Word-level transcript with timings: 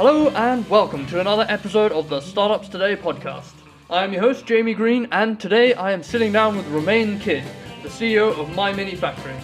Hello 0.00 0.30
and 0.30 0.66
welcome 0.70 1.06
to 1.08 1.20
another 1.20 1.44
episode 1.50 1.92
of 1.92 2.08
the 2.08 2.22
Startups 2.22 2.70
Today 2.70 2.96
podcast. 2.96 3.52
I 3.90 4.02
am 4.02 4.14
your 4.14 4.22
host 4.22 4.46
Jamie 4.46 4.72
Green 4.72 5.06
and 5.12 5.38
today 5.38 5.74
I 5.74 5.92
am 5.92 6.02
sitting 6.02 6.32
down 6.32 6.56
with 6.56 6.66
Romain 6.68 7.20
Kidd, 7.20 7.44
the 7.82 7.90
CEO 7.90 8.34
of 8.38 8.54
My 8.56 8.72
Mini 8.72 8.94
Factory. 8.94 9.34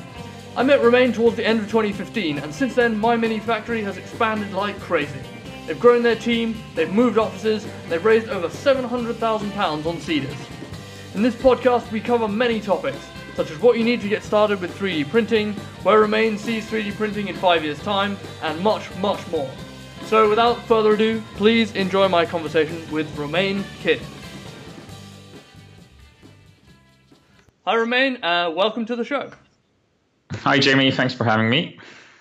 I 0.57 0.63
met 0.63 0.81
Romain 0.81 1.13
towards 1.13 1.37
the 1.37 1.47
end 1.47 1.61
of 1.61 1.67
2015 1.67 2.39
and 2.39 2.55
since 2.55 2.75
then 2.75 2.97
My 2.97 3.17
Mini 3.17 3.39
Factory 3.39 3.83
has 3.83 3.99
expanded 3.99 4.55
like 4.55 4.81
crazy. 4.81 5.21
They've 5.67 5.79
grown 5.79 6.03
their 6.03 6.17
team, 6.17 6.57
they've 6.75 6.91
moved 6.91 7.19
offices, 7.19 7.67
they've 7.91 8.03
raised 8.03 8.31
over 8.31 8.49
£700,000 8.49 9.61
on 9.61 9.97
Seedrs. 9.99 11.15
In 11.15 11.21
this 11.21 11.35
podcast 11.35 11.93
we 11.93 12.01
cover 12.01 12.29
many 12.29 12.63
topics, 12.63 13.07
such 13.35 13.51
as 13.51 13.59
what 13.59 13.77
you 13.77 13.85
need 13.85 14.01
to 14.01 14.09
get 14.09 14.23
started 14.23 14.63
with 14.63 14.75
3D 14.79 15.11
printing, 15.11 15.53
where 15.83 16.01
Romain 16.01 16.39
sees 16.39 16.65
3D 16.65 16.95
printing 16.95 17.29
in 17.29 17.37
five 17.37 17.63
years' 17.63 17.83
time, 17.83 18.17
and 18.41 18.59
much, 18.63 18.91
much 18.97 19.21
more. 19.29 19.51
So 20.07 20.29
without 20.29 20.65
further 20.67 20.93
ado, 20.93 21.21
please 21.35 21.73
enjoy 21.75 22.07
my 22.07 22.25
conversation 22.25 22.81
with 22.93 23.13
Romain 23.19 23.65
Kidd. 23.81 24.01
Hi 27.65 27.77
Romain, 27.77 28.23
uh, 28.23 28.53
welcome 28.55 28.87
to 28.87 28.95
the 28.95 29.03
show. 29.03 29.33
Hi 30.33 30.61
Jamie, 30.61 30.93
thanks 30.93 31.13
for 31.13 31.25
having 31.25 31.51
me. 31.51 31.81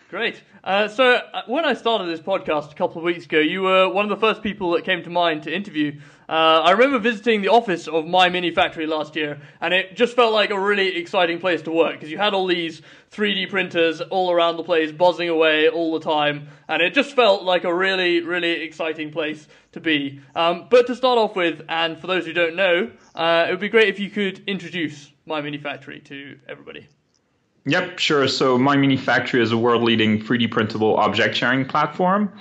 Great. 0.10 0.42
Uh, 0.64 0.88
so 0.88 1.14
uh, 1.32 1.44
when 1.46 1.64
I 1.64 1.76
started 1.76 2.06
this 2.06 2.20
podcast 2.20 2.72
a 2.72 2.76
couple 2.76 2.98
of 2.98 3.04
weeks 3.04 3.26
ago, 3.26 3.38
you 3.38 3.62
were 3.62 3.88
one 3.88 4.04
of 4.04 4.10
the 4.10 4.18
first 4.18 4.42
people 4.42 4.72
that 4.72 4.84
came 4.84 5.04
to 5.04 5.12
mind 5.12 5.44
to 5.44 5.56
interview. 5.56 6.00
Uh, 6.28 6.62
I 6.66 6.72
remember 6.72 6.98
visiting 7.00 7.42
the 7.42 7.50
office 7.50 7.88
of 7.88 8.08
my 8.08 8.30
mini 8.30 8.52
factory 8.52 8.88
last 8.88 9.16
year, 9.16 9.42
and 9.62 9.74
it 9.74 9.96
just 9.96 10.16
felt 10.16 10.34
like 10.34 10.50
a 10.50 10.60
really 10.60 10.96
exciting 10.98 11.40
place 11.40 11.62
to 11.64 11.72
work 11.72 11.94
because 11.94 12.10
you 12.10 12.18
had 12.18 12.34
all 12.34 12.48
these 12.48 12.82
3D 13.12 13.50
printers 13.50 14.02
all 14.02 14.32
around 14.32 14.58
the 14.58 14.64
place, 14.64 14.92
buzzing 14.92 15.30
away 15.30 15.70
all 15.70 15.94
the 15.94 16.00
time, 16.00 16.48
and 16.68 16.82
it 16.82 16.94
just 16.94 17.16
felt 17.16 17.44
like 17.44 17.64
a 17.64 17.74
really, 17.74 18.22
really 18.22 18.64
exciting 18.64 19.12
place 19.12 19.48
to 19.74 19.80
be. 19.80 20.20
Um, 20.34 20.68
but 20.70 20.88
to 20.88 20.96
start 20.96 21.18
off 21.20 21.36
with, 21.36 21.62
and 21.70 22.00
for 22.00 22.08
those 22.08 22.26
who 22.26 22.34
don't 22.34 22.56
know, 22.56 22.92
uh, 23.14 23.46
it 23.48 23.52
would 23.52 23.60
be 23.60 23.70
great 23.70 23.90
if 23.90 24.00
you 24.00 24.10
could 24.10 24.44
introduce 24.48 25.12
my 25.26 25.42
mini 25.42 25.60
factory 25.60 26.00
to 26.02 26.40
everybody. 26.50 26.88
Yep, 27.68 27.98
sure. 27.98 28.28
So 28.28 28.60
My 28.60 28.76
Mini 28.78 28.96
Factory 28.96 29.42
is 29.42 29.52
a 29.52 29.58
world-leading 29.58 30.22
3D 30.22 30.52
printable 30.52 30.98
object 30.98 31.36
sharing 31.36 31.66
platform. 31.66 32.32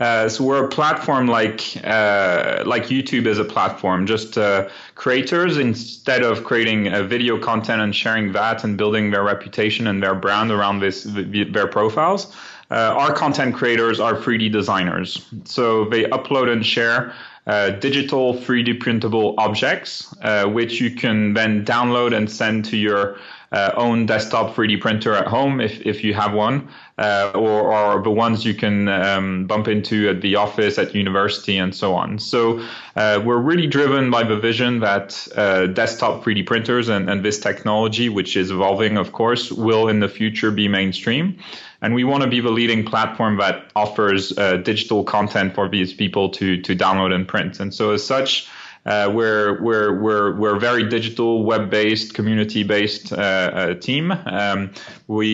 Uh, 0.00 0.28
so 0.30 0.42
we're 0.42 0.64
a 0.64 0.68
platform 0.68 1.28
like 1.28 1.60
uh, 1.84 2.62
like 2.66 2.84
YouTube 2.84 3.26
is 3.26 3.38
a 3.38 3.44
platform. 3.44 4.06
Just 4.06 4.38
uh, 4.38 4.68
creators 4.94 5.58
instead 5.58 6.22
of 6.22 6.42
creating 6.42 6.84
video 7.06 7.38
content 7.38 7.82
and 7.82 7.94
sharing 7.94 8.32
that 8.32 8.64
and 8.64 8.78
building 8.78 9.10
their 9.10 9.22
reputation 9.22 9.86
and 9.86 10.02
their 10.02 10.14
brand 10.14 10.50
around 10.50 10.80
this 10.80 11.04
their 11.04 11.66
profiles. 11.66 12.34
Uh, 12.70 12.94
our 12.96 13.12
content 13.12 13.54
creators 13.54 13.98
are 13.98 14.14
3D 14.14 14.50
designers. 14.50 15.26
So 15.44 15.86
they 15.86 16.04
upload 16.04 16.50
and 16.50 16.64
share 16.64 17.12
uh, 17.46 17.70
digital 17.70 18.34
3D 18.34 18.78
printable 18.78 19.34
objects, 19.38 20.14
uh, 20.22 20.46
which 20.46 20.80
you 20.80 20.90
can 20.90 21.34
then 21.34 21.64
download 21.64 22.16
and 22.16 22.30
send 22.30 22.64
to 22.66 22.76
your 22.76 23.18
uh, 23.52 23.72
own 23.74 24.06
desktop 24.06 24.54
3D 24.54 24.80
printer 24.80 25.12
at 25.12 25.26
home 25.26 25.60
if, 25.60 25.84
if 25.84 26.04
you 26.04 26.14
have 26.14 26.32
one, 26.32 26.68
uh, 26.98 27.32
or, 27.34 27.72
or 27.72 28.02
the 28.02 28.10
ones 28.10 28.44
you 28.44 28.54
can 28.54 28.88
um, 28.88 29.46
bump 29.46 29.66
into 29.66 30.08
at 30.08 30.20
the 30.20 30.36
office, 30.36 30.78
at 30.78 30.94
university, 30.94 31.58
and 31.58 31.74
so 31.74 31.94
on. 31.94 32.18
So 32.18 32.64
uh, 32.94 33.20
we're 33.24 33.38
really 33.38 33.66
driven 33.66 34.10
by 34.10 34.22
the 34.22 34.38
vision 34.38 34.80
that 34.80 35.26
uh, 35.34 35.66
desktop 35.66 36.22
3D 36.22 36.46
printers 36.46 36.88
and, 36.88 37.10
and 37.10 37.24
this 37.24 37.40
technology, 37.40 38.08
which 38.08 38.36
is 38.36 38.52
evolving, 38.52 38.96
of 38.96 39.10
course, 39.10 39.50
will 39.50 39.88
in 39.88 39.98
the 39.98 40.08
future 40.08 40.52
be 40.52 40.68
mainstream. 40.68 41.38
And 41.82 41.94
we 41.94 42.04
want 42.04 42.22
to 42.22 42.28
be 42.28 42.40
the 42.40 42.50
leading 42.50 42.84
platform 42.84 43.38
that 43.38 43.70
offers 43.74 44.36
uh, 44.38 44.58
digital 44.58 45.02
content 45.02 45.54
for 45.54 45.68
these 45.68 45.92
people 45.92 46.28
to, 46.30 46.60
to 46.60 46.76
download 46.76 47.12
and 47.12 47.26
print. 47.26 47.58
And 47.58 47.74
so 47.74 47.92
as 47.92 48.04
such, 48.04 48.48
uh, 48.86 49.10
we're 49.14 49.60
we're 49.62 50.00
we're 50.00 50.34
we're 50.36 50.56
a 50.56 50.60
very 50.60 50.88
digital, 50.88 51.44
web-based, 51.44 52.14
community-based 52.14 53.12
uh, 53.12 53.16
uh, 53.16 53.74
team. 53.74 54.10
Um, 54.10 54.70
we 55.06 55.26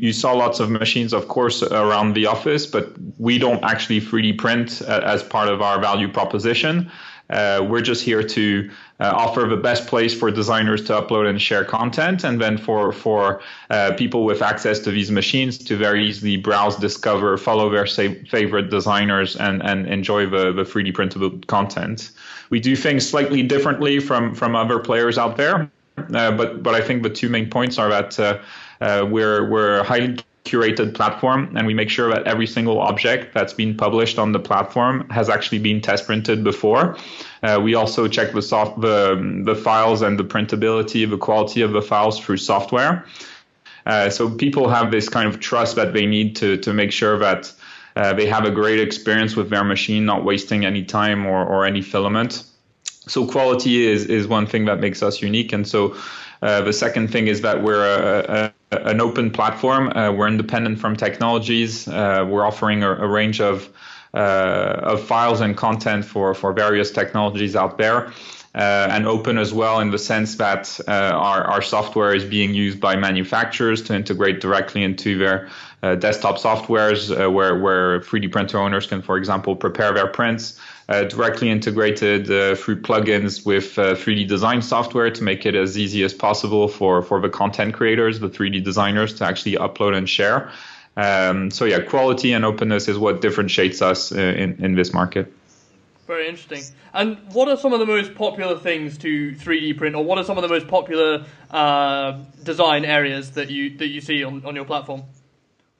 you 0.00 0.12
saw 0.12 0.32
lots 0.32 0.58
of 0.58 0.70
machines, 0.70 1.12
of 1.12 1.28
course, 1.28 1.62
around 1.62 2.14
the 2.14 2.26
office, 2.26 2.66
but 2.66 2.92
we 3.18 3.38
don't 3.38 3.62
actually 3.62 4.00
3D 4.00 4.38
print 4.38 4.82
uh, 4.82 5.02
as 5.04 5.22
part 5.22 5.48
of 5.48 5.60
our 5.60 5.80
value 5.80 6.10
proposition. 6.10 6.90
Uh, 7.30 7.66
we're 7.68 7.80
just 7.80 8.02
here 8.02 8.22
to 8.22 8.70
uh, 9.00 9.10
offer 9.14 9.46
the 9.48 9.56
best 9.56 9.86
place 9.86 10.14
for 10.18 10.30
designers 10.30 10.84
to 10.84 10.92
upload 10.92 11.28
and 11.28 11.40
share 11.40 11.64
content, 11.64 12.24
and 12.24 12.40
then 12.40 12.56
for 12.56 12.90
for 12.90 13.42
people 13.98 14.24
with 14.24 14.40
access 14.40 14.78
to 14.78 14.90
these 14.90 15.10
machines 15.10 15.58
to 15.58 15.76
very 15.76 16.06
easily 16.06 16.36
browse, 16.38 16.76
discover, 16.76 17.36
follow 17.36 17.68
their 17.68 17.86
favorite 17.86 18.70
designers, 18.70 19.36
and 19.36 19.62
and 19.62 19.86
enjoy 19.88 20.24
the 20.24 20.52
the 20.52 20.62
3D 20.62 20.94
printable 20.94 21.38
content. 21.46 22.10
We 22.50 22.60
do 22.60 22.76
things 22.76 23.08
slightly 23.08 23.42
differently 23.42 24.00
from 24.00 24.34
from 24.34 24.56
other 24.56 24.78
players 24.78 25.18
out 25.18 25.36
there, 25.36 25.70
uh, 25.98 26.32
but 26.32 26.62
but 26.62 26.74
I 26.74 26.80
think 26.80 27.02
the 27.02 27.10
two 27.10 27.28
main 27.28 27.50
points 27.50 27.78
are 27.78 27.88
that 27.88 28.20
uh, 28.20 28.38
uh, 28.80 29.06
we're 29.08 29.48
we're 29.48 29.82
highly 29.84 30.18
curated 30.44 30.94
platform 30.94 31.56
and 31.56 31.66
we 31.66 31.72
make 31.72 31.88
sure 31.88 32.10
that 32.10 32.24
every 32.24 32.46
single 32.46 32.78
object 32.78 33.32
that's 33.32 33.54
been 33.54 33.74
published 33.74 34.18
on 34.18 34.32
the 34.32 34.38
platform 34.38 35.08
has 35.08 35.30
actually 35.30 35.58
been 35.58 35.80
test 35.80 36.06
printed 36.06 36.44
before. 36.44 36.98
Uh, 37.42 37.58
we 37.62 37.74
also 37.74 38.06
check 38.06 38.32
the 38.32 38.42
soft 38.42 38.80
the 38.80 39.42
the 39.44 39.54
files 39.54 40.02
and 40.02 40.18
the 40.18 40.24
printability, 40.24 41.08
the 41.08 41.16
quality 41.16 41.62
of 41.62 41.72
the 41.72 41.82
files 41.82 42.20
through 42.20 42.36
software. 42.36 43.06
Uh, 43.86 44.08
so 44.08 44.30
people 44.30 44.68
have 44.68 44.90
this 44.90 45.08
kind 45.08 45.28
of 45.28 45.40
trust 45.40 45.76
that 45.76 45.92
they 45.92 46.06
need 46.06 46.36
to 46.36 46.56
to 46.58 46.72
make 46.72 46.92
sure 46.92 47.18
that 47.18 47.52
uh, 47.96 48.12
they 48.12 48.26
have 48.26 48.44
a 48.44 48.50
great 48.50 48.80
experience 48.80 49.36
with 49.36 49.50
their 49.50 49.64
machine, 49.64 50.04
not 50.04 50.24
wasting 50.24 50.64
any 50.64 50.84
time 50.84 51.26
or, 51.26 51.44
or 51.44 51.64
any 51.64 51.82
filament. 51.82 52.44
So 53.06 53.26
quality 53.26 53.86
is 53.86 54.06
is 54.06 54.26
one 54.26 54.46
thing 54.46 54.64
that 54.64 54.80
makes 54.80 55.02
us 55.02 55.20
unique, 55.20 55.52
and 55.52 55.66
so 55.68 55.94
uh, 56.42 56.62
the 56.62 56.72
second 56.72 57.08
thing 57.08 57.28
is 57.28 57.40
that 57.42 57.62
we're 57.62 57.84
a, 57.84 58.52
a, 58.72 58.76
an 58.90 59.00
open 59.00 59.30
platform. 59.30 59.88
Uh, 59.90 60.10
we're 60.12 60.28
independent 60.28 60.78
from 60.78 60.96
technologies. 60.96 61.86
Uh, 61.86 62.24
we're 62.28 62.46
offering 62.46 62.82
a, 62.82 62.92
a 62.92 63.06
range 63.06 63.40
of 63.40 63.68
uh, 64.14 64.80
of 64.82 65.02
files 65.02 65.40
and 65.40 65.56
content 65.56 66.04
for 66.04 66.34
for 66.34 66.52
various 66.52 66.90
technologies 66.90 67.54
out 67.56 67.78
there. 67.78 68.12
Uh, 68.54 68.86
and 68.92 69.04
open 69.08 69.36
as 69.36 69.52
well 69.52 69.80
in 69.80 69.90
the 69.90 69.98
sense 69.98 70.36
that 70.36 70.78
uh, 70.86 70.92
our, 70.92 71.42
our 71.42 71.60
software 71.60 72.14
is 72.14 72.24
being 72.24 72.54
used 72.54 72.78
by 72.78 72.94
manufacturers 72.94 73.82
to 73.82 73.92
integrate 73.92 74.40
directly 74.40 74.84
into 74.84 75.18
their 75.18 75.48
uh, 75.82 75.96
desktop 75.96 76.38
softwares 76.38 77.10
where, 77.32 77.58
where 77.58 77.98
3D 77.98 78.30
printer 78.30 78.58
owners 78.58 78.86
can, 78.86 79.02
for 79.02 79.16
example, 79.16 79.56
prepare 79.56 79.92
their 79.92 80.06
prints 80.06 80.60
uh, 80.88 81.04
directly 81.04 81.50
integrated 81.50 82.30
uh, 82.30 82.54
through 82.54 82.80
plugins 82.80 83.46
with 83.46 83.78
uh, 83.78 83.94
3D 83.94 84.28
design 84.28 84.60
software 84.60 85.10
to 85.10 85.22
make 85.22 85.46
it 85.46 85.54
as 85.54 85.78
easy 85.78 86.02
as 86.02 86.12
possible 86.12 86.68
for, 86.68 87.02
for 87.02 87.20
the 87.20 87.28
content 87.28 87.74
creators, 87.74 88.20
the 88.20 88.28
3D 88.28 88.62
designers 88.62 89.14
to 89.14 89.24
actually 89.24 89.56
upload 89.56 89.96
and 89.96 90.08
share. 90.08 90.50
Um, 90.96 91.50
so 91.50 91.64
yeah, 91.64 91.80
quality 91.80 92.32
and 92.32 92.44
openness 92.44 92.88
is 92.88 92.98
what 92.98 93.20
differentiates 93.20 93.82
us 93.82 94.12
uh, 94.12 94.18
in, 94.18 94.62
in 94.62 94.74
this 94.74 94.92
market. 94.92 95.32
Very 96.06 96.28
interesting. 96.28 96.62
And 96.92 97.18
what 97.32 97.48
are 97.48 97.56
some 97.56 97.72
of 97.72 97.80
the 97.80 97.86
most 97.86 98.14
popular 98.14 98.58
things 98.58 98.98
to 98.98 99.32
3D 99.32 99.78
print, 99.78 99.96
or 99.96 100.04
what 100.04 100.18
are 100.18 100.24
some 100.24 100.36
of 100.36 100.42
the 100.42 100.48
most 100.48 100.68
popular 100.68 101.24
uh, 101.50 102.22
design 102.42 102.84
areas 102.84 103.32
that 103.32 103.50
you 103.50 103.78
that 103.78 103.88
you 103.88 104.00
see 104.00 104.22
on, 104.22 104.44
on 104.44 104.54
your 104.54 104.66
platform? 104.66 105.04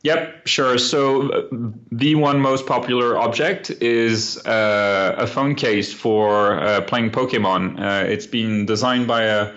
Yep, 0.05 0.47
sure. 0.47 0.77
So 0.77 1.31
uh, 1.31 1.49
the 1.91 2.15
one 2.15 2.41
most 2.41 2.67
popular 2.67 3.17
object 3.17 3.71
is 3.71 4.37
uh, 4.47 5.15
a 5.17 5.27
phone 5.27 5.55
case 5.55 5.95
for 5.95 6.61
uh, 6.61 6.83
playing 6.83 7.11
Pokemon. 7.11 7.81
Uh, 7.81 8.07
it's 8.07 8.27
been 8.27 8.67
designed 8.67 9.07
by 9.07 9.23
a, 9.23 9.55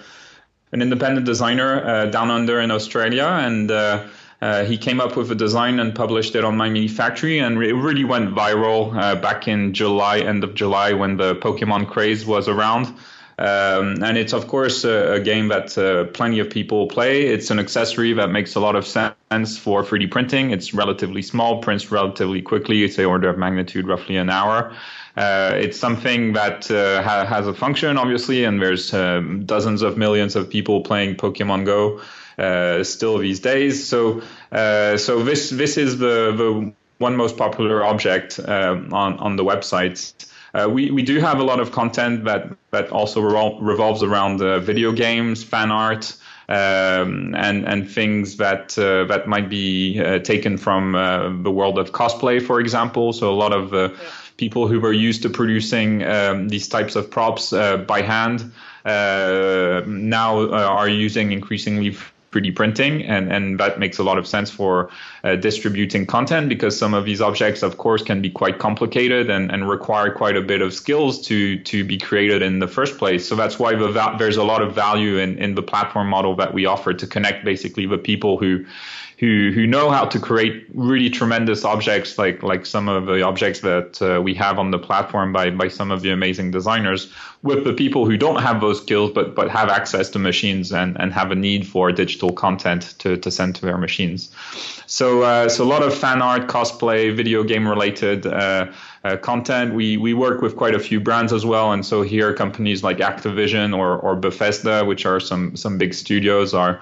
an 0.71 0.81
independent 0.81 1.25
designer 1.25 1.85
uh, 1.85 2.05
down 2.05 2.31
under 2.31 2.61
in 2.61 2.71
Australia, 2.71 3.25
and 3.25 3.69
uh, 4.41 4.63
he 4.63 4.77
came 4.77 5.01
up 5.01 5.15
with 5.15 5.31
a 5.31 5.35
design 5.35 5.79
and 5.79 5.95
published 5.95 6.35
it 6.35 6.43
on 6.43 6.57
My 6.57 6.69
Mini 6.69 6.87
Factory, 6.87 7.39
and 7.39 7.61
it 7.63 7.73
really 7.73 8.03
went 8.03 8.35
viral 8.35 8.93
back 9.21 9.47
in 9.47 9.73
July, 9.73 10.19
end 10.19 10.43
of 10.43 10.53
July, 10.53 10.93
when 10.93 11.17
the 11.17 11.35
Pokemon 11.35 11.89
craze 11.89 12.25
was 12.25 12.47
around. 12.47 12.93
Um, 13.39 14.03
and 14.03 14.17
it's 14.17 14.33
of 14.33 14.47
course 14.47 14.83
a, 14.83 15.13
a 15.13 15.19
game 15.19 15.49
that 15.49 15.77
uh, 15.77 16.05
plenty 16.05 16.39
of 16.39 16.49
people 16.49 16.87
play. 16.87 17.27
It's 17.27 17.51
an 17.51 17.59
accessory 17.59 18.13
that 18.13 18.31
makes 18.31 18.55
a 18.55 18.59
lot 18.59 18.75
of 18.75 18.87
sense 18.87 19.57
for 19.59 19.83
3D 19.83 20.09
printing. 20.09 20.49
It's 20.49 20.73
relatively 20.73 21.21
small, 21.21 21.61
prints 21.61 21.91
relatively 21.91 22.41
quickly. 22.41 22.83
It's 22.83 22.97
a 22.97 23.05
order 23.05 23.29
of 23.29 23.37
magnitude, 23.37 23.87
roughly 23.87 24.17
an 24.17 24.31
hour. 24.31 24.75
Uh, 25.15 25.51
it's 25.53 25.79
something 25.79 26.33
that 26.33 26.69
uh, 26.71 27.03
ha- 27.03 27.25
has 27.25 27.47
a 27.47 27.53
function, 27.53 27.97
obviously, 27.97 28.43
and 28.43 28.59
there's 28.59 28.91
um, 28.93 29.45
dozens 29.45 29.83
of 29.83 29.97
millions 29.97 30.35
of 30.35 30.49
people 30.49 30.81
playing 30.81 31.15
Pokemon 31.15 31.65
Go 31.65 31.97
uh, 31.97 32.03
still 32.83 33.17
these 33.17 33.39
days. 33.39 33.87
So, 33.87 34.21
uh, 34.51 34.97
so 34.97 35.23
this 35.23 35.49
this 35.49 35.77
is 35.77 35.97
the 35.97 36.33
the 36.35 36.73
one 36.99 37.15
most 37.15 37.37
popular 37.37 37.83
object 37.83 38.39
uh, 38.39 38.79
on 38.91 39.19
on 39.19 39.35
the 39.35 39.43
website. 39.43 40.13
Uh, 40.53 40.67
we, 40.67 40.89
we 40.91 41.03
do 41.03 41.19
have 41.19 41.39
a 41.39 41.43
lot 41.43 41.59
of 41.59 41.71
content 41.71 42.23
that, 42.23 42.47
that 42.71 42.89
also 42.89 43.21
revol- 43.21 43.59
revolves 43.61 44.01
around 44.01 44.41
uh, 44.41 44.59
video 44.59 44.91
games, 44.91 45.43
fan 45.43 45.71
art, 45.71 46.15
um, 46.49 47.35
and 47.35 47.67
and 47.67 47.91
things 47.91 48.37
that 48.37 48.77
uh, 48.79 49.03
that 49.03 49.27
might 49.27 49.49
be 49.49 50.01
uh, 50.01 50.19
taken 50.19 50.57
from 50.57 50.95
uh, 50.95 51.29
the 51.43 51.51
world 51.51 51.77
of 51.77 51.91
cosplay, 51.91 52.41
for 52.41 52.59
example. 52.59 53.11
So 53.11 53.29
a 53.29 53.35
lot 53.35 53.51
of 53.51 53.73
uh, 53.73 53.89
yeah. 53.89 53.99
people 54.37 54.67
who 54.67 54.79
were 54.79 54.93
used 54.93 55.21
to 55.23 55.29
producing 55.29 56.03
um, 56.03 56.47
these 56.47 56.69
types 56.69 56.95
of 56.95 57.11
props 57.11 57.51
uh, 57.51 57.77
by 57.77 58.01
hand 58.01 58.51
now 58.85 60.49
are 60.49 60.87
using 60.87 61.33
increasingly 61.33 61.97
3D 62.31 62.55
printing, 62.55 63.03
and, 63.03 63.31
and 63.31 63.59
that 63.59 63.79
makes 63.79 63.97
a 63.99 64.03
lot 64.03 64.17
of 64.17 64.27
sense 64.27 64.51
for 64.51 64.89
uh, 65.23 65.35
distributing 65.35 66.05
content 66.05 66.49
because 66.49 66.77
some 66.77 66.93
of 66.93 67.05
these 67.05 67.21
objects, 67.21 67.63
of 67.63 67.77
course, 67.77 68.03
can 68.03 68.21
be 68.21 68.29
quite 68.29 68.59
complicated 68.59 69.29
and, 69.29 69.51
and 69.51 69.69
require 69.69 70.11
quite 70.11 70.35
a 70.35 70.41
bit 70.41 70.61
of 70.61 70.73
skills 70.73 71.21
to 71.27 71.57
to 71.63 71.83
be 71.83 71.97
created 71.97 72.41
in 72.41 72.59
the 72.59 72.67
first 72.67 72.97
place. 72.97 73.27
So 73.27 73.35
that's 73.35 73.57
why 73.57 73.75
the, 73.75 74.15
there's 74.19 74.37
a 74.37 74.43
lot 74.43 74.61
of 74.61 74.75
value 74.75 75.17
in, 75.17 75.37
in 75.37 75.55
the 75.55 75.63
platform 75.63 76.09
model 76.09 76.35
that 76.35 76.53
we 76.53 76.65
offer 76.65 76.93
to 76.93 77.07
connect 77.07 77.45
basically 77.45 77.85
the 77.85 77.97
people 77.97 78.37
who 78.37 78.65
who 79.17 79.51
who 79.51 79.65
know 79.65 79.89
how 79.89 80.05
to 80.05 80.19
create 80.19 80.67
really 80.73 81.09
tremendous 81.09 81.65
objects 81.65 82.17
like 82.17 82.43
like 82.43 82.65
some 82.65 82.87
of 82.87 83.05
the 83.07 83.23
objects 83.23 83.61
that 83.61 84.01
uh, 84.01 84.21
we 84.21 84.33
have 84.33 84.59
on 84.59 84.71
the 84.71 84.79
platform 84.79 85.33
by 85.33 85.49
by 85.49 85.67
some 85.67 85.91
of 85.91 86.01
the 86.01 86.11
amazing 86.11 86.51
designers 86.51 87.11
with 87.41 87.63
the 87.63 87.73
people 87.73 88.05
who 88.05 88.15
don't 88.17 88.41
have 88.41 88.61
those 88.61 88.79
skills 88.81 89.11
but 89.11 89.35
but 89.35 89.49
have 89.49 89.69
access 89.69 90.09
to 90.09 90.19
machines 90.19 90.71
and 90.71 90.99
and 90.99 91.13
have 91.13 91.31
a 91.31 91.35
need 91.35 91.65
for 91.65 91.91
digital 91.91 92.31
content 92.31 92.93
to 92.99 93.17
to 93.17 93.31
send 93.31 93.55
to 93.55 93.61
their 93.61 93.77
machines 93.77 94.31
so 94.85 95.23
uh, 95.23 95.49
so 95.49 95.63
a 95.63 95.69
lot 95.69 95.83
of 95.83 95.93
fan 95.93 96.21
art 96.21 96.47
cosplay 96.47 97.13
video 97.13 97.43
game 97.43 97.67
related 97.67 98.25
uh, 98.25 98.71
uh, 99.03 99.17
content. 99.17 99.73
We 99.73 99.97
we 99.97 100.13
work 100.13 100.41
with 100.41 100.55
quite 100.55 100.75
a 100.75 100.79
few 100.79 100.99
brands 101.01 101.33
as 101.33 101.45
well, 101.45 101.73
and 101.73 101.85
so 101.85 102.03
here 102.03 102.33
companies 102.33 102.83
like 102.83 102.97
Activision 102.97 103.77
or 103.77 103.97
or 103.97 104.15
Bethesda, 104.15 104.85
which 104.85 105.05
are 105.05 105.19
some 105.19 105.55
some 105.57 105.77
big 105.77 105.93
studios, 105.93 106.53
are 106.53 106.79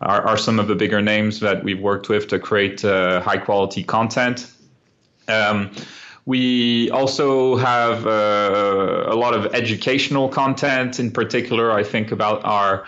are, 0.00 0.26
are 0.26 0.36
some 0.36 0.58
of 0.58 0.68
the 0.68 0.74
bigger 0.74 1.00
names 1.00 1.40
that 1.40 1.64
we've 1.64 1.80
worked 1.80 2.08
with 2.08 2.28
to 2.28 2.38
create 2.38 2.84
uh, 2.84 3.20
high 3.20 3.38
quality 3.38 3.82
content. 3.82 4.50
Um, 5.28 5.70
we 6.26 6.90
also 6.90 7.56
have 7.56 8.06
uh, 8.06 9.04
a 9.06 9.14
lot 9.14 9.34
of 9.34 9.54
educational 9.54 10.28
content. 10.28 10.98
In 10.98 11.10
particular, 11.12 11.70
I 11.70 11.84
think 11.84 12.10
about 12.10 12.44
our 12.44 12.86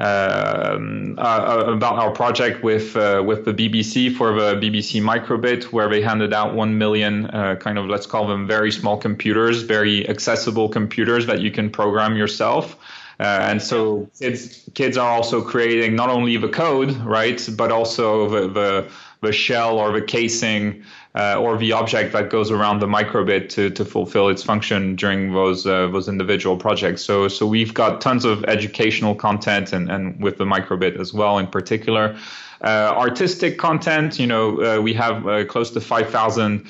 um, 0.00 1.18
uh, 1.18 1.22
uh, 1.22 1.72
about 1.72 1.98
our 1.98 2.12
project 2.12 2.62
with 2.62 2.96
uh, 2.96 3.22
with 3.26 3.44
the 3.44 3.52
BBC 3.52 4.14
for 4.14 4.32
the 4.32 4.54
BBC 4.54 5.02
Microbit, 5.02 5.64
where 5.64 5.88
they 5.88 6.00
handed 6.00 6.32
out 6.32 6.54
one 6.54 6.78
million 6.78 7.26
uh, 7.26 7.56
kind 7.56 7.78
of 7.78 7.86
let's 7.86 8.06
call 8.06 8.26
them 8.26 8.46
very 8.46 8.70
small 8.70 8.96
computers, 8.96 9.62
very 9.62 10.08
accessible 10.08 10.68
computers 10.68 11.26
that 11.26 11.40
you 11.40 11.50
can 11.50 11.68
program 11.68 12.16
yourself. 12.16 12.76
Uh, 13.20 13.40
and 13.42 13.60
so 13.60 14.08
kids 14.18 14.68
kids 14.74 14.96
are 14.96 15.10
also 15.10 15.42
creating 15.42 15.96
not 15.96 16.08
only 16.08 16.36
the 16.36 16.48
code, 16.48 16.92
right, 16.98 17.48
but 17.56 17.72
also 17.72 18.28
the 18.28 18.48
the, 18.48 18.90
the 19.22 19.32
shell 19.32 19.78
or 19.78 19.90
the 19.92 20.02
casing 20.02 20.84
uh, 21.16 21.40
or 21.40 21.56
the 21.58 21.72
object 21.72 22.12
that 22.12 22.30
goes 22.30 22.52
around 22.52 22.78
the 22.78 22.86
microbit 22.86 23.48
to, 23.48 23.70
to 23.70 23.84
fulfill 23.84 24.28
its 24.28 24.44
function 24.44 24.94
during 24.94 25.32
those 25.32 25.66
uh, 25.66 25.88
those 25.88 26.08
individual 26.08 26.56
projects. 26.56 27.02
So 27.02 27.26
so 27.26 27.44
we've 27.44 27.74
got 27.74 28.00
tons 28.00 28.24
of 28.24 28.44
educational 28.44 29.16
content 29.16 29.72
and, 29.72 29.90
and 29.90 30.22
with 30.22 30.38
the 30.38 30.44
microbit 30.44 31.00
as 31.00 31.12
well 31.12 31.38
in 31.38 31.48
particular. 31.48 32.16
Uh, 32.60 32.92
artistic 32.96 33.56
content, 33.56 34.18
you 34.18 34.26
know, 34.26 34.78
uh, 34.78 34.80
we 34.80 34.92
have 34.92 35.28
uh, 35.28 35.44
close 35.44 35.70
to 35.70 35.80
5,000 35.80 36.66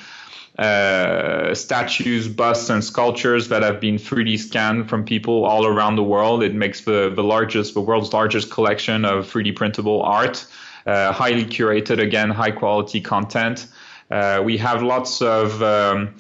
uh, 0.58 1.54
statues, 1.54 2.26
busts, 2.26 2.68
and 2.68 2.82
sculptures 2.82 3.48
that 3.48 3.62
have 3.62 3.80
been 3.80 3.96
3D 3.96 4.38
scanned 4.38 4.88
from 4.88 5.04
people 5.04 5.44
all 5.44 5.66
around 5.66 5.96
the 5.96 6.02
world. 6.02 6.42
It 6.42 6.54
makes 6.54 6.80
the, 6.80 7.12
the 7.14 7.22
largest, 7.22 7.74
the 7.74 7.80
world's 7.80 8.12
largest 8.12 8.50
collection 8.50 9.04
of 9.04 9.30
3D 9.30 9.54
printable 9.54 10.02
art, 10.02 10.44
uh, 10.86 11.12
highly 11.12 11.44
curated, 11.44 12.02
again, 12.02 12.30
high 12.30 12.50
quality 12.50 13.00
content. 13.00 13.68
Uh, 14.10 14.42
we 14.44 14.56
have 14.56 14.82
lots 14.82 15.22
of 15.22 15.62
um, 15.62 16.14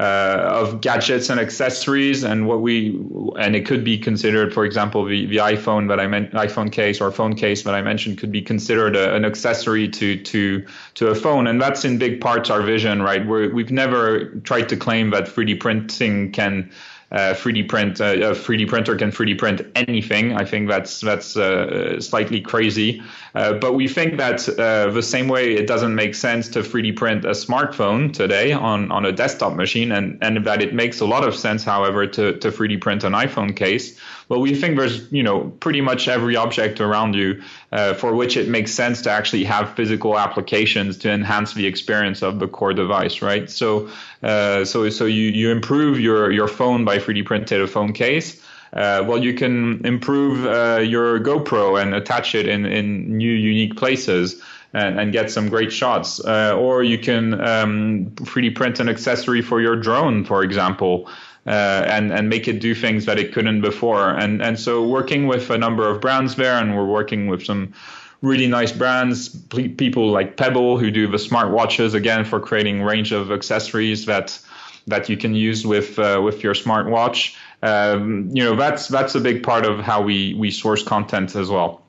Uh, 0.00 0.48
of 0.50 0.80
gadgets 0.80 1.28
and 1.28 1.38
accessories 1.38 2.24
and 2.24 2.46
what 2.46 2.62
we 2.62 2.98
and 3.38 3.54
it 3.54 3.66
could 3.66 3.84
be 3.84 3.98
considered 3.98 4.54
for 4.54 4.64
example 4.64 5.04
the, 5.04 5.26
the 5.26 5.36
iphone 5.36 5.88
that 5.88 6.00
i 6.00 6.06
meant 6.06 6.32
iphone 6.32 6.72
case 6.72 7.02
or 7.02 7.12
phone 7.12 7.34
case 7.34 7.64
that 7.64 7.74
i 7.74 7.82
mentioned 7.82 8.16
could 8.16 8.32
be 8.32 8.40
considered 8.40 8.96
a, 8.96 9.14
an 9.14 9.26
accessory 9.26 9.86
to 9.86 10.16
to 10.22 10.64
to 10.94 11.08
a 11.08 11.14
phone. 11.14 11.46
And 11.46 11.60
that's 11.60 11.84
in 11.84 11.98
big 11.98 12.20
parts 12.20 12.50
our 12.50 12.62
vision 12.62 13.02
right? 13.02 13.26
We're, 13.26 13.52
we've 13.52 13.70
never 13.70 14.26
tried 14.40 14.68
to 14.68 14.76
claim 14.76 15.10
that 15.10 15.24
3d 15.24 15.60
printing 15.60 16.32
can 16.32 16.70
uh, 17.12 17.34
3D 17.34 17.68
print 17.68 18.00
uh, 18.00 18.04
a 18.04 18.34
3D 18.34 18.68
printer 18.68 18.96
can 18.96 19.10
3D 19.10 19.36
print 19.36 19.62
anything. 19.74 20.36
I 20.36 20.44
think 20.44 20.68
that's 20.68 21.00
that's 21.00 21.36
uh, 21.36 22.00
slightly 22.00 22.40
crazy, 22.40 23.02
uh, 23.34 23.54
but 23.54 23.74
we 23.74 23.88
think 23.88 24.16
that 24.18 24.48
uh, 24.48 24.90
the 24.90 25.02
same 25.02 25.26
way 25.26 25.54
it 25.54 25.66
doesn't 25.66 25.94
make 25.94 26.14
sense 26.14 26.48
to 26.50 26.60
3D 26.60 26.96
print 26.96 27.24
a 27.24 27.30
smartphone 27.30 28.12
today 28.12 28.52
on 28.52 28.92
on 28.92 29.04
a 29.04 29.12
desktop 29.12 29.54
machine, 29.56 29.90
and 29.90 30.18
and 30.22 30.44
that 30.46 30.62
it 30.62 30.72
makes 30.72 31.00
a 31.00 31.06
lot 31.06 31.26
of 31.26 31.34
sense, 31.34 31.64
however, 31.64 32.06
to 32.06 32.36
to 32.38 32.50
3D 32.50 32.80
print 32.80 33.02
an 33.04 33.12
iPhone 33.12 33.56
case. 33.56 33.98
Well, 34.30 34.40
we 34.40 34.54
think 34.54 34.78
there's 34.78 35.10
you 35.12 35.24
know 35.24 35.50
pretty 35.58 35.80
much 35.80 36.06
every 36.06 36.36
object 36.36 36.80
around 36.80 37.14
you 37.14 37.42
uh, 37.72 37.94
for 37.94 38.14
which 38.14 38.36
it 38.36 38.48
makes 38.48 38.72
sense 38.72 39.02
to 39.02 39.10
actually 39.10 39.42
have 39.44 39.74
physical 39.74 40.16
applications 40.16 40.96
to 40.98 41.10
enhance 41.10 41.52
the 41.54 41.66
experience 41.66 42.22
of 42.22 42.38
the 42.38 42.46
core 42.46 42.72
device, 42.72 43.22
right? 43.22 43.50
So 43.50 43.90
uh, 44.22 44.64
so 44.64 44.88
so 44.88 45.06
you 45.06 45.24
you 45.24 45.50
improve 45.50 45.98
your 45.98 46.30
your 46.30 46.46
phone 46.46 46.84
by 46.84 46.98
3D 46.98 47.26
printed 47.26 47.60
a 47.60 47.66
phone 47.66 47.92
case. 47.92 48.40
Uh, 48.72 49.04
well, 49.04 49.18
you 49.18 49.34
can 49.34 49.84
improve 49.84 50.46
uh, 50.46 50.78
your 50.78 51.18
GoPro 51.18 51.82
and 51.82 51.92
attach 51.92 52.36
it 52.36 52.46
in, 52.46 52.64
in 52.66 53.18
new 53.18 53.32
unique 53.32 53.76
places 53.76 54.40
and, 54.72 55.00
and 55.00 55.12
get 55.12 55.28
some 55.28 55.48
great 55.48 55.72
shots. 55.72 56.24
Uh, 56.24 56.56
or 56.56 56.84
you 56.84 56.96
can 56.96 57.34
um, 57.40 58.12
3D 58.12 58.54
print 58.54 58.78
an 58.78 58.88
accessory 58.88 59.42
for 59.42 59.60
your 59.60 59.74
drone, 59.74 60.24
for 60.24 60.44
example 60.44 61.10
and 61.46 62.12
and 62.12 62.28
make 62.28 62.48
it 62.48 62.60
do 62.60 62.74
things 62.74 63.06
that 63.06 63.18
it 63.18 63.32
couldn't 63.32 63.60
before. 63.60 64.10
And 64.10 64.42
and 64.42 64.58
so 64.58 64.86
working 64.86 65.26
with 65.26 65.50
a 65.50 65.58
number 65.58 65.88
of 65.88 66.00
brands 66.00 66.36
there, 66.36 66.54
and 66.54 66.76
we're 66.76 66.86
working 66.86 67.28
with 67.28 67.44
some 67.44 67.72
really 68.22 68.46
nice 68.46 68.72
brands, 68.72 69.28
people 69.28 70.10
like 70.10 70.36
Pebble 70.36 70.78
who 70.78 70.90
do 70.90 71.06
the 71.08 71.18
smart 71.18 71.50
watches 71.50 71.94
again 71.94 72.24
for 72.24 72.38
creating 72.38 72.82
range 72.82 73.12
of 73.12 73.32
accessories 73.32 74.06
that 74.06 74.38
that 74.86 75.08
you 75.08 75.16
can 75.16 75.34
use 75.34 75.66
with 75.66 75.98
uh, 75.98 76.20
with 76.22 76.42
your 76.42 76.54
smartwatch. 76.54 77.36
Um, 77.62 78.30
you 78.32 78.44
know 78.44 78.56
that's 78.56 78.88
that's 78.88 79.14
a 79.14 79.20
big 79.20 79.42
part 79.42 79.64
of 79.64 79.80
how 79.80 80.02
we 80.02 80.34
we 80.34 80.50
source 80.50 80.82
content 80.82 81.34
as 81.36 81.48
well. 81.48 81.82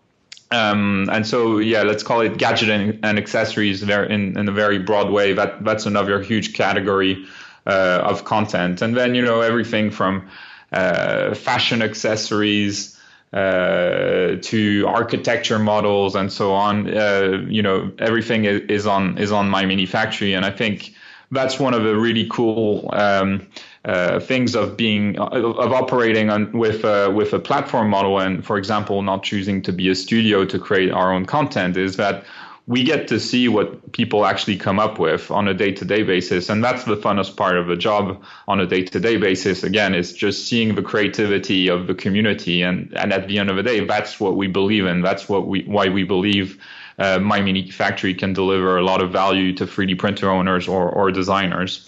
Um, 0.51 1.09
and 1.11 1.25
so 1.25 1.59
yeah, 1.59 1.83
let's 1.83 2.03
call 2.03 2.19
it 2.21 2.37
gadget 2.37 2.69
and, 2.69 2.99
and 3.03 3.17
accessories 3.17 3.79
there 3.81 4.03
in, 4.03 4.37
in 4.37 4.49
a 4.49 4.51
very 4.51 4.79
broad 4.79 5.09
way. 5.09 5.33
That 5.33 5.63
that's 5.63 5.85
another 5.85 6.21
huge 6.21 6.53
category 6.53 7.25
uh, 7.65 8.01
of 8.03 8.25
content, 8.25 8.81
and 8.81 8.95
then 8.95 9.15
you 9.15 9.21
know 9.21 9.41
everything 9.41 9.91
from 9.91 10.27
uh, 10.71 11.33
fashion 11.35 11.81
accessories 11.81 12.99
uh, 13.33 14.35
to 14.41 14.85
architecture 14.87 15.59
models 15.59 16.15
and 16.15 16.31
so 16.31 16.53
on. 16.53 16.95
Uh, 16.95 17.45
you 17.47 17.61
know 17.61 17.91
everything 17.99 18.45
is, 18.45 18.87
on 18.87 19.17
is 19.17 19.31
on 19.31 19.49
my 19.49 19.65
mini 19.65 19.85
factory, 19.85 20.33
and 20.33 20.45
I 20.45 20.51
think 20.51 20.93
that's 21.31 21.59
one 21.59 21.73
of 21.73 21.83
the 21.83 21.95
really 21.95 22.27
cool. 22.29 22.89
Um, 22.93 23.47
uh, 23.83 24.19
things 24.19 24.53
of 24.55 24.77
being 24.77 25.17
of 25.17 25.73
operating 25.73 26.29
on, 26.29 26.51
with 26.51 26.85
uh, 26.85 27.11
with 27.15 27.33
a 27.33 27.39
platform 27.39 27.89
model 27.89 28.19
and 28.19 28.45
for 28.45 28.59
example 28.59 29.01
not 29.01 29.23
choosing 29.23 29.59
to 29.59 29.73
be 29.73 29.89
a 29.89 29.95
studio 29.95 30.45
to 30.45 30.59
create 30.59 30.91
our 30.91 31.11
own 31.11 31.25
content 31.25 31.75
is 31.75 31.95
that 31.95 32.23
we 32.67 32.83
get 32.83 33.07
to 33.07 33.19
see 33.19 33.47
what 33.47 33.91
people 33.91 34.25
actually 34.25 34.57
come 34.57 34.79
up 34.79 34.99
with 34.99 35.31
on 35.31 35.47
a 35.47 35.53
day-to-day 35.53 36.03
basis 36.03 36.49
and 36.49 36.63
that's 36.63 36.83
the 36.83 36.95
funnest 36.95 37.35
part 37.35 37.57
of 37.57 37.67
the 37.67 37.75
job 37.75 38.23
on 38.47 38.59
a 38.59 38.67
day-to-day 38.67 39.17
basis. 39.17 39.63
Again 39.63 39.95
is 39.95 40.13
just 40.13 40.47
seeing 40.47 40.75
the 40.75 40.81
creativity 40.81 41.67
of 41.67 41.87
the 41.87 41.95
community 41.95 42.61
and 42.61 42.93
and 42.95 43.11
at 43.11 43.27
the 43.27 43.39
end 43.39 43.49
of 43.49 43.55
the 43.55 43.63
day 43.63 43.85
that's 43.85 44.19
what 44.19 44.35
we 44.35 44.47
believe 44.47 44.85
in. 44.85 45.01
That's 45.01 45.27
what 45.27 45.47
we 45.47 45.63
why 45.63 45.89
we 45.89 46.03
believe 46.03 46.61
uh, 46.99 47.19
my 47.19 47.41
mini 47.41 47.71
factory 47.71 48.13
can 48.13 48.33
deliver 48.33 48.77
a 48.77 48.83
lot 48.83 49.01
of 49.01 49.11
value 49.11 49.53
to 49.55 49.65
3d 49.65 49.97
printer 49.97 50.29
owners 50.29 50.67
or, 50.67 50.89
or 50.89 51.11
designers. 51.11 51.87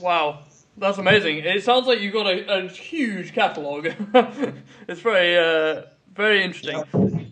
Wow. 0.00 0.40
That's 0.76 0.96
amazing. 0.98 1.38
It 1.38 1.64
sounds 1.64 1.86
like 1.86 2.00
you've 2.00 2.14
got 2.14 2.26
a, 2.26 2.64
a 2.64 2.68
huge 2.68 3.34
catalog. 3.34 3.88
It's 4.88 5.00
very 5.00 5.36
uh, 5.36 5.82
very 6.14 6.42
interesting. 6.42 6.82
Yeah 6.92 7.24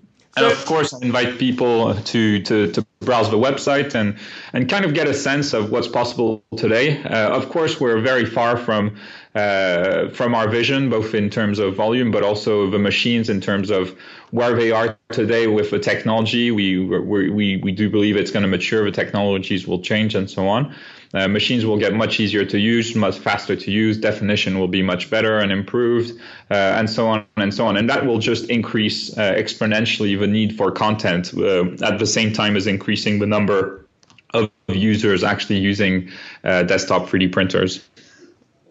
and 0.43 0.53
of 0.53 0.65
course, 0.65 0.95
I 0.95 0.99
invite 1.03 1.39
people 1.39 1.95
to, 1.95 2.43
to, 2.43 2.73
to 2.73 2.87
browse 3.01 3.31
the 3.31 3.39
website 3.39 3.95
and, 3.95 4.19
and 4.53 4.69
kind 4.69 4.85
of 4.85 4.95
get 4.95 5.07
a 5.07 5.15
sense 5.15 5.53
of 5.53 5.71
what's 5.71 5.89
possible 5.89 6.45
today. 6.57 7.03
Uh, 7.03 7.31
of 7.31 7.49
course, 7.49 7.81
we're 7.81 8.01
very 8.01 8.27
far 8.27 8.57
from 8.57 8.97
uh, 9.35 10.09
from 10.11 10.35
our 10.35 10.49
vision, 10.49 10.91
both 10.91 11.15
in 11.15 11.31
terms 11.31 11.59
of 11.59 11.77
volume, 11.77 12.11
but 12.11 12.23
also 12.23 12.69
the 12.69 12.79
machines 12.79 13.31
in 13.31 13.41
terms 13.41 13.71
of 13.71 13.97
where 14.33 14.55
they 14.55 14.73
are 14.73 14.99
today 15.13 15.47
with 15.47 15.71
the 15.71 15.79
technology. 15.79 16.51
We 16.51 16.79
we 16.85 17.57
we 17.59 17.73
do 17.73 17.89
believe 17.89 18.17
it's 18.17 18.31
going 18.31 18.43
to 18.43 18.49
mature. 18.49 18.85
The 18.85 18.91
technologies 18.91 19.67
will 19.67 19.81
change 19.81 20.15
and 20.15 20.29
so 20.29 20.49
on. 20.49 20.75
Uh, 21.13 21.27
machines 21.27 21.67
will 21.67 21.79
get 21.79 21.93
much 21.93 22.21
easier 22.21 22.45
to 22.45 22.59
use, 22.59 22.95
much 22.95 23.19
faster 23.19 23.57
to 23.57 23.71
use. 23.71 23.99
Definition 23.99 24.59
will 24.61 24.69
be 24.69 24.81
much 24.83 25.11
better 25.11 25.39
and 25.39 25.51
improved, 25.51 26.13
uh, 26.51 26.55
and 26.55 26.89
so 26.89 27.09
on 27.09 27.25
and 27.37 27.53
so 27.53 27.67
on. 27.67 27.77
And 27.77 27.91
that 27.91 28.07
will 28.07 28.19
just 28.19 28.49
increase 28.49 29.17
uh, 29.19 29.33
exponentially 29.35 30.19
the 30.19 30.29
need 30.29 30.57
for 30.57 30.71
content 30.71 31.35
uh, 31.37 31.67
at 31.85 31.99
the 31.99 32.07
same 32.07 32.33
time 32.33 32.57
as 32.57 32.67
increasing 32.67 33.19
the 33.19 33.27
number 33.27 33.87
of 34.35 34.51
users 34.69 35.25
actually 35.25 35.59
using 35.59 36.09
uh, 36.45 36.63
desktop 36.63 37.09
3D 37.09 37.33
printers. 37.33 37.81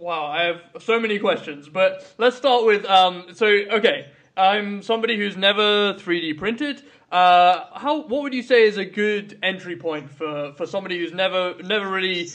Wow, 0.09 0.25
I 0.25 0.45
have 0.45 0.61
so 0.79 0.99
many 0.99 1.19
questions, 1.19 1.69
but 1.69 2.03
let's 2.17 2.35
start 2.35 2.65
with 2.65 2.83
um, 2.85 3.25
so 3.35 3.45
okay. 3.45 4.07
I'm 4.35 4.81
somebody 4.81 5.15
who's 5.15 5.37
never 5.37 5.93
3D 5.93 6.35
printed. 6.35 6.81
Uh, 7.11 7.65
how 7.75 8.07
what 8.07 8.23
would 8.23 8.33
you 8.33 8.41
say 8.41 8.63
is 8.63 8.77
a 8.77 8.85
good 8.85 9.37
entry 9.43 9.75
point 9.75 10.09
for, 10.09 10.53
for 10.57 10.65
somebody 10.65 10.97
who's 10.97 11.13
never 11.13 11.53
never 11.61 11.87
really 11.87 12.27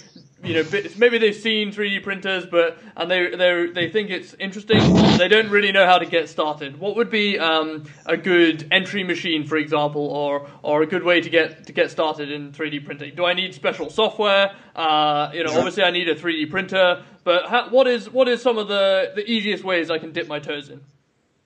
you 0.44 0.54
know 0.54 0.64
maybe 0.98 1.18
they've 1.18 1.34
seen 1.34 1.72
3D 1.72 2.02
printers 2.02 2.46
but 2.46 2.78
and 2.96 3.10
they 3.10 3.34
they 3.34 3.70
they 3.72 3.90
think 3.90 4.10
it's 4.10 4.34
interesting 4.34 4.78
they 5.16 5.28
don't 5.28 5.50
really 5.50 5.72
know 5.72 5.86
how 5.86 5.98
to 5.98 6.06
get 6.06 6.28
started. 6.28 6.78
What 6.78 6.96
would 6.96 7.10
be 7.10 7.38
um, 7.38 7.84
a 8.06 8.16
good 8.16 8.68
entry 8.70 9.04
machine 9.04 9.46
for 9.46 9.56
example 9.56 10.06
or 10.06 10.48
or 10.62 10.82
a 10.82 10.86
good 10.86 11.02
way 11.02 11.20
to 11.20 11.30
get 11.30 11.66
to 11.66 11.72
get 11.72 11.90
started 11.90 12.30
in 12.30 12.52
3D 12.52 12.84
printing? 12.84 13.14
Do 13.14 13.24
I 13.24 13.34
need 13.34 13.54
special 13.54 13.90
software? 13.90 14.54
Uh, 14.76 15.30
you 15.32 15.44
know 15.44 15.56
obviously 15.56 15.82
I 15.82 15.90
need 15.90 16.08
a 16.08 16.14
3D 16.14 16.50
printer 16.50 17.02
but 17.24 17.46
how, 17.46 17.70
what 17.70 17.86
is 17.86 18.10
what 18.10 18.28
is 18.28 18.42
some 18.42 18.58
of 18.58 18.68
the 18.68 19.12
the 19.14 19.28
easiest 19.28 19.64
ways 19.64 19.90
I 19.90 19.98
can 19.98 20.12
dip 20.12 20.28
my 20.28 20.38
toes 20.38 20.68
in 20.68 20.80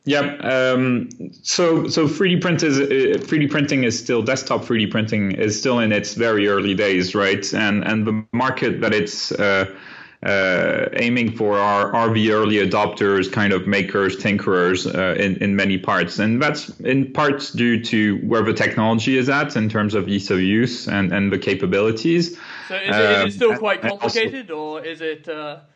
yeah. 0.04 0.20
Um, 0.20 1.10
so 1.42 1.88
so 1.88 2.06
3D 2.06 2.40
print 2.40 2.62
is 2.62 2.78
3D 2.78 3.46
uh, 3.46 3.50
printing 3.50 3.84
is 3.84 3.98
still 3.98 4.22
desktop 4.22 4.62
3D 4.62 4.90
printing 4.90 5.32
is 5.32 5.58
still 5.58 5.78
in 5.80 5.92
its 5.92 6.14
very 6.14 6.48
early 6.48 6.74
days, 6.74 7.14
right? 7.14 7.52
And 7.52 7.84
and 7.84 8.06
the 8.06 8.24
market 8.32 8.80
that 8.80 8.94
it's 8.94 9.32
uh, 9.32 9.66
uh, 10.24 10.88
aiming 10.94 11.36
for 11.36 11.58
are, 11.58 11.94
are 11.94 12.12
the 12.12 12.32
early 12.32 12.56
adopters, 12.56 13.30
kind 13.30 13.52
of 13.52 13.66
makers, 13.66 14.16
tinkerers 14.16 14.92
uh, 14.92 15.14
in, 15.14 15.36
in 15.36 15.54
many 15.54 15.78
parts. 15.78 16.18
And 16.18 16.42
that's 16.42 16.70
in 16.80 17.12
parts 17.12 17.52
due 17.52 17.82
to 17.84 18.16
where 18.26 18.42
the 18.42 18.52
technology 18.52 19.16
is 19.16 19.28
at 19.28 19.54
in 19.54 19.68
terms 19.68 19.94
of 19.94 20.08
ease 20.08 20.30
of 20.30 20.40
use 20.40 20.88
and, 20.88 21.12
and 21.12 21.32
the 21.32 21.38
capabilities. 21.38 22.36
So 22.66 22.74
is 22.74 22.96
it, 22.96 23.26
is 23.28 23.34
it 23.34 23.36
still 23.36 23.52
um, 23.52 23.58
quite 23.58 23.80
complicated, 23.80 24.50
also, 24.50 24.78
or 24.78 24.84
is 24.84 25.00
it? 25.00 25.28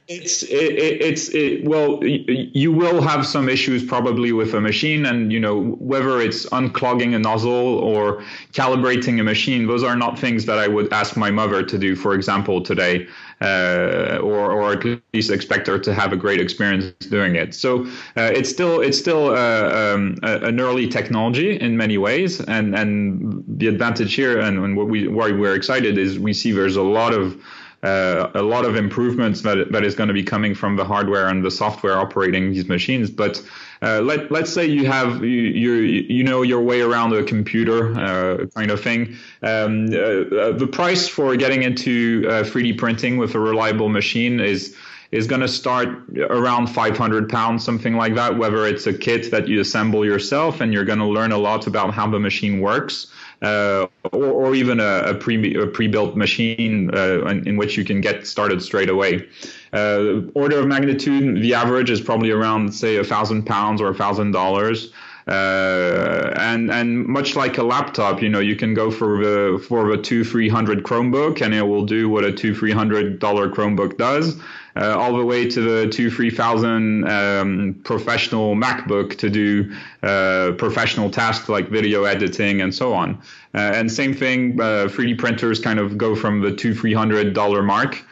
It's 0.09 0.43
it, 0.43 0.49
it's 0.51 1.29
it, 1.29 1.65
well, 1.65 2.05
you 2.05 2.73
will 2.73 3.01
have 3.01 3.25
some 3.25 3.49
issues 3.49 3.85
probably 3.85 4.33
with 4.33 4.53
a 4.53 4.61
machine, 4.61 5.07
and 5.07 5.33
you 5.33 5.39
know 5.39 5.77
whether 5.79 6.21
it's 6.21 6.45
unclogging 6.47 7.15
a 7.15 7.19
nozzle 7.19 7.79
or 7.79 8.23
calibrating 8.53 9.21
a 9.21 9.23
machine. 9.23 9.67
Those 9.67 9.85
are 9.85 9.95
not 9.95 10.19
things 10.19 10.45
that 10.47 10.59
I 10.59 10.67
would 10.67 10.93
ask 10.93 11.17
my 11.17 11.31
mother 11.31 11.63
to 11.63 11.79
do, 11.79 11.95
for 11.95 12.15
example, 12.15 12.61
today 12.61 13.07
uh, 13.43 14.19
or, 14.23 14.53
or 14.53 14.73
at 14.73 14.85
least 15.13 15.31
expect 15.31 15.67
her 15.67 15.79
to 15.79 15.93
have 15.93 16.13
a 16.13 16.17
great 16.17 16.41
experience 16.41 16.93
doing 17.07 17.35
it. 17.35 17.55
So 17.55 17.85
uh, 18.17 18.31
it's 18.35 18.49
still 18.49 18.81
it's 18.81 18.99
still 18.99 19.31
uh, 19.31 19.95
um, 19.95 20.17
an 20.23 20.61
early 20.61 20.87
technology 20.89 21.59
in 21.59 21.77
many 21.77 21.99
ways, 21.99 22.41
and 22.41 22.75
and 22.75 23.45
the 23.47 23.67
advantage 23.69 24.15
here 24.15 24.39
and, 24.39 24.59
and 24.59 24.77
what 24.77 24.89
we 24.89 25.09
why 25.09 25.33
we're 25.33 25.55
excited 25.55 25.99
is 25.99 26.19
we 26.19 26.33
see 26.33 26.53
there's 26.53 26.77
a 26.77 26.83
lot 26.83 27.15
of 27.15 27.43
uh, 27.83 28.31
a 28.35 28.43
lot 28.43 28.65
of 28.65 28.77
improvements 28.77 29.43
that 29.43 29.73
that 29.73 29.85
is 29.85 29.95
going 29.95 30.07
to 30.07 30.15
be 30.15 30.23
coming 30.23 30.55
from 30.55 30.77
the 30.77 30.85
hardware 30.85 31.29
and 31.29 31.45
the 31.45 31.51
software 31.51 31.99
operating 31.99 32.53
these 32.53 32.69
machines. 32.69 33.11
But 33.11 33.43
uh, 33.83 34.01
let 34.01 34.31
let's 34.31 34.53
say 34.53 34.67
you 34.67 34.87
have 34.87 35.25
you, 35.25 35.29
you 35.29 35.73
you 35.75 36.23
know 36.23 36.43
your 36.43 36.61
way 36.61 36.81
around 36.81 37.13
a 37.13 37.25
computer 37.25 37.93
uh, 37.99 38.47
kind 38.55 38.71
of 38.71 38.81
thing. 38.81 39.17
Um, 39.43 39.87
uh, 39.93 39.97
uh, 39.97 40.53
the 40.53 40.69
price 40.71 41.09
for 41.09 41.35
getting 41.37 41.65
into 41.65 42.23
3D 42.23 42.79
printing 42.79 43.17
with 43.17 43.35
a 43.35 43.41
reliable 43.41 43.89
machine 43.89 44.39
is 44.39 44.77
is 45.11 45.27
going 45.27 45.43
to 45.43 45.49
start 45.49 45.89
around 46.31 46.69
500 46.69 47.29
pounds, 47.29 47.65
something 47.65 47.97
like 47.97 48.15
that. 48.15 48.39
Whether 48.39 48.65
it's 48.65 48.87
a 48.87 48.95
kit 48.95 49.31
that 49.33 49.49
you 49.49 49.61
assemble 49.61 50.07
yourself 50.07 50.61
and 50.61 50.73
you're 50.73 50.87
going 50.87 51.01
to 51.01 51.07
learn 51.07 51.33
a 51.33 51.39
lot 51.39 51.67
about 51.67 51.93
how 51.93 52.09
the 52.09 52.21
machine 52.21 52.61
works 52.61 53.09
uh, 53.43 53.87
or, 54.13 54.25
or, 54.25 54.55
even 54.55 54.79
a, 54.79 55.03
a, 55.07 55.15
pre, 55.15 55.55
a 55.57 55.67
pre-built 55.67 56.17
machine 56.17 56.95
uh, 56.95 57.25
in, 57.27 57.49
in, 57.49 57.57
which 57.57 57.77
you 57.77 57.85
can 57.85 58.01
get 58.01 58.27
started 58.27 58.63
straight 58.63 58.89
away. 58.89 59.27
Uh, 59.73 60.21
order 60.35 60.61
of 60.61 60.67
magnitude, 60.67 61.43
the 61.43 61.53
average 61.53 61.91
is 61.91 62.01
probably 62.01 62.31
around, 62.31 62.73
say, 62.73 62.97
a 62.97 63.05
thousand 63.05 63.45
pounds 63.45 63.81
or 63.81 63.89
a 63.89 63.95
thousand 63.95 64.31
dollars. 64.31 64.93
Uh, 65.27 66.33
and 66.37 66.71
and 66.71 67.07
much 67.07 67.37
like 67.37 67.57
a 67.57 67.63
laptop, 67.63 68.21
you 68.21 68.29
know, 68.29 68.41
you 68.41 68.57
can 68.57 68.75
go 68.75 68.91
for 68.91 69.19
the 69.19 69.65
for 69.69 69.89
the 69.95 70.03
two 70.03 70.25
three 70.25 70.49
hundred 70.49 70.83
Chromebook, 70.83 71.41
and 71.41 71.55
it 71.55 71.63
will 71.63 71.87
do 71.87 72.09
what 72.09 72.25
a 72.25 72.33
two 72.33 72.53
three 72.55 72.73
hundred 72.73 73.21
dollar 73.21 73.49
Chromebook 73.49 73.97
does 73.99 74.41
uh, 74.77 74.97
all 74.99 75.17
the 75.17 75.25
way 75.25 75.49
to 75.49 75.61
the 75.61 75.89
two, 75.89 76.11
three 76.11 76.31
thousand 76.31 77.09
um, 77.09 77.81
professional 77.85 78.55
MacBook 78.55 79.17
to 79.19 79.29
do 79.31 79.75
uh, 80.03 80.53
professional 80.59 81.11
tasks 81.11 81.49
like 81.49 81.69
video 81.69 82.05
editing 82.05 82.61
and 82.61 82.75
so 82.75 82.93
on. 82.95 83.15
Uh, 83.55 83.59
and 83.75 83.93
same 83.93 84.15
thing, 84.15 84.57
3D 84.57 85.15
uh, 85.15 85.17
printers 85.17 85.61
kind 85.61 85.79
of 85.79 85.99
go 85.99 86.15
from 86.15 86.41
the 86.41 86.55
two, 86.55 86.75
three 86.75 86.95
hundred 86.95 87.35
dollar 87.35 87.63
mark 87.63 88.03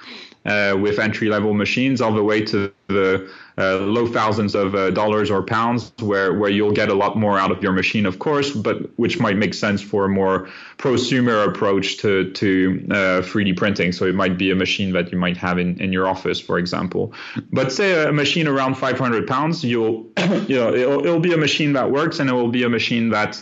uh, 0.44 0.76
with 0.78 0.98
entry 0.98 1.28
level 1.28 1.54
machines 1.54 2.00
all 2.00 2.12
the 2.12 2.24
way 2.24 2.42
to 2.44 2.72
the 2.88 3.30
uh, 3.60 3.76
low 3.78 4.06
thousands 4.06 4.54
of 4.54 4.74
uh, 4.74 4.90
dollars 4.90 5.30
or 5.30 5.42
pounds 5.42 5.92
where, 6.00 6.32
where 6.32 6.50
you'll 6.50 6.72
get 6.72 6.88
a 6.88 6.94
lot 6.94 7.16
more 7.16 7.38
out 7.38 7.50
of 7.50 7.62
your 7.62 7.72
machine, 7.72 8.06
of 8.06 8.18
course, 8.18 8.50
but 8.50 8.76
which 8.98 9.20
might 9.20 9.36
make 9.36 9.52
sense 9.52 9.82
for 9.82 10.06
a 10.06 10.08
more 10.08 10.48
prosumer 10.78 11.46
approach 11.46 11.98
to, 11.98 12.32
to 12.32 12.80
3D 12.88 13.52
uh, 13.52 13.54
printing. 13.56 13.92
So 13.92 14.06
it 14.06 14.14
might 14.14 14.38
be 14.38 14.50
a 14.50 14.56
machine 14.56 14.92
that 14.94 15.12
you 15.12 15.18
might 15.18 15.36
have 15.36 15.58
in, 15.58 15.78
in 15.78 15.92
your 15.92 16.08
office, 16.08 16.40
for 16.40 16.58
example. 16.58 17.12
But 17.52 17.70
say 17.70 18.02
a 18.02 18.12
machine 18.12 18.48
around 18.48 18.76
500 18.76 19.26
pounds, 19.26 19.62
you'll, 19.62 20.06
you 20.48 20.56
know, 20.56 20.74
it'll, 20.74 21.04
it'll 21.04 21.20
be 21.20 21.34
a 21.34 21.38
machine 21.38 21.74
that 21.74 21.90
works 21.90 22.18
and 22.18 22.30
it 22.30 22.32
will 22.32 22.48
be 22.48 22.62
a 22.62 22.68
machine 22.70 23.10
that 23.10 23.40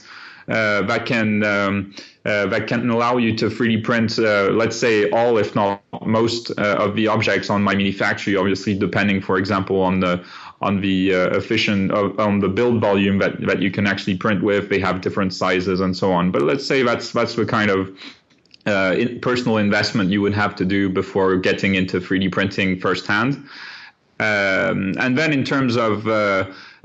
uh, 0.48 0.80
that 0.87 1.04
can 1.04 1.44
um, 1.44 1.94
uh, 2.25 2.46
that 2.46 2.66
can 2.66 2.88
allow 2.90 3.16
you 3.16 3.37
to 3.37 3.46
3D 3.46 3.84
print, 3.84 4.18
uh, 4.18 4.48
let's 4.50 4.76
say 4.76 5.10
all, 5.10 5.38
if 5.38 5.54
not 5.54 5.82
most, 6.08 6.50
of 6.52 6.96
the 6.96 7.06
objects 7.06 7.50
on 7.50 7.62
my 7.62 7.74
mini 7.74 7.92
factory. 7.92 8.34
Obviously, 8.36 8.76
depending, 8.76 9.20
for 9.20 9.38
example, 9.38 9.80
on 9.82 10.00
the 10.00 10.24
on 10.60 10.80
the 10.80 11.14
uh, 11.14 11.36
efficient 11.36 11.92
uh, 11.92 12.10
on 12.18 12.40
the 12.40 12.48
build 12.48 12.80
volume 12.80 13.18
that, 13.18 13.40
that 13.42 13.62
you 13.62 13.70
can 13.70 13.86
actually 13.86 14.16
print 14.16 14.42
with. 14.42 14.68
They 14.68 14.80
have 14.80 15.00
different 15.00 15.32
sizes 15.32 15.80
and 15.80 15.96
so 15.96 16.12
on. 16.12 16.30
But 16.32 16.42
let's 16.42 16.66
say 16.66 16.82
that's 16.82 17.12
that's 17.12 17.34
the 17.34 17.46
kind 17.46 17.70
of 17.70 17.96
uh, 18.66 18.94
in 18.98 19.20
personal 19.20 19.58
investment 19.58 20.10
you 20.10 20.20
would 20.20 20.34
have 20.34 20.56
to 20.56 20.64
do 20.64 20.88
before 20.88 21.36
getting 21.36 21.74
into 21.74 22.00
3D 22.00 22.32
printing 22.32 22.80
firsthand. 22.80 23.36
Um, 24.20 24.94
and 24.98 25.16
then 25.16 25.32
in 25.32 25.44
terms 25.44 25.76
of 25.76 26.08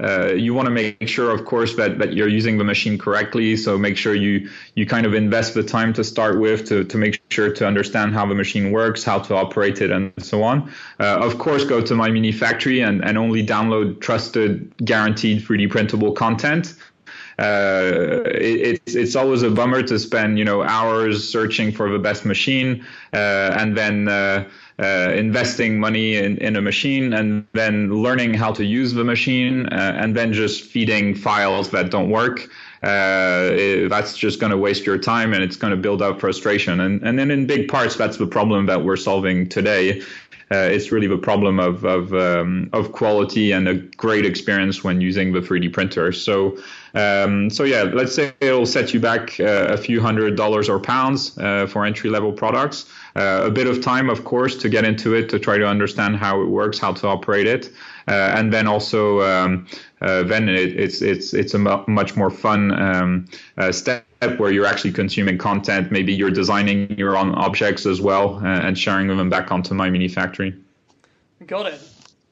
uh, 0.01 0.33
you 0.33 0.53
want 0.53 0.65
to 0.65 0.71
make 0.71 1.07
sure, 1.07 1.31
of 1.31 1.45
course, 1.45 1.75
that, 1.75 1.99
that 1.99 2.13
you're 2.13 2.27
using 2.27 2.57
the 2.57 2.63
machine 2.63 2.97
correctly. 2.97 3.55
So 3.55 3.77
make 3.77 3.97
sure 3.97 4.15
you 4.15 4.49
you 4.75 4.85
kind 4.85 5.05
of 5.05 5.13
invest 5.13 5.53
the 5.53 5.63
time 5.63 5.93
to 5.93 6.03
start 6.03 6.39
with 6.39 6.67
to, 6.69 6.83
to 6.83 6.97
make 6.97 7.21
sure 7.29 7.53
to 7.53 7.67
understand 7.67 8.13
how 8.13 8.25
the 8.25 8.35
machine 8.35 8.71
works, 8.71 9.03
how 9.03 9.19
to 9.19 9.35
operate 9.35 9.81
it, 9.81 9.91
and 9.91 10.11
so 10.17 10.43
on. 10.43 10.71
Uh, 10.99 11.19
of 11.19 11.37
course, 11.37 11.63
go 11.63 11.81
to 11.81 11.95
my 11.95 12.09
mini 12.09 12.31
factory 12.31 12.81
and, 12.81 13.03
and 13.03 13.17
only 13.17 13.45
download 13.45 14.01
trusted, 14.01 14.73
guaranteed 14.83 15.43
3D 15.43 15.69
printable 15.69 16.13
content. 16.13 16.75
Uh, 17.39 18.21
it, 18.25 18.79
it's 18.85 18.95
it's 18.95 19.15
always 19.15 19.41
a 19.41 19.49
bummer 19.49 19.81
to 19.81 19.97
spend 19.97 20.37
you 20.37 20.45
know 20.45 20.61
hours 20.61 21.27
searching 21.27 21.71
for 21.71 21.89
the 21.89 21.97
best 21.97 22.25
machine 22.25 22.85
uh, 23.11 23.57
and 23.57 23.75
then 23.75 24.07
uh, 24.07 24.47
uh, 24.79 25.11
investing 25.15 25.79
money 25.79 26.15
in, 26.15 26.37
in 26.37 26.55
a 26.55 26.61
machine 26.61 27.13
and 27.13 27.45
then 27.53 27.93
learning 27.93 28.33
how 28.33 28.51
to 28.51 28.65
use 28.65 28.93
the 28.93 29.03
machine 29.03 29.67
uh, 29.67 29.97
and 29.97 30.15
then 30.15 30.33
just 30.33 30.63
feeding 30.63 31.13
files 31.15 31.69
that 31.71 31.91
don't 31.91 32.09
work. 32.09 32.49
Uh, 32.83 33.49
it, 33.53 33.89
that's 33.89 34.17
just 34.17 34.39
going 34.39 34.51
to 34.51 34.57
waste 34.57 34.85
your 34.85 34.97
time 34.97 35.33
and 35.33 35.41
it's 35.43 35.55
going 35.55 35.71
to 35.71 35.77
build 35.77 36.01
up 36.01 36.19
frustration. 36.19 36.79
And, 36.79 37.01
and 37.03 37.17
then 37.17 37.31
in 37.31 37.45
big 37.45 37.69
parts, 37.69 37.95
that's 37.95 38.17
the 38.17 38.27
problem 38.27 38.65
that 38.65 38.83
we're 38.83 38.97
solving 38.97 39.47
today. 39.47 40.01
Uh, 40.51 40.69
it's 40.69 40.91
really 40.91 41.07
the 41.07 41.17
problem 41.17 41.59
of 41.59 41.83
of, 41.85 42.13
um, 42.13 42.69
of 42.73 42.91
quality 42.91 43.51
and 43.51 43.67
a 43.67 43.75
great 43.75 44.25
experience 44.25 44.83
when 44.83 45.01
using 45.01 45.31
the 45.31 45.39
3D 45.39 45.71
printer. 45.73 46.11
So 46.11 46.57
um, 46.93 47.49
so 47.49 47.63
yeah, 47.63 47.83
let's 47.83 48.13
say 48.13 48.33
it'll 48.39 48.65
set 48.65 48.93
you 48.93 48.99
back 48.99 49.39
uh, 49.39 49.67
a 49.69 49.77
few 49.77 49.99
hundred 49.99 50.35
dollars 50.35 50.69
or 50.69 50.79
pounds 50.79 51.37
uh, 51.39 51.65
for 51.65 51.85
entry 51.85 52.09
level 52.09 52.31
products. 52.31 52.85
Uh, 53.15 53.43
a 53.45 53.51
bit 53.51 53.67
of 53.67 53.79
time, 53.79 54.09
of 54.09 54.25
course, 54.25 54.55
to 54.57 54.69
get 54.69 54.85
into 54.85 55.13
it, 55.13 55.29
to 55.29 55.37
try 55.37 55.57
to 55.57 55.67
understand 55.67 56.15
how 56.15 56.41
it 56.41 56.47
works, 56.47 56.79
how 56.79 56.91
to 56.91 57.07
operate 57.07 57.45
it, 57.45 57.71
uh, 58.07 58.33
and 58.35 58.51
then 58.51 58.65
also 58.67 59.21
um, 59.21 59.67
uh, 60.01 60.23
then 60.23 60.49
it, 60.49 60.79
it's 60.79 61.01
it's 61.01 61.33
it's 61.33 61.53
a 61.53 61.59
much 61.59 62.15
more 62.15 62.31
fun 62.31 62.71
um, 62.71 63.27
step 63.71 64.05
where 64.37 64.51
you're 64.51 64.65
actually 64.65 64.91
consuming 64.91 65.37
content. 65.37 65.91
Maybe 65.91 66.13
you're 66.13 66.31
designing 66.31 66.97
your 66.97 67.15
own 67.15 67.35
objects 67.35 67.85
as 67.85 68.01
well 68.01 68.37
uh, 68.43 68.47
and 68.47 68.77
sharing 68.77 69.07
them 69.07 69.29
back 69.29 69.51
onto 69.51 69.75
my 69.75 69.89
mini 69.89 70.07
factory. 70.07 70.55
Got 71.45 71.67
it. 71.67 71.81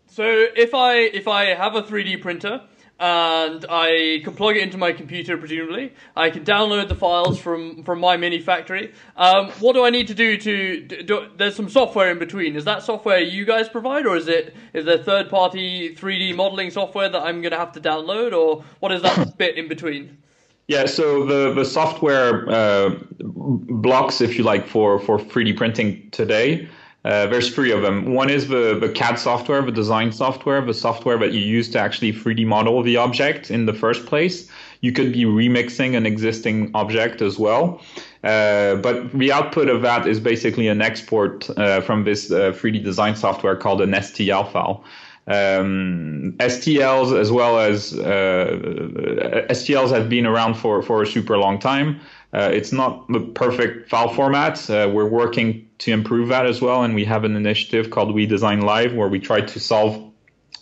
So 0.08 0.24
if 0.56 0.74
I 0.74 0.96
if 0.96 1.28
I 1.28 1.46
have 1.54 1.76
a 1.76 1.84
3D 1.84 2.22
printer 2.22 2.62
and 3.02 3.66
I 3.68 4.22
can 4.24 4.36
plug 4.36 4.58
it 4.58 4.62
into 4.62 4.78
my 4.78 4.92
computer, 4.92 5.36
presumably. 5.36 5.94
I 6.16 6.30
can 6.30 6.46
download 6.46 6.88
the 6.88 6.94
files 6.94 7.40
from, 7.40 7.84
from 7.84 8.00
my 8.00 8.16
mini 8.16 8.40
factory. 8.40 8.94
Um, 9.18 9.50
what 9.60 9.74
do 9.74 9.84
I 9.84 9.90
need 9.90 10.08
to 10.10 10.14
do 10.14 10.38
to? 10.38 10.82
Do, 10.82 11.02
do, 11.02 11.28
there's 11.36 11.56
some 11.56 11.68
software 11.68 12.12
in 12.12 12.20
between. 12.20 12.56
Is 12.56 12.64
that 12.66 12.84
software 12.84 13.20
you 13.20 13.44
guys 13.44 13.68
provide, 13.68 14.06
or 14.06 14.16
is 14.16 14.28
it 14.28 14.56
is 14.74 14.86
there 14.86 15.00
third 15.00 15.32
party 15.32 15.96
3D 15.96 16.36
modeling 16.36 16.70
software 16.70 17.10
that 17.10 17.22
I'm 17.24 17.42
going 17.42 17.54
to 17.54 17.58
have 17.58 17.72
to 17.72 17.82
download, 17.82 18.34
or 18.34 18.64
what 18.82 18.92
is 18.92 19.02
that 19.02 19.36
bit 19.38 19.58
in 19.58 19.68
between? 19.68 20.20
Yeah, 20.68 20.86
so 20.86 21.26
the 21.26 21.56
the 21.56 21.66
software 21.66 22.48
uh, 22.48 23.00
blocks, 23.20 24.22
if 24.22 24.38
you 24.38 24.44
like, 24.44 24.68
for 24.68 25.00
for 25.00 25.18
3D 25.18 25.58
printing 25.58 26.08
today 26.12 26.70
uh, 27.04 27.26
there's 27.28 27.54
three 27.54 27.72
of 27.72 27.82
them. 27.82 28.14
One 28.14 28.30
is 28.30 28.48
the, 28.48 28.78
the 28.80 28.90
CAD 28.90 29.18
software, 29.18 29.62
the 29.64 29.72
design 29.72 30.12
software, 30.12 30.62
the 30.62 30.74
software 30.74 31.18
that 31.18 31.32
you 31.32 31.40
use 31.40 31.68
to 31.70 31.80
actually 31.80 32.14
3D 32.14 32.46
model 32.46 32.84
the 32.84 32.98
object 32.98 33.50
in 33.50 33.66
the 33.66 33.74
first 33.74 34.06
place. 34.06 34.48
You 34.82 34.92
could 34.92 35.14
be 35.14 35.26
remixing 35.26 35.96
an 35.96 36.06
existing 36.06 36.70
object 36.76 37.22
as 37.22 37.40
well. 37.40 37.82
Uh, 38.24 38.76
but 38.76 39.12
the 39.14 39.32
output 39.32 39.68
of 39.68 39.82
that 39.82 40.08
is 40.08 40.20
basically 40.20 40.68
an 40.68 40.82
export 40.82 41.50
uh, 41.58 41.82
from 41.82 42.04
this 42.04 42.30
3D 42.30 42.80
uh, 42.80 42.84
design 42.84 43.16
software 43.16 43.56
called 43.56 43.82
an 43.82 43.92
STL 43.92 44.52
file. 44.52 44.84
Um, 45.28 46.34
STLs 46.40 47.18
as 47.20 47.32
well 47.32 47.60
as 47.60 47.94
uh, 47.94 49.46
STLs 49.50 49.90
have 49.92 50.10
been 50.10 50.26
around 50.26 50.56
for, 50.56 50.82
for 50.82 51.04
a 51.04 51.08
super 51.08 51.38
long 51.38 51.60
time. 51.60 52.00
Uh, 52.34 52.50
it's 52.54 52.72
not 52.72 53.08
the 53.10 53.20
perfect 53.20 53.90
file 53.90 54.14
format. 54.14 54.70
Uh, 54.70 54.90
we're 54.92 55.10
working 55.10 55.68
to 55.80 55.92
improve 55.92 56.30
that 56.30 56.46
as 56.46 56.62
well, 56.62 56.84
and 56.84 56.96
we 56.96 57.04
have 57.06 57.24
an 57.24 57.36
initiative 57.36 57.90
called 57.90 58.14
We 58.14 58.26
Design 58.26 58.62
Live 58.62 58.94
where 58.94 59.10
we 59.10 59.20
try 59.20 59.42
to 59.42 59.60
solve 59.60 60.12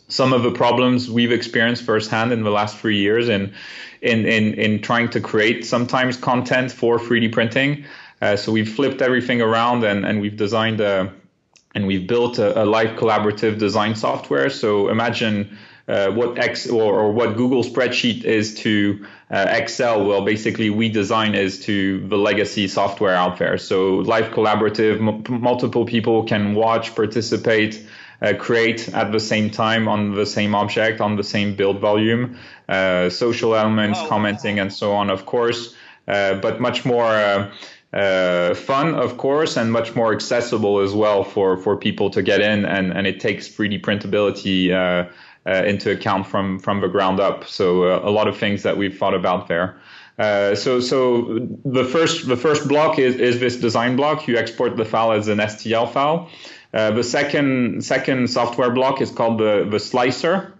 some 0.07 0.33
of 0.33 0.41
the 0.41 0.51
problems 0.51 1.09
we've 1.09 1.31
experienced 1.31 1.83
firsthand 1.83 2.31
in 2.31 2.43
the 2.43 2.49
last 2.49 2.77
three 2.77 2.97
years 2.97 3.29
in 3.29 3.53
in 4.01 4.25
in, 4.25 4.53
in 4.55 4.81
trying 4.81 5.09
to 5.09 5.21
create 5.21 5.65
sometimes 5.65 6.17
content 6.17 6.71
for 6.71 6.97
3D 6.97 7.31
printing. 7.31 7.85
Uh, 8.21 8.35
so 8.35 8.51
we've 8.51 8.73
flipped 8.73 9.01
everything 9.01 9.41
around 9.41 9.83
and, 9.83 10.05
and 10.05 10.19
we've 10.19 10.35
designed 10.35 10.81
a, 10.81 11.13
and 11.73 11.87
we've 11.87 12.07
built 12.07 12.37
a, 12.37 12.63
a 12.63 12.65
live 12.65 12.97
collaborative 12.97 13.57
design 13.57 13.95
software. 13.95 14.49
So 14.49 14.89
imagine 14.89 15.57
uh, 15.89 16.11
what 16.11 16.37
X 16.37 16.69
or, 16.69 16.93
or, 16.93 17.11
what 17.11 17.35
Google 17.35 17.63
spreadsheet 17.63 18.23
is 18.23 18.53
to 18.59 19.05
uh, 19.31 19.47
Excel. 19.49 20.05
Well, 20.05 20.23
basically, 20.23 20.69
we 20.69 20.87
design 20.87 21.33
is 21.33 21.59
to 21.61 22.07
the 22.07 22.17
legacy 22.17 22.67
software 22.67 23.15
out 23.15 23.39
there. 23.39 23.57
So 23.57 23.95
live 23.95 24.25
collaborative, 24.25 24.99
m- 24.99 25.41
multiple 25.41 25.85
people 25.85 26.23
can 26.23 26.53
watch, 26.53 26.95
participate. 26.95 27.85
Uh, 28.21 28.33
create 28.37 28.89
at 28.93 29.13
the 29.13 29.19
same 29.19 29.49
time 29.49 29.87
on 29.87 30.13
the 30.13 30.25
same 30.25 30.53
object 30.53 30.99
on 30.99 31.15
the 31.15 31.23
same 31.23 31.55
build 31.55 31.79
volume, 31.79 32.37
uh, 32.67 33.09
social 33.09 33.55
elements, 33.55 33.97
oh, 34.01 34.09
commenting, 34.09 34.59
and 34.59 34.73
so 34.73 34.91
on, 34.91 35.09
of 35.09 35.25
course, 35.25 35.73
uh, 36.05 36.33
but 36.33 36.59
much 36.59 36.83
more 36.83 37.05
uh, 37.05 37.49
uh, 37.93 38.53
fun, 38.53 38.93
of 38.93 39.17
course, 39.17 39.57
and 39.57 39.71
much 39.71 39.95
more 39.95 40.13
accessible 40.13 40.79
as 40.79 40.93
well 40.93 41.23
for, 41.23 41.57
for 41.57 41.75
people 41.75 42.09
to 42.11 42.21
get 42.21 42.41
in. 42.41 42.65
And, 42.65 42.91
and 42.91 43.07
it 43.07 43.19
takes 43.19 43.47
3D 43.47 43.81
printability 43.81 44.71
uh, 44.71 45.09
uh, 45.45 45.63
into 45.65 45.91
account 45.91 46.27
from 46.27 46.59
from 46.59 46.81
the 46.81 46.87
ground 46.87 47.19
up. 47.19 47.45
So 47.45 47.83
uh, 47.83 48.01
a 48.03 48.11
lot 48.11 48.27
of 48.27 48.37
things 48.37 48.63
that 48.63 48.77
we've 48.77 48.97
thought 48.97 49.13
about 49.13 49.47
there. 49.47 49.77
Uh, 50.17 50.53
so 50.53 50.79
so 50.79 51.47
the 51.63 51.85
first 51.85 52.27
the 52.27 52.35
first 52.35 52.67
block 52.67 52.99
is, 52.99 53.15
is 53.15 53.39
this 53.39 53.55
design 53.57 53.95
block. 53.95 54.27
You 54.27 54.37
export 54.37 54.75
the 54.75 54.85
file 54.85 55.13
as 55.13 55.27
an 55.29 55.37
STL 55.37 55.91
file. 55.91 56.29
Uh, 56.73 56.91
the 56.91 57.03
second 57.03 57.83
second 57.83 58.29
software 58.29 58.69
block 58.69 59.01
is 59.01 59.11
called 59.11 59.39
the 59.39 59.65
the 59.69 59.79
slicer. 59.79 60.53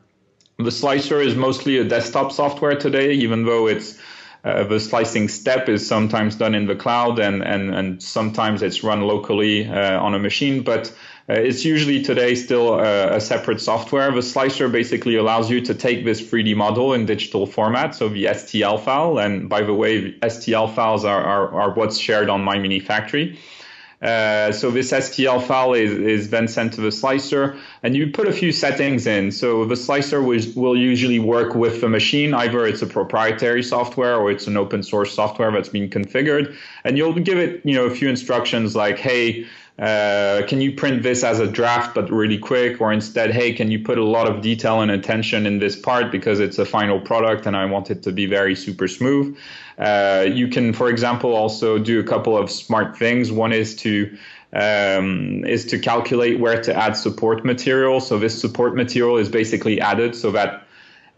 The 0.57 0.71
slicer 0.71 1.21
is 1.21 1.35
mostly 1.35 1.77
a 1.77 1.83
desktop 1.83 2.31
software 2.31 2.75
today, 2.75 3.13
even 3.13 3.45
though 3.45 3.67
it's 3.67 3.99
uh, 4.43 4.63
the 4.63 4.79
slicing 4.79 5.27
step 5.27 5.67
is 5.67 5.85
sometimes 5.85 6.35
done 6.35 6.55
in 6.55 6.65
the 6.65 6.75
cloud 6.75 7.19
and 7.19 7.43
and 7.43 7.75
and 7.75 8.01
sometimes 8.01 8.61
it's 8.61 8.81
run 8.81 9.01
locally 9.01 9.67
uh, 9.67 9.99
on 9.99 10.15
a 10.15 10.19
machine. 10.19 10.63
But 10.63 10.93
uh, 11.29 11.33
it's 11.33 11.63
usually 11.63 12.01
today 12.01 12.33
still 12.33 12.79
a, 12.79 13.17
a, 13.17 13.21
separate 13.21 13.61
software. 13.61 14.11
The 14.11 14.23
slicer 14.23 14.67
basically 14.67 15.15
allows 15.15 15.51
you 15.51 15.61
to 15.61 15.75
take 15.75 16.03
this 16.03 16.21
3D 16.21 16.55
model 16.55 16.93
in 16.93 17.05
digital 17.05 17.45
format, 17.45 17.93
so 17.93 18.09
the 18.09 18.25
STL 18.25 18.83
file. 18.83 19.19
And 19.19 19.47
by 19.47 19.61
the 19.61 19.73
way, 19.73 20.13
STL 20.21 20.73
files 20.73 21.05
are, 21.05 21.21
are, 21.21 21.53
are 21.53 21.73
what's 21.73 21.99
shared 21.99 22.29
on 22.29 22.41
My 22.41 22.57
Mini 22.57 22.79
Factory. 22.79 23.37
Uh, 24.01 24.51
so 24.51 24.71
this 24.71 24.91
STL 24.91 25.45
file 25.45 25.73
is, 25.73 25.91
is 25.91 26.29
then 26.29 26.47
sent 26.47 26.73
to 26.73 26.81
the 26.81 26.91
slicer, 26.91 27.57
and 27.83 27.95
you 27.95 28.09
put 28.11 28.27
a 28.27 28.31
few 28.31 28.51
settings 28.51 29.05
in. 29.05 29.31
So 29.31 29.65
the 29.65 29.75
slicer 29.75 30.23
will, 30.23 30.39
will 30.55 30.77
usually 30.77 31.19
work 31.19 31.53
with 31.53 31.81
the 31.81 31.89
machine. 31.89 32.33
Either 32.33 32.65
it's 32.65 32.81
a 32.81 32.87
proprietary 32.87 33.61
software 33.61 34.15
or 34.15 34.31
it's 34.31 34.47
an 34.47 34.55
open 34.55 34.83
source 34.83 35.13
software 35.13 35.51
that's 35.51 35.69
been 35.69 35.89
configured, 35.89 36.55
and 36.85 36.97
you'll 36.97 37.13
give 37.13 37.37
it, 37.37 37.61
you 37.65 37.75
know, 37.75 37.85
a 37.85 37.91
few 37.91 38.09
instructions 38.09 38.75
like, 38.75 38.97
hey, 38.97 39.45
uh, 39.79 40.41
can 40.47 40.59
you 40.59 40.73
print 40.73 41.03
this 41.03 41.23
as 41.23 41.39
a 41.39 41.47
draft 41.47 41.95
but 41.95 42.11
really 42.11 42.37
quick? 42.37 42.81
Or 42.81 42.91
instead 42.91 43.31
hey 43.31 43.53
can 43.53 43.71
you 43.71 43.79
put 43.79 43.97
a 43.97 44.03
lot 44.03 44.27
of 44.27 44.41
detail 44.41 44.81
and 44.81 44.91
attention 44.91 45.45
in 45.45 45.59
this 45.59 45.75
part 45.75 46.11
because 46.11 46.41
it's 46.41 46.57
a 46.57 46.65
final 46.65 46.99
product 46.99 47.45
and 47.45 47.55
i 47.55 47.65
want 47.65 47.89
it 47.89 48.03
to 48.03 48.11
be 48.11 48.25
very 48.25 48.55
super 48.55 48.87
smooth? 48.87 49.37
Uh, 49.77 50.25
you 50.29 50.49
can 50.49 50.73
for 50.73 50.89
example 50.89 51.33
also 51.33 51.77
do 51.77 51.99
a 51.99 52.03
couple 52.03 52.37
of 52.37 52.51
smart 52.51 52.97
things. 52.97 53.31
One 53.31 53.53
is 53.53 53.75
to 53.77 54.17
um, 54.51 55.45
is 55.45 55.65
to 55.67 55.79
calculate 55.79 56.39
where 56.39 56.61
to 56.61 56.75
add 56.75 56.97
support 56.97 57.45
material. 57.45 58.01
So 58.01 58.17
this 58.17 58.39
support 58.39 58.75
material 58.75 59.17
is 59.17 59.29
basically 59.29 59.79
added 59.79 60.15
so 60.15 60.31
that 60.31 60.65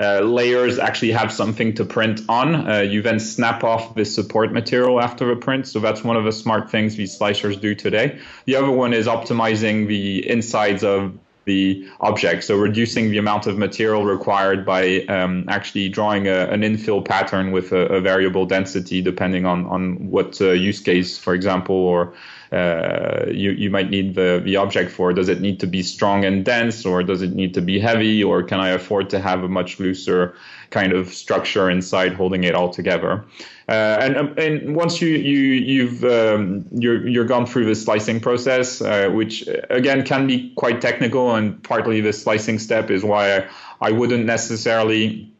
uh, 0.01 0.21
layers 0.21 0.79
actually 0.79 1.11
have 1.11 1.31
something 1.31 1.73
to 1.75 1.85
print 1.85 2.21
on. 2.27 2.69
Uh, 2.69 2.79
you 2.79 3.01
then 3.01 3.19
snap 3.19 3.63
off 3.63 3.93
the 3.93 4.03
support 4.03 4.51
material 4.51 4.99
after 4.99 5.27
the 5.27 5.35
print. 5.35 5.67
So 5.67 5.79
that's 5.79 6.03
one 6.03 6.17
of 6.17 6.23
the 6.23 6.31
smart 6.31 6.71
things 6.71 6.95
these 6.95 7.17
slicers 7.17 7.59
do 7.59 7.75
today. 7.75 8.19
The 8.45 8.55
other 8.55 8.71
one 8.71 8.93
is 8.93 9.07
optimizing 9.07 9.87
the 9.87 10.27
insides 10.27 10.83
of 10.83 11.17
the 11.45 11.87
object. 11.99 12.43
So 12.43 12.55
reducing 12.57 13.11
the 13.11 13.17
amount 13.17 13.47
of 13.47 13.57
material 13.57 14.05
required 14.05 14.65
by 14.65 15.01
um, 15.05 15.45
actually 15.49 15.89
drawing 15.89 16.27
a, 16.27 16.45
an 16.45 16.61
infill 16.61 17.03
pattern 17.03 17.51
with 17.51 17.71
a, 17.71 17.87
a, 17.97 18.01
variable 18.01 18.45
density 18.45 19.01
depending 19.01 19.45
on, 19.45 19.65
on 19.65 20.11
what 20.11 20.39
uh, 20.39 20.51
use 20.51 20.79
case, 20.79 21.17
for 21.17 21.33
example, 21.33 21.75
or 21.75 22.13
uh, 22.51 23.27
you, 23.27 23.51
you 23.51 23.69
might 23.69 23.89
need 23.89 24.15
the, 24.15 24.41
the 24.43 24.57
object 24.57 24.91
for. 24.91 25.13
Does 25.13 25.29
it 25.29 25.39
need 25.39 25.59
to 25.61 25.67
be 25.67 25.81
strong 25.81 26.25
and 26.25 26.43
dense 26.43 26.85
or 26.85 27.01
does 27.01 27.21
it 27.21 27.33
need 27.33 27.53
to 27.53 27.61
be 27.61 27.79
heavy 27.79 28.23
or 28.23 28.43
can 28.43 28.59
I 28.59 28.69
afford 28.69 29.09
to 29.11 29.19
have 29.19 29.43
a 29.43 29.47
much 29.47 29.79
looser 29.79 30.35
kind 30.69 30.91
of 30.91 31.13
structure 31.13 31.69
inside 31.69 32.13
holding 32.13 32.43
it 32.43 32.53
all 32.53 32.69
together? 32.69 33.23
Uh, 33.69 33.97
and 34.01 34.17
um, 34.17 34.33
and 34.37 34.75
once 34.75 35.01
you 35.01 35.09
you 35.09 35.39
you've 35.39 36.03
um, 36.03 36.65
you're 36.73 37.07
you're 37.07 37.25
gone 37.25 37.45
through 37.45 37.63
the 37.63 37.75
slicing 37.75 38.19
process, 38.19 38.81
uh, 38.81 39.07
which 39.09 39.47
again 39.69 40.03
can 40.03 40.27
be 40.27 40.51
quite 40.55 40.81
technical, 40.81 41.33
and 41.33 41.63
partly 41.63 42.01
the 42.01 42.11
slicing 42.11 42.59
step 42.59 42.91
is 42.91 43.01
why 43.01 43.37
I, 43.37 43.49
I 43.79 43.91
wouldn't 43.91 44.25
necessarily 44.25 45.30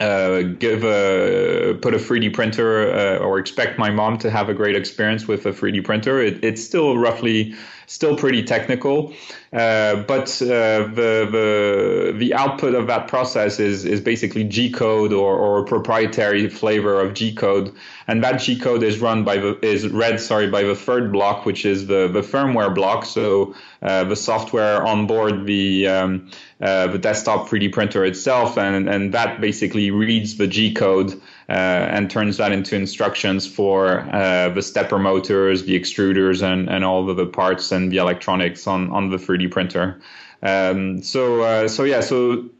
uh, 0.00 0.42
give 0.42 0.84
a 0.84 1.76
put 1.82 1.94
a 1.94 1.98
3D 1.98 2.32
printer 2.32 2.92
uh, 2.92 3.18
or 3.18 3.38
expect 3.38 3.78
my 3.78 3.90
mom 3.90 4.16
to 4.18 4.30
have 4.30 4.48
a 4.48 4.54
great 4.54 4.76
experience 4.76 5.26
with 5.26 5.44
a 5.46 5.50
3D 5.50 5.84
printer. 5.84 6.20
It, 6.20 6.44
it's 6.44 6.62
still 6.62 6.96
roughly 6.96 7.54
still 7.88 8.14
pretty 8.16 8.42
technical, 8.42 9.14
uh, 9.52 9.96
but 10.02 10.40
uh, 10.42 10.86
the 10.94 11.26
the 11.32 12.14
the 12.16 12.34
output 12.34 12.74
of 12.74 12.86
that 12.86 13.08
process 13.08 13.58
is 13.58 13.84
is 13.84 14.00
basically 14.00 14.44
G 14.44 14.70
code 14.70 15.12
or, 15.12 15.34
or 15.34 15.64
proprietary 15.64 16.48
flavor 16.48 17.00
of 17.00 17.14
G 17.14 17.34
code, 17.34 17.74
and 18.06 18.22
that 18.22 18.36
G 18.36 18.58
code 18.58 18.84
is 18.84 19.00
run 19.00 19.24
by 19.24 19.38
the 19.38 19.58
is 19.66 19.88
read 19.88 20.20
sorry 20.20 20.48
by 20.48 20.62
the 20.62 20.76
third 20.76 21.10
block, 21.10 21.44
which 21.44 21.64
is 21.64 21.88
the 21.88 22.06
the 22.06 22.20
firmware 22.20 22.72
block. 22.72 23.04
So 23.04 23.54
uh, 23.82 24.04
the 24.04 24.16
software 24.16 24.86
on 24.86 25.06
board 25.06 25.46
the 25.46 25.88
um, 25.88 26.30
uh, 26.60 26.88
the 26.88 26.98
desktop 26.98 27.48
3D 27.48 27.72
printer 27.72 28.04
itself, 28.04 28.58
and 28.58 28.88
and 28.88 29.14
that 29.14 29.40
basically 29.40 29.90
reads 29.90 30.36
the 30.36 30.46
G 30.46 30.72
code. 30.74 31.20
Uh, 31.50 31.88
and 31.90 32.10
turns 32.10 32.36
that 32.36 32.52
into 32.52 32.76
instructions 32.76 33.46
for 33.46 34.00
uh, 34.12 34.50
the 34.50 34.60
stepper 34.60 34.98
motors, 34.98 35.64
the 35.64 35.80
extruders, 35.80 36.42
and, 36.42 36.68
and 36.68 36.84
all 36.84 37.08
of 37.08 37.16
the 37.16 37.24
parts 37.24 37.72
and 37.72 37.90
the 37.90 37.96
electronics 37.96 38.66
on, 38.66 38.90
on 38.90 39.08
the 39.08 39.16
3D 39.16 39.50
printer. 39.50 39.98
Um, 40.42 41.02
so 41.02 41.40
uh, 41.40 41.68
so 41.68 41.84
yeah, 41.84 42.00
so 42.00 42.50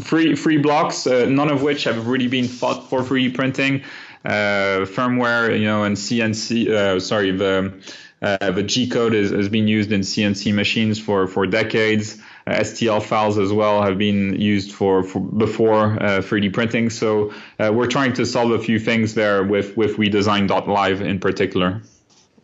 free 0.00 0.36
free 0.36 0.58
blocks, 0.58 1.04
none 1.06 1.50
of 1.50 1.62
which 1.62 1.82
have 1.82 2.06
really 2.06 2.28
been 2.28 2.46
thought 2.46 2.88
for 2.88 3.00
3D 3.00 3.34
printing. 3.34 3.82
firmware, 4.24 5.58
you 5.58 5.64
know, 5.64 5.82
and 5.82 5.96
CNC, 5.96 7.02
sorry, 7.02 7.32
the 7.32 7.72
uh, 8.20 8.50
the 8.50 8.62
G 8.62 8.88
code 8.88 9.14
has 9.14 9.48
been 9.48 9.68
used 9.68 9.92
in 9.92 10.00
CNC 10.00 10.54
machines 10.54 10.98
for, 10.98 11.26
for 11.26 11.46
decades. 11.46 12.18
Uh, 12.48 12.60
STL 12.60 13.02
files 13.02 13.36
as 13.36 13.52
well 13.52 13.82
have 13.82 13.98
been 13.98 14.40
used 14.40 14.72
for, 14.72 15.02
for 15.02 15.20
before 15.20 16.02
uh, 16.02 16.20
3D 16.22 16.54
printing. 16.54 16.88
So 16.88 17.34
uh, 17.58 17.70
we're 17.74 17.88
trying 17.88 18.14
to 18.14 18.24
solve 18.24 18.52
a 18.52 18.58
few 18.58 18.78
things 18.78 19.12
there 19.12 19.42
with 19.42 19.76
with 19.76 19.98
WeDesign.live 19.98 21.02
in 21.02 21.18
particular. 21.20 21.82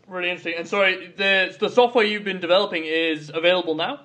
Really 0.06 0.28
interesting. 0.28 0.56
And 0.58 0.68
sorry, 0.68 1.14
the 1.16 1.56
the 1.58 1.70
software 1.70 2.04
you've 2.04 2.24
been 2.24 2.40
developing 2.40 2.84
is 2.84 3.30
available 3.32 3.76
now. 3.76 4.00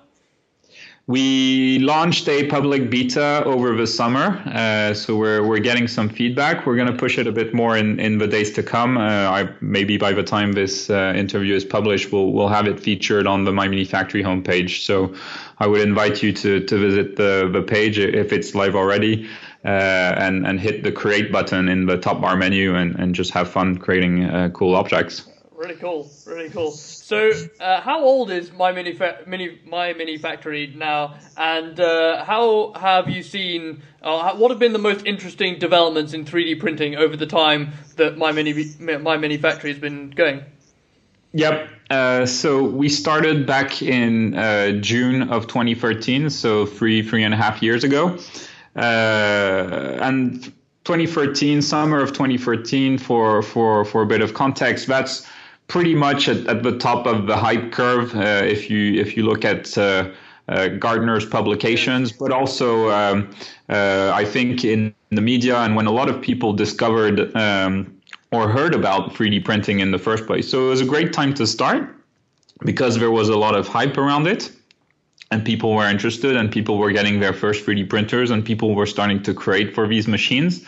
We 1.06 1.78
launched 1.80 2.28
a 2.28 2.46
public 2.46 2.88
beta 2.88 3.42
over 3.44 3.74
the 3.74 3.86
summer, 3.86 4.40
uh, 4.46 4.94
so 4.94 5.16
we're 5.16 5.44
we're 5.44 5.58
getting 5.58 5.88
some 5.88 6.08
feedback. 6.08 6.66
We're 6.66 6.76
going 6.76 6.92
to 6.92 6.96
push 6.96 7.18
it 7.18 7.26
a 7.26 7.32
bit 7.32 7.52
more 7.52 7.76
in, 7.76 7.98
in 7.98 8.18
the 8.18 8.28
days 8.28 8.52
to 8.52 8.62
come. 8.62 8.96
Uh, 8.96 9.00
I, 9.00 9.48
maybe 9.60 9.96
by 9.96 10.12
the 10.12 10.22
time 10.22 10.52
this 10.52 10.88
uh, 10.88 11.12
interview 11.16 11.54
is 11.54 11.64
published, 11.64 12.12
we'll 12.12 12.32
we'll 12.32 12.48
have 12.48 12.66
it 12.66 12.78
featured 12.78 13.26
on 13.26 13.44
the 13.44 13.52
My 13.52 13.66
Mini 13.66 13.84
Factory 13.84 14.22
homepage. 14.22 14.84
So 14.84 15.14
I 15.58 15.66
would 15.66 15.80
invite 15.80 16.22
you 16.22 16.32
to 16.32 16.60
to 16.64 16.78
visit 16.78 17.16
the 17.16 17.50
the 17.52 17.62
page 17.62 17.98
if 17.98 18.32
it's 18.32 18.54
live 18.54 18.76
already, 18.76 19.28
uh, 19.64 19.68
and 19.68 20.46
and 20.46 20.60
hit 20.60 20.84
the 20.84 20.92
create 20.92 21.32
button 21.32 21.68
in 21.68 21.86
the 21.86 21.96
top 21.96 22.20
bar 22.20 22.36
menu 22.36 22.76
and 22.76 22.94
and 22.96 23.14
just 23.14 23.32
have 23.32 23.50
fun 23.50 23.78
creating 23.78 24.24
uh, 24.24 24.50
cool 24.50 24.76
objects. 24.76 25.26
Really 25.56 25.74
cool, 25.74 26.08
really 26.26 26.50
cool. 26.50 26.70
So, 27.10 27.32
uh, 27.58 27.80
how 27.80 28.04
old 28.04 28.30
is 28.30 28.52
my 28.52 28.70
mini, 28.70 28.92
fa- 28.92 29.24
mini 29.26 29.58
my 29.66 29.94
mini 29.94 30.16
factory 30.16 30.72
now, 30.76 31.16
and 31.36 31.80
uh, 31.80 32.24
how 32.24 32.72
have 32.74 33.10
you 33.10 33.24
seen? 33.24 33.82
Uh, 34.00 34.36
what 34.36 34.52
have 34.52 34.60
been 34.60 34.72
the 34.72 34.78
most 34.78 35.04
interesting 35.04 35.58
developments 35.58 36.12
in 36.12 36.24
3D 36.24 36.60
printing 36.60 36.94
over 36.94 37.16
the 37.16 37.26
time 37.26 37.72
that 37.96 38.16
my 38.16 38.30
mini 38.30 38.64
my 38.78 39.16
mini 39.16 39.38
factory 39.38 39.72
has 39.72 39.80
been 39.80 40.10
going? 40.10 40.44
Yep. 41.32 41.68
Uh, 41.90 42.26
so 42.26 42.62
we 42.62 42.88
started 42.88 43.44
back 43.44 43.82
in 43.82 44.36
uh, 44.36 44.70
June 44.80 45.32
of 45.32 45.48
2013, 45.48 46.30
so 46.30 46.64
three 46.64 47.02
three 47.02 47.24
and 47.24 47.34
a 47.34 47.36
half 47.36 47.60
years 47.60 47.82
ago, 47.82 48.16
uh, 48.76 49.98
and 50.00 50.44
2013 50.84 51.60
summer 51.60 52.00
of 52.00 52.12
2013 52.12 52.98
for 52.98 53.42
for 53.42 53.84
for 53.84 54.02
a 54.02 54.06
bit 54.06 54.20
of 54.20 54.32
context 54.32 54.86
that's 54.86 55.26
pretty 55.70 55.94
much 55.94 56.28
at, 56.28 56.46
at 56.48 56.62
the 56.64 56.76
top 56.76 57.06
of 57.06 57.26
the 57.26 57.36
hype 57.36 57.70
curve 57.70 58.14
uh, 58.16 58.42
if 58.44 58.68
you 58.68 59.00
if 59.00 59.16
you 59.16 59.22
look 59.22 59.44
at 59.44 59.78
uh, 59.78 60.10
uh, 60.48 60.68
Gartner's 60.84 61.24
publications, 61.24 62.10
but 62.10 62.32
also 62.32 62.90
um, 62.90 63.30
uh, 63.68 64.10
I 64.12 64.24
think 64.24 64.64
in 64.64 64.92
the 65.10 65.20
media 65.20 65.58
and 65.58 65.76
when 65.76 65.86
a 65.86 65.92
lot 65.92 66.08
of 66.08 66.20
people 66.20 66.52
discovered 66.52 67.34
um, 67.36 67.96
or 68.32 68.48
heard 68.48 68.74
about 68.74 69.14
3D 69.14 69.44
printing 69.44 69.78
in 69.78 69.92
the 69.92 69.98
first 69.98 70.26
place. 70.26 70.50
So 70.50 70.66
it 70.66 70.70
was 70.70 70.80
a 70.80 70.84
great 70.84 71.12
time 71.12 71.32
to 71.34 71.46
start 71.46 71.96
because 72.64 72.98
there 72.98 73.12
was 73.12 73.28
a 73.28 73.36
lot 73.36 73.54
of 73.54 73.68
hype 73.68 73.96
around 73.96 74.26
it 74.26 74.50
and 75.30 75.44
people 75.44 75.74
were 75.74 75.88
interested 75.88 76.36
and 76.36 76.50
people 76.50 76.78
were 76.78 76.90
getting 76.90 77.20
their 77.20 77.32
first 77.32 77.64
3D 77.64 77.88
printers 77.88 78.30
and 78.30 78.44
people 78.44 78.74
were 78.74 78.86
starting 78.86 79.22
to 79.22 79.32
create 79.32 79.74
for 79.74 79.86
these 79.86 80.08
machines. 80.08 80.64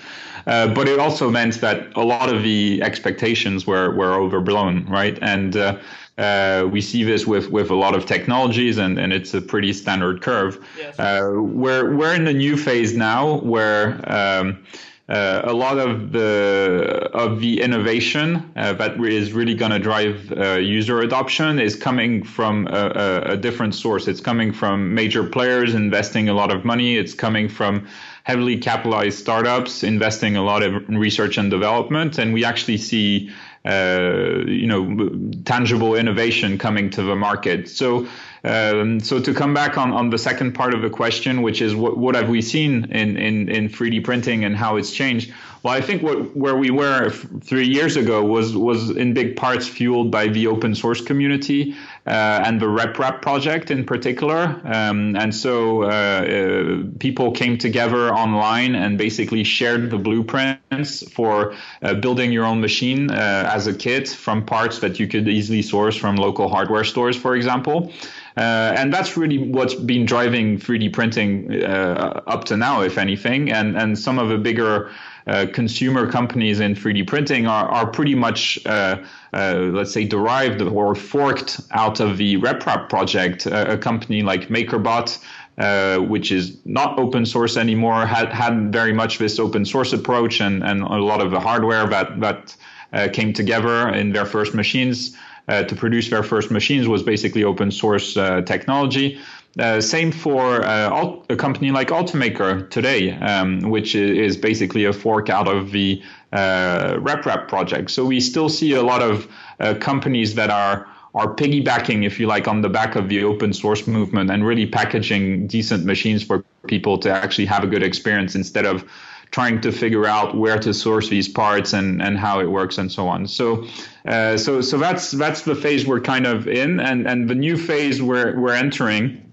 Uh, 0.47 0.73
but 0.73 0.89
it 0.89 0.99
also 0.99 1.31
meant 1.31 1.61
that 1.61 1.97
a 1.97 2.05
lot 2.05 2.33
of 2.33 2.43
the 2.43 2.81
expectations 2.83 3.67
were, 3.67 3.95
were 3.95 4.15
overblown, 4.15 4.85
right? 4.87 5.19
And 5.23 5.57
uh, 5.57 5.79
uh, 6.19 6.69
we 6.71 6.81
see 6.81 7.03
this 7.05 7.27
with, 7.27 7.51
with 7.51 7.71
a 7.71 7.75
lot 7.75 7.95
of 7.95 8.07
technologies, 8.07 8.79
and, 8.79 8.99
and 8.99 9.13
it's 9.13 9.35
a 9.35 9.41
pretty 9.41 9.73
standard 9.73 10.21
curve. 10.21 10.65
Yes. 10.79 10.99
Uh, 10.99 11.33
we're, 11.35 11.95
we're 11.95 12.15
in 12.15 12.27
a 12.27 12.33
new 12.33 12.57
phase 12.57 12.97
now 12.97 13.39
where 13.41 14.01
um, 14.13 14.65
uh, 15.13 15.43
a 15.45 15.53
lot 15.53 15.79
of 15.79 16.13
the 16.13 17.11
of 17.13 17.41
the 17.41 17.61
innovation 17.61 18.51
uh, 18.57 18.73
that 18.73 18.99
is 19.05 19.35
really 19.35 19.55
going 19.55 19.71
to 19.71 19.79
drive 19.79 20.33
uh, 20.33 20.55
user 20.55 21.03
adoption 21.03 21.59
is 21.59 21.77
coming 21.77 22.25
from 22.25 22.67
a, 22.69 23.23
a, 23.27 23.37
different 23.37 23.75
source. 23.75 24.09
It's 24.09 24.23
coming 24.23 24.55
from 24.55 24.95
major 24.95 25.23
players 25.23 25.75
investing 25.75 26.31
a 26.31 26.33
lot 26.33 26.51
of 26.51 26.65
money. 26.65 26.97
It's 26.97 27.13
coming 27.13 27.51
from 27.51 27.87
heavily 28.25 28.57
capitalized 28.57 29.19
startups 29.19 29.85
investing 29.85 30.35
a 30.35 30.43
lot 30.43 30.63
of 30.63 30.89
research 30.89 31.37
and 31.37 31.51
development, 31.51 32.17
and 32.17 32.33
we 32.33 32.43
actually 32.43 32.79
see 32.79 33.31
uh, 33.65 34.45
you 34.47 34.67
know 34.67 35.11
tangible 35.45 35.95
innovation 35.95 36.59
coming 36.59 36.91
to 36.91 37.03
the 37.03 37.17
market. 37.17 37.69
So. 37.69 38.07
Um, 38.45 38.99
so 38.99 39.21
to 39.21 39.33
come 39.33 39.55
back 39.55 39.79
on, 39.79 39.93
on 39.93 40.11
the 40.11 40.19
second 40.19 40.55
part 40.55 40.75
of 40.75 40.83
the 40.83 40.91
question, 40.91 41.43
which 41.43 41.63
is 41.63 41.77
what, 41.77 41.97
what 41.97 42.17
have 42.17 42.29
we 42.29 42.43
seen 42.43 42.91
in, 42.91 43.17
in, 43.17 43.49
in 43.49 43.69
3D 43.69 44.03
printing 44.03 44.45
and 44.45 44.57
how 44.57 44.79
it's 44.79 44.91
changed? 44.91 45.33
Well, 45.63 45.73
I 45.73 45.81
think 45.81 46.03
what, 46.03 46.37
where 46.37 46.57
we 46.57 46.71
were 46.71 47.11
three 47.11 47.69
years 47.69 47.97
ago 47.97 48.25
was 48.25 48.57
was 48.57 48.91
in 48.91 49.15
big 49.15 49.37
parts 49.37 49.69
fueled 49.69 50.11
by 50.11 50.27
the 50.27 50.49
open 50.49 50.75
source 50.75 51.01
community 51.01 51.77
and 52.07 52.61
the 52.61 52.67
RepRap 52.67 53.23
project 53.23 53.71
in 53.71 53.85
particular. 53.85 54.61
Um, 54.65 55.17
and 55.17 55.35
so 55.35 55.85
uh, 55.85 55.87
uh, 55.87 56.83
people 56.99 57.33
came 57.33 57.59
together 57.59 58.13
online 58.13 58.75
and 58.75 58.99
basically 58.99 59.45
shared 59.45 59.91
the 59.91 59.99
blueprints 59.99 61.09
for 61.11 61.55
uh, 61.83 61.95
building 61.95 62.33
your 62.33 62.45
own 62.45 62.61
machine 62.61 63.11
uh, 63.11 63.51
as 63.53 63.67
a 63.67 63.75
kit 63.75 64.09
from 64.09 64.45
parts 64.45 64.81
that 64.81 64.99
you 64.99 65.07
could 65.07 65.29
easily 65.29 65.63
source 65.63 65.97
from 65.97 66.17
local 66.17 66.49
hardware 66.49 66.85
stores, 66.85 67.17
for 67.17 67.37
example. 67.37 67.93
Uh, 68.37 68.73
and 68.77 68.93
that's 68.93 69.17
really 69.17 69.39
what's 69.39 69.75
been 69.75 70.07
driving 70.07 70.59
3D 70.59 70.93
printing 70.93 71.63
uh, 71.63 72.23
up 72.27 72.45
to 72.45 72.57
now, 72.57 72.81
if 72.81 72.97
anything. 72.97 73.53
And 73.53 73.77
and 73.77 73.99
some 73.99 74.19
of 74.19 74.31
the 74.31 74.39
bigger 74.39 74.91
uh, 75.27 75.47
consumer 75.53 76.11
companies 76.11 76.61
in 76.61 76.75
3D 76.75 77.07
printing 77.07 77.47
are, 77.47 77.69
are 77.69 77.87
pretty 77.87 78.15
much, 78.15 78.59
uh, 78.67 79.03
uh, 79.33 79.55
let's 79.73 79.93
say, 79.93 80.05
derived 80.05 80.61
or 80.63 80.95
forked 80.95 81.61
out 81.71 82.01
of 82.01 82.17
the 82.19 82.37
RepRap 82.39 82.89
project. 82.89 83.47
a 83.47 83.79
company 83.79 84.23
like 84.23 84.49
MakerBot, 84.49 85.23
uh, 85.59 85.99
which 85.99 86.33
is 86.33 86.59
not 86.65 86.99
open 86.99 87.25
source 87.25 87.57
anymore, 87.57 88.07
had 88.07 88.33
had 88.33 88.73
very 88.73 88.93
much 88.93 89.19
this 89.19 89.39
open 89.39 89.65
source 89.65 89.93
approach 89.93 90.41
and, 90.41 90.63
and 90.65 90.83
a 90.83 90.97
lot 90.97 91.21
of 91.21 91.31
the 91.31 91.41
hardware 91.41 91.87
that 91.87 92.21
that 92.21 92.57
uh, 92.93 93.09
came 93.13 93.33
together 93.33 93.89
in 93.91 94.13
their 94.13 94.27
first 94.27 94.55
machines 94.55 95.17
to 95.49 95.77
produce 95.77 96.09
their 96.09 96.23
first 96.23 96.51
machines 96.51 96.89
was 96.89 97.03
basically 97.03 97.45
open 97.45 97.71
source 97.71 98.15
technology. 98.47 99.21
Uh, 99.59 99.83
same 99.83 100.11
for 100.11 100.65
uh, 100.65 101.17
a 101.29 101.37
company 101.37 101.71
like 101.71 101.89
Ultimaker 101.89 102.71
today, 102.71 103.13
um, 103.13 103.61
which 103.61 103.95
is 103.95 104.37
basically 104.39 104.87
a 104.87 104.95
fork 104.95 105.29
out 105.29 105.47
of 105.47 105.73
the 105.73 106.03
uh, 106.33 106.95
RepRap 106.95 107.49
project. 107.49 107.91
So 107.91 108.07
we 108.07 108.21
still 108.21 108.49
see 108.49 108.73
a 108.73 108.83
lot 108.83 109.03
of 109.03 109.29
uh, 109.61 109.75
companies 109.75 110.35
that 110.37 110.51
are 110.51 110.89
are 111.15 111.35
piggybacking, 111.35 112.07
if 112.07 112.19
you 112.19 112.27
like, 112.27 112.49
on 112.49 112.63
the 112.63 112.71
back 112.71 112.97
of 112.97 113.11
the 113.11 113.23
open 113.23 113.53
source 113.53 113.87
movement 113.87 114.31
and 114.31 114.47
really 114.47 114.65
packaging 114.65 115.47
decent 115.47 115.85
machines 115.85 116.23
for 116.23 116.43
people 116.67 116.97
to 116.97 117.11
actually 117.11 117.45
have 117.45 117.63
a 117.63 117.67
good 117.67 117.83
experience 117.83 118.35
instead 118.35 118.65
of 118.65 118.91
trying 119.31 119.61
to 119.61 119.73
figure 119.73 120.07
out 120.07 120.35
where 120.37 120.59
to 120.59 120.73
source 120.73 121.11
these 121.11 121.29
parts 121.29 121.75
and, 121.75 122.01
and 122.01 122.19
how 122.19 122.41
it 122.41 122.47
works 122.47 122.79
and 122.79 122.91
so 122.91 123.09
on. 123.09 123.27
So, 123.27 123.67
uh, 124.07 124.39
so, 124.39 124.63
so 124.63 124.79
that's 124.79 125.11
that's 125.11 125.43
the 125.43 125.55
phase 125.55 125.87
we're 125.87 126.01
kind 126.01 126.27
of 126.27 126.49
in, 126.49 126.81
and 126.81 127.07
and 127.07 127.29
the 127.29 127.35
new 127.35 127.59
phase 127.59 128.01
we're 128.01 128.39
we're 128.39 128.55
entering 128.55 129.32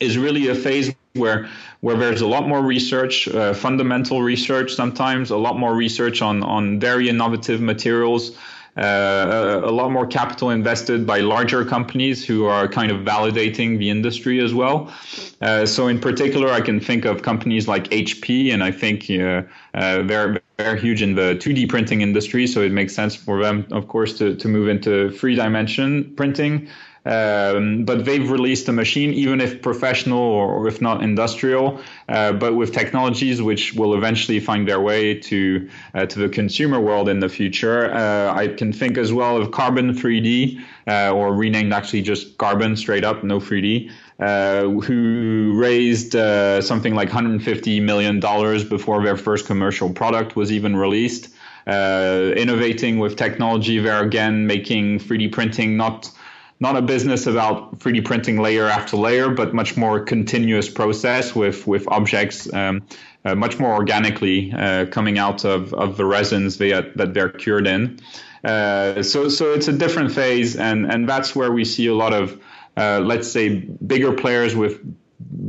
is 0.00 0.18
really 0.18 0.48
a 0.48 0.54
phase 0.54 0.94
where 1.14 1.48
where 1.80 1.96
there's 1.96 2.20
a 2.20 2.26
lot 2.26 2.48
more 2.48 2.62
research, 2.62 3.28
uh, 3.28 3.54
fundamental 3.54 4.22
research 4.22 4.74
sometimes, 4.74 5.30
a 5.30 5.36
lot 5.36 5.58
more 5.58 5.74
research 5.74 6.22
on 6.22 6.42
on 6.42 6.80
very 6.80 7.08
innovative 7.08 7.60
materials, 7.60 8.36
uh, 8.76 9.62
a, 9.64 9.70
lot 9.70 9.90
more 9.90 10.06
capital 10.06 10.50
invested 10.50 11.06
by 11.06 11.20
larger 11.20 11.64
companies 11.64 12.26
who 12.26 12.44
are 12.44 12.68
kind 12.68 12.92
of 12.92 12.98
validating 12.98 13.78
the 13.78 13.88
industry 13.88 14.38
as 14.38 14.52
well. 14.52 14.92
Uh, 15.40 15.64
so 15.64 15.88
in 15.88 15.98
particular, 15.98 16.50
I 16.50 16.60
can 16.60 16.78
think 16.78 17.06
of 17.06 17.22
companies 17.22 17.66
like 17.66 17.88
HP, 17.88 18.52
and 18.52 18.62
I 18.62 18.70
think 18.70 19.10
uh, 19.10 19.42
uh, 19.74 20.02
they're 20.02 20.40
they're 20.58 20.76
huge 20.76 21.02
in 21.02 21.14
the 21.14 21.36
2D 21.40 21.68
printing 21.68 22.00
industry, 22.02 22.46
so 22.46 22.62
it 22.62 22.72
makes 22.72 22.94
sense 22.94 23.14
for 23.14 23.42
them, 23.42 23.66
of 23.72 23.88
course, 23.88 24.18
to 24.18 24.36
to 24.36 24.48
move 24.48 24.68
into 24.68 25.10
three 25.10 25.34
dimension 25.34 26.14
printing. 26.14 26.68
Um, 27.06 27.84
but 27.84 28.04
they've 28.04 28.28
released 28.28 28.68
a 28.68 28.72
machine, 28.72 29.14
even 29.14 29.40
if 29.40 29.62
professional 29.62 30.18
or 30.18 30.66
if 30.66 30.80
not 30.80 31.04
industrial, 31.04 31.80
uh, 32.08 32.32
but 32.32 32.56
with 32.56 32.72
technologies 32.72 33.40
which 33.40 33.74
will 33.74 33.94
eventually 33.94 34.40
find 34.40 34.66
their 34.66 34.80
way 34.80 35.14
to 35.14 35.68
uh, 35.94 36.06
to 36.06 36.18
the 36.18 36.28
consumer 36.28 36.80
world 36.80 37.08
in 37.08 37.20
the 37.20 37.28
future. 37.28 37.94
Uh, 37.94 38.34
I 38.34 38.48
can 38.48 38.72
think 38.72 38.98
as 38.98 39.12
well 39.12 39.36
of 39.36 39.52
Carbon 39.52 39.94
3D, 39.94 40.60
uh, 40.88 41.12
or 41.12 41.32
renamed 41.32 41.72
actually 41.72 42.02
just 42.02 42.38
Carbon 42.38 42.76
straight 42.76 43.04
up, 43.04 43.22
no 43.22 43.38
3D. 43.38 43.90
Uh, 44.18 44.62
who 44.80 45.52
raised 45.56 46.16
uh, 46.16 46.62
something 46.62 46.94
like 46.94 47.08
150 47.08 47.80
million 47.80 48.18
dollars 48.18 48.64
before 48.64 49.04
their 49.04 49.16
first 49.16 49.46
commercial 49.46 49.92
product 49.92 50.34
was 50.34 50.50
even 50.50 50.74
released. 50.74 51.28
innovating 51.66 52.98
with 52.98 53.16
technology 53.16 53.78
there 53.78 54.02
again, 54.02 54.46
making 54.46 54.98
3D 55.00 55.30
printing 55.30 55.76
not 55.76 56.10
not 56.58 56.76
a 56.76 56.82
business 56.82 57.26
about 57.26 57.78
3D 57.78 58.04
printing 58.04 58.40
layer 58.40 58.64
after 58.64 58.96
layer, 58.96 59.28
but 59.28 59.52
much 59.52 59.76
more 59.76 60.00
continuous 60.00 60.68
process 60.68 61.34
with 61.34 61.66
with 61.66 61.86
objects 61.88 62.52
um, 62.52 62.82
uh, 63.26 63.34
much 63.34 63.58
more 63.58 63.74
organically 63.74 64.52
uh, 64.52 64.86
coming 64.86 65.18
out 65.18 65.44
of, 65.44 65.74
of 65.74 65.96
the 65.96 66.04
resins 66.04 66.58
they, 66.58 66.70
that 66.70 67.12
they're 67.12 67.28
cured 67.28 67.66
in. 67.66 67.98
Uh, 68.44 69.02
so 69.02 69.28
so 69.28 69.52
it's 69.52 69.68
a 69.68 69.72
different 69.72 70.12
phase, 70.12 70.56
and 70.56 70.90
and 70.90 71.08
that's 71.08 71.34
where 71.34 71.50
we 71.50 71.64
see 71.64 71.88
a 71.88 71.94
lot 71.94 72.14
of 72.14 72.40
uh, 72.76 73.00
let's 73.00 73.30
say 73.30 73.48
bigger 73.48 74.12
players 74.12 74.54
with 74.54 74.80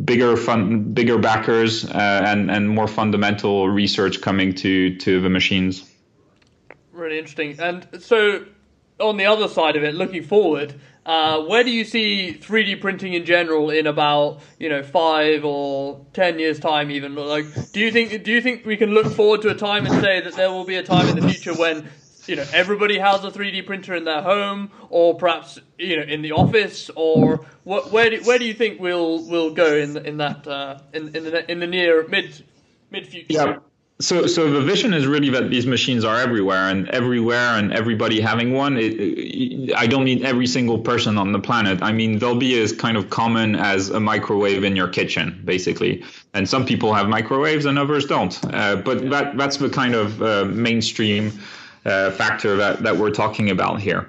bigger 0.06 0.36
fun 0.36 0.94
bigger 0.94 1.18
backers 1.20 1.86
uh, 1.86 2.24
and 2.26 2.50
and 2.50 2.70
more 2.70 2.88
fundamental 2.88 3.70
research 3.70 4.22
coming 4.22 4.56
to 4.56 4.96
to 4.98 5.22
the 5.22 5.30
machines. 5.30 5.90
Really 6.92 7.20
interesting, 7.20 7.60
and 7.60 7.88
so 8.00 8.46
on 9.00 9.18
the 9.18 9.26
other 9.26 9.48
side 9.48 9.76
of 9.76 9.84
it, 9.84 9.94
looking 9.94 10.24
forward, 10.24 10.74
uh, 11.08 11.42
where 11.46 11.64
do 11.64 11.72
you 11.72 11.86
see 11.86 12.38
3D 12.38 12.82
printing 12.82 13.14
in 13.14 13.24
general 13.24 13.70
in 13.70 13.88
about 13.88 14.42
you 14.60 14.68
know 14.68 14.84
five 14.84 15.46
or 15.46 16.06
ten 16.12 16.38
years 16.38 16.60
time? 16.60 16.92
Even 16.92 17.16
like, 17.16 17.46
do 17.72 17.80
you 17.80 17.92
think 17.92 18.26
do 18.26 18.32
you 18.32 18.42
think 18.42 18.66
we 18.66 18.76
can 18.76 18.90
look 18.90 19.08
forward 19.14 19.42
to 19.44 19.50
a 19.50 19.56
time 19.56 19.86
and 19.86 20.02
say 20.02 20.20
that 20.20 20.34
there 20.34 20.52
will 20.52 20.66
be 20.66 20.76
a 20.76 20.84
time 20.84 21.08
in 21.08 21.16
the 21.16 21.28
future 21.28 21.54
when 21.56 21.90
you 22.26 22.36
know 22.36 22.46
everybody 22.52 23.00
has 23.00 23.24
a 23.24 23.32
3D 23.32 23.66
printer 23.66 23.96
in 23.96 24.04
their 24.04 24.22
home, 24.22 24.70
or 24.90 25.16
perhaps 25.16 25.58
you 25.78 25.96
know 25.96 26.04
in 26.04 26.22
the 26.22 26.34
office, 26.34 26.92
or 26.94 27.46
what, 27.64 27.90
where 27.94 28.10
do, 28.10 28.18
where 28.24 28.38
do 28.38 28.44
you 28.44 28.54
think 28.54 28.82
we'll 28.82 29.26
will 29.30 29.54
go 29.54 29.78
in 29.78 29.96
in 30.06 30.18
that 30.18 30.46
uh, 30.46 30.80
in 30.94 31.16
in 31.16 31.24
the 31.24 31.50
in 31.50 31.60
the 31.60 31.68
near 31.68 32.06
mid 32.10 32.44
mid 32.92 33.08
future? 33.08 33.26
Yeah. 33.30 33.60
So, 34.00 34.28
so 34.28 34.52
the 34.52 34.62
vision 34.62 34.94
is 34.94 35.08
really 35.08 35.30
that 35.32 35.50
these 35.50 35.66
machines 35.66 36.06
are 36.06 36.18
everywhere, 36.18 36.70
and 36.70 36.88
everywhere, 36.90 37.58
and 37.58 37.74
everybody 37.74 38.22
having 38.22 38.54
one. 38.54 38.78
It, 38.78 38.94
it, 38.94 39.76
I 39.76 39.88
don't 39.88 40.04
mean 40.04 40.24
every 40.24 40.46
single 40.46 40.78
person 40.78 41.18
on 41.18 41.32
the 41.32 41.40
planet. 41.40 41.82
I 41.82 41.92
mean 41.92 42.20
they'll 42.20 42.38
be 42.38 42.62
as 42.62 42.72
kind 42.72 42.96
of 42.96 43.10
common 43.10 43.56
as 43.56 43.90
a 43.90 44.00
microwave 44.00 44.64
in 44.64 44.76
your 44.76 44.88
kitchen, 44.88 45.42
basically. 45.46 46.04
And 46.36 46.48
some 46.48 46.64
people 46.64 46.94
have 46.94 47.10
microwaves, 47.10 47.66
and 47.66 47.80
others 47.80 48.06
don't. 48.06 48.40
Uh, 48.54 48.76
but 48.76 49.10
that 49.10 49.36
that's 49.36 49.58
the 49.58 49.70
kind 49.70 49.96
of 49.96 50.22
uh, 50.22 50.46
mainstream 50.46 51.32
uh, 51.86 52.12
factor 52.12 52.56
that 52.56 52.84
that 52.84 52.96
we're 52.96 53.10
talking 53.10 53.50
about 53.50 53.82
here. 53.82 54.08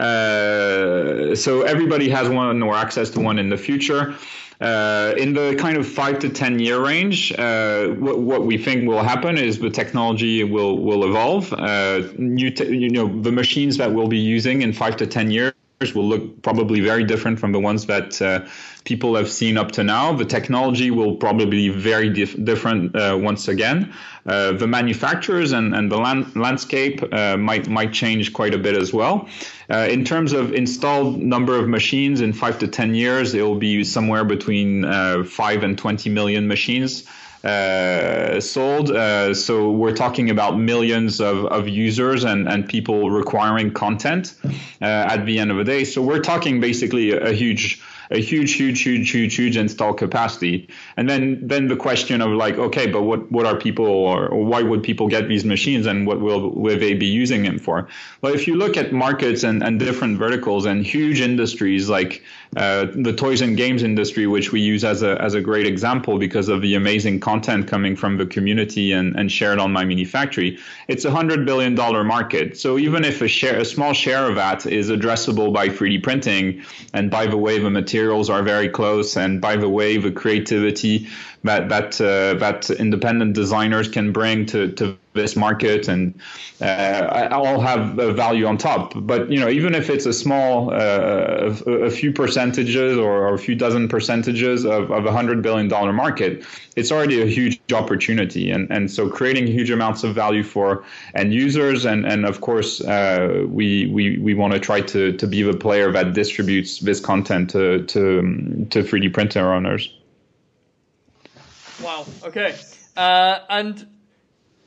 Uh, 0.00 1.34
so 1.36 1.62
everybody 1.62 2.08
has 2.08 2.28
one 2.28 2.60
or 2.60 2.74
access 2.74 3.08
to 3.10 3.20
one 3.20 3.38
in 3.38 3.50
the 3.50 3.56
future. 3.56 4.16
Uh, 4.60 5.14
in 5.16 5.34
the 5.34 5.54
kind 5.56 5.76
of 5.78 5.86
five 5.86 6.18
to 6.18 6.28
ten 6.28 6.58
year 6.58 6.84
range, 6.84 7.32
uh, 7.38 7.88
what, 7.90 8.18
what, 8.18 8.44
we 8.44 8.58
think 8.58 8.88
will 8.88 9.04
happen 9.04 9.38
is 9.38 9.60
the 9.60 9.70
technology 9.70 10.42
will 10.42 10.78
will 10.78 11.04
evolve. 11.04 11.52
Uh, 11.52 12.02
new, 12.16 12.50
te- 12.50 12.76
you 12.76 12.90
know, 12.90 13.06
the 13.22 13.30
machines 13.30 13.76
that 13.76 13.92
we'll 13.92 14.08
be 14.08 14.18
using 14.18 14.62
in 14.62 14.72
five 14.72 14.96
to 14.96 15.06
ten 15.06 15.30
years 15.30 15.52
will 15.80 16.08
look 16.08 16.42
probably 16.42 16.80
very 16.80 17.04
different 17.04 17.38
from 17.38 17.52
the 17.52 17.60
ones 17.60 17.86
that 17.86 18.20
uh, 18.20 18.46
people 18.84 19.14
have 19.14 19.30
seen 19.30 19.56
up 19.56 19.70
to 19.72 19.84
now. 19.84 20.12
The 20.12 20.24
technology 20.24 20.90
will 20.90 21.14
probably 21.14 21.46
be 21.46 21.68
very 21.68 22.10
dif- 22.10 22.42
different 22.44 22.96
uh, 22.96 23.16
once 23.20 23.46
again. 23.46 23.94
Uh, 24.26 24.52
the 24.52 24.66
manufacturers 24.66 25.52
and, 25.52 25.76
and 25.76 25.90
the 25.90 25.96
land- 25.96 26.34
landscape 26.34 27.00
uh, 27.12 27.36
might 27.36 27.68
might 27.68 27.92
change 27.92 28.32
quite 28.32 28.54
a 28.54 28.58
bit 28.58 28.76
as 28.76 28.92
well. 28.92 29.28
Uh, 29.70 29.86
in 29.88 30.04
terms 30.04 30.32
of 30.32 30.52
installed 30.52 31.18
number 31.18 31.56
of 31.56 31.68
machines 31.68 32.20
in 32.20 32.32
five 32.32 32.58
to 32.58 32.66
ten 32.66 32.94
years, 32.94 33.34
it 33.34 33.42
will 33.42 33.58
be 33.58 33.84
somewhere 33.84 34.24
between 34.24 34.84
uh, 34.84 35.22
five 35.22 35.62
and 35.62 35.78
twenty 35.78 36.10
million 36.10 36.48
machines 36.48 37.04
uh, 37.44 38.40
sold. 38.40 38.90
Uh, 38.90 39.32
so 39.34 39.70
we're 39.70 39.94
talking 39.94 40.30
about 40.30 40.58
millions 40.58 41.20
of, 41.20 41.44
of 41.46 41.68
users 41.68 42.24
and, 42.24 42.48
and 42.48 42.68
people 42.68 43.10
requiring 43.10 43.72
content 43.72 44.34
uh, 44.44 44.84
at 44.84 45.24
the 45.24 45.38
end 45.38 45.50
of 45.50 45.56
the 45.56 45.64
day. 45.64 45.84
So 45.84 46.02
we're 46.02 46.20
talking 46.20 46.60
basically 46.60 47.12
a, 47.12 47.28
a 47.28 47.32
huge 47.32 47.80
a 48.10 48.20
huge, 48.20 48.54
huge, 48.54 48.80
huge, 48.82 49.10
huge, 49.10 49.34
huge 49.34 49.56
install 49.56 49.92
capacity. 49.92 50.68
And 50.96 51.08
then 51.08 51.46
then 51.46 51.68
the 51.68 51.76
question 51.76 52.20
of 52.20 52.30
like, 52.30 52.56
okay, 52.56 52.86
but 52.86 53.02
what 53.02 53.30
what 53.30 53.46
are 53.46 53.56
people 53.56 53.86
or, 53.86 54.28
or 54.28 54.44
why 54.44 54.62
would 54.62 54.82
people 54.82 55.08
get 55.08 55.28
these 55.28 55.44
machines 55.44 55.86
and 55.86 56.06
what 56.06 56.20
will 56.20 56.50
will 56.50 56.78
they 56.78 56.94
be 56.94 57.06
using 57.06 57.42
them 57.42 57.58
for? 57.58 57.88
Well, 58.22 58.34
if 58.34 58.46
you 58.46 58.56
look 58.56 58.76
at 58.76 58.92
markets 58.92 59.42
and, 59.42 59.62
and 59.62 59.78
different 59.78 60.18
verticals 60.18 60.64
and 60.64 60.84
huge 60.84 61.20
industries 61.20 61.88
like 61.88 62.22
uh, 62.56 62.86
the 62.94 63.12
toys 63.12 63.40
and 63.40 63.56
games 63.56 63.82
industry, 63.82 64.26
which 64.26 64.52
we 64.52 64.60
use 64.60 64.84
as 64.84 65.02
a 65.02 65.20
as 65.20 65.34
a 65.34 65.40
great 65.40 65.66
example 65.66 66.18
because 66.18 66.48
of 66.48 66.62
the 66.62 66.74
amazing 66.74 67.20
content 67.20 67.68
coming 67.68 67.94
from 67.94 68.16
the 68.16 68.26
community 68.26 68.92
and, 68.92 69.14
and 69.16 69.30
shared 69.30 69.58
on 69.58 69.72
my 69.72 69.84
mini 69.84 70.04
factory, 70.04 70.58
it's 70.88 71.04
a 71.04 71.10
hundred 71.10 71.44
billion 71.44 71.74
dollar 71.74 72.04
market. 72.04 72.56
So 72.56 72.78
even 72.78 73.04
if 73.04 73.20
a 73.20 73.28
share 73.28 73.58
a 73.58 73.64
small 73.64 73.92
share 73.92 74.28
of 74.28 74.36
that 74.36 74.64
is 74.64 74.88
addressable 74.90 75.52
by 75.52 75.68
3D 75.68 76.02
printing, 76.02 76.62
and 76.94 77.10
by 77.10 77.26
the 77.26 77.36
way, 77.36 77.58
the 77.58 77.70
materials 77.70 78.30
are 78.30 78.42
very 78.42 78.68
close. 78.68 79.16
And 79.16 79.40
by 79.40 79.56
the 79.56 79.68
way, 79.68 79.98
the 79.98 80.12
creativity 80.12 81.08
that 81.44 81.68
that 81.68 82.00
uh, 82.00 82.34
that 82.38 82.70
independent 82.70 83.34
designers 83.34 83.88
can 83.88 84.12
bring 84.12 84.46
to 84.46 84.72
to 84.72 84.96
this 85.18 85.36
market 85.36 85.88
and 85.88 86.18
uh, 86.60 87.28
all 87.32 87.60
have 87.60 87.98
a 87.98 88.12
value 88.12 88.46
on 88.46 88.56
top. 88.56 88.92
But 88.94 89.30
you 89.30 89.38
know, 89.38 89.48
even 89.48 89.74
if 89.74 89.90
it's 89.90 90.06
a 90.06 90.12
small, 90.12 90.72
uh, 90.72 91.54
a, 91.66 91.90
few 91.90 92.12
percentages 92.12 92.96
or, 92.96 93.34
a 93.34 93.38
few 93.38 93.54
dozen 93.54 93.88
percentages 93.88 94.64
of, 94.64 94.90
of 94.90 95.06
a 95.06 95.12
hundred 95.12 95.42
billion 95.42 95.68
dollar 95.68 95.92
market, 95.92 96.44
it's 96.76 96.90
already 96.90 97.20
a 97.20 97.26
huge 97.26 97.60
opportunity. 97.72 98.50
And 98.50 98.70
and 98.70 98.90
so 98.90 99.08
creating 99.08 99.46
huge 99.46 99.70
amounts 99.70 100.04
of 100.04 100.14
value 100.14 100.44
for 100.44 100.84
end 101.14 101.34
users 101.34 101.84
and 101.84 102.06
and 102.06 102.24
of 102.24 102.40
course 102.40 102.80
uh, 102.82 103.44
we 103.48 103.86
we 103.88 104.18
we 104.18 104.34
want 104.34 104.54
to 104.54 104.60
try 104.60 104.80
to 104.80 105.12
to 105.12 105.26
be 105.26 105.42
the 105.42 105.56
player 105.56 105.92
that 105.92 106.14
distributes 106.14 106.78
this 106.78 107.00
content 107.00 107.50
to 107.50 107.84
to 107.84 108.66
to 108.70 108.82
3D 108.82 109.12
printer 109.12 109.52
owners. 109.52 109.97
Wow. 111.82 112.06
Okay. 112.24 112.56
Uh, 112.96 113.38
and 113.48 113.86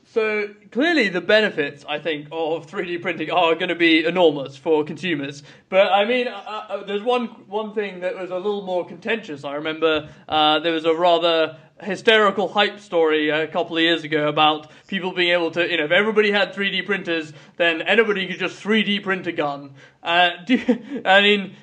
so 0.06 0.50
clearly, 0.71 1.10
the 1.10 1.21
benefits 1.21 1.86
I 1.88 2.00
think 2.00 2.28
of 2.32 2.67
3D 2.67 3.02
printing 3.02 3.32
are 3.32 3.56
going 3.56 3.69
to 3.69 3.76
be 3.76 4.06
enormous 4.06 4.58
for 4.58 4.84
consumers. 4.84 5.43
But 5.69 5.91
I 5.91 6.06
mean, 6.06 6.28
uh, 6.28 6.32
uh, 6.32 6.84
there's 6.86 7.02
one 7.04 7.28
one 7.47 7.74
thing 7.74 8.02
that 8.02 8.15
was 8.17 8.30
a 8.30 8.36
little 8.36 8.62
more 8.62 8.86
contentious. 8.86 9.43
I 9.43 9.56
remember 9.56 10.10
uh, 10.28 10.60
there 10.60 10.74
was 10.74 10.86
a 10.86 10.93
rather 10.93 11.58
hysterical 11.82 12.47
hype 12.47 12.80
story 12.80 13.30
a 13.30 13.47
couple 13.47 13.78
of 13.78 13.84
years 13.84 14.04
ago 14.04 14.28
about 14.28 14.69
people 14.88 15.13
being 15.13 15.32
able 15.32 15.52
to, 15.52 15.69
you 15.69 15.78
know, 15.78 15.86
if 15.86 15.91
everybody 15.91 16.32
had 16.32 16.54
3D 16.54 16.86
printers, 16.86 17.34
then 17.58 17.82
anybody 17.82 18.28
could 18.28 18.38
just 18.38 18.62
3D 18.62 19.04
print 19.04 19.28
a 19.28 19.32
gun. 19.32 19.74
Uh, 20.04 20.32
do, 20.45 20.60
I 21.06 21.21
mean, 21.21 21.56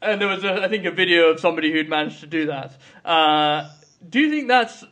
and 0.00 0.20
there 0.20 0.28
was, 0.28 0.44
a, 0.44 0.62
I 0.62 0.68
think, 0.68 0.84
a 0.84 0.90
video 0.90 1.30
of 1.30 1.40
somebody 1.40 1.72
who'd 1.72 1.88
managed 1.88 2.20
to 2.20 2.26
do 2.26 2.46
that. 2.46 2.76
Do 4.08 4.20
you 4.20 4.30
think 4.30 4.48
that's 4.48 4.84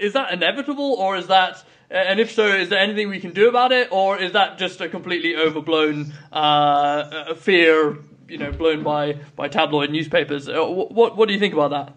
is 0.00 0.12
that 0.14 0.32
inevitable, 0.32 0.94
or 0.94 1.16
is 1.16 1.26
that 1.26 1.62
and 1.92 2.18
if 2.20 2.32
so, 2.32 2.46
is 2.46 2.70
there 2.70 2.78
anything 2.78 3.10
we 3.10 3.20
can 3.20 3.32
do 3.32 3.48
about 3.48 3.70
it, 3.70 3.92
or 3.92 4.18
is 4.18 4.32
that 4.32 4.58
just 4.58 4.80
a 4.80 4.88
completely 4.88 5.36
overblown 5.36 6.12
uh, 6.32 7.34
fear, 7.34 7.98
you 8.28 8.38
know, 8.38 8.50
blown 8.50 8.82
by, 8.82 9.18
by 9.36 9.48
tabloid 9.48 9.90
newspapers? 9.90 10.48
Uh, 10.48 10.64
what 10.64 11.16
what 11.16 11.28
do 11.28 11.34
you 11.34 11.40
think 11.40 11.52
about 11.52 11.70
that? 11.70 11.94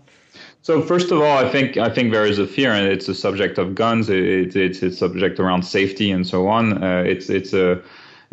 So 0.64 0.82
first 0.82 1.12
of 1.12 1.22
all, 1.22 1.38
I 1.38 1.50
think 1.50 1.78
I 1.78 1.90
think 1.90 2.12
there 2.12 2.26
is 2.26 2.40
a 2.40 2.48
fear, 2.48 2.72
and 2.72 2.88
it's 2.88 3.08
a 3.08 3.16
subject 3.16 3.58
of 3.58 3.74
guns. 3.74 4.10
It, 4.10 4.56
it's 4.56 4.82
a 4.82 4.92
subject 4.92 5.40
around 5.40 5.64
safety 5.64 6.12
and 6.12 6.28
so 6.28 6.48
on. 6.48 6.84
Uh, 6.84 7.04
it's 7.06 7.30
it's 7.30 7.54
a 7.54 7.82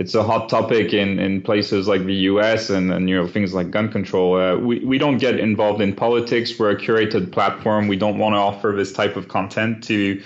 it's 0.02 0.16
a 0.16 0.24
hot 0.24 0.48
topic 0.48 0.92
in, 0.92 1.20
in 1.20 1.40
places 1.40 1.86
like 1.86 2.04
the 2.04 2.14
U.S. 2.32 2.70
and, 2.70 2.92
and 2.92 3.08
you 3.08 3.14
know 3.14 3.28
things 3.28 3.54
like 3.54 3.70
gun 3.70 3.88
control. 3.88 4.34
Uh, 4.34 4.56
we 4.56 4.80
we 4.80 4.98
don't 4.98 5.18
get 5.18 5.38
involved 5.38 5.80
in 5.80 5.94
politics. 5.94 6.58
We're 6.58 6.70
a 6.70 6.76
curated 6.76 7.30
platform. 7.30 7.86
We 7.86 7.96
don't 7.96 8.18
want 8.18 8.34
to 8.34 8.38
offer 8.38 8.74
this 8.76 8.92
type 8.92 9.14
of 9.16 9.28
content 9.28 9.84
to 9.84 10.20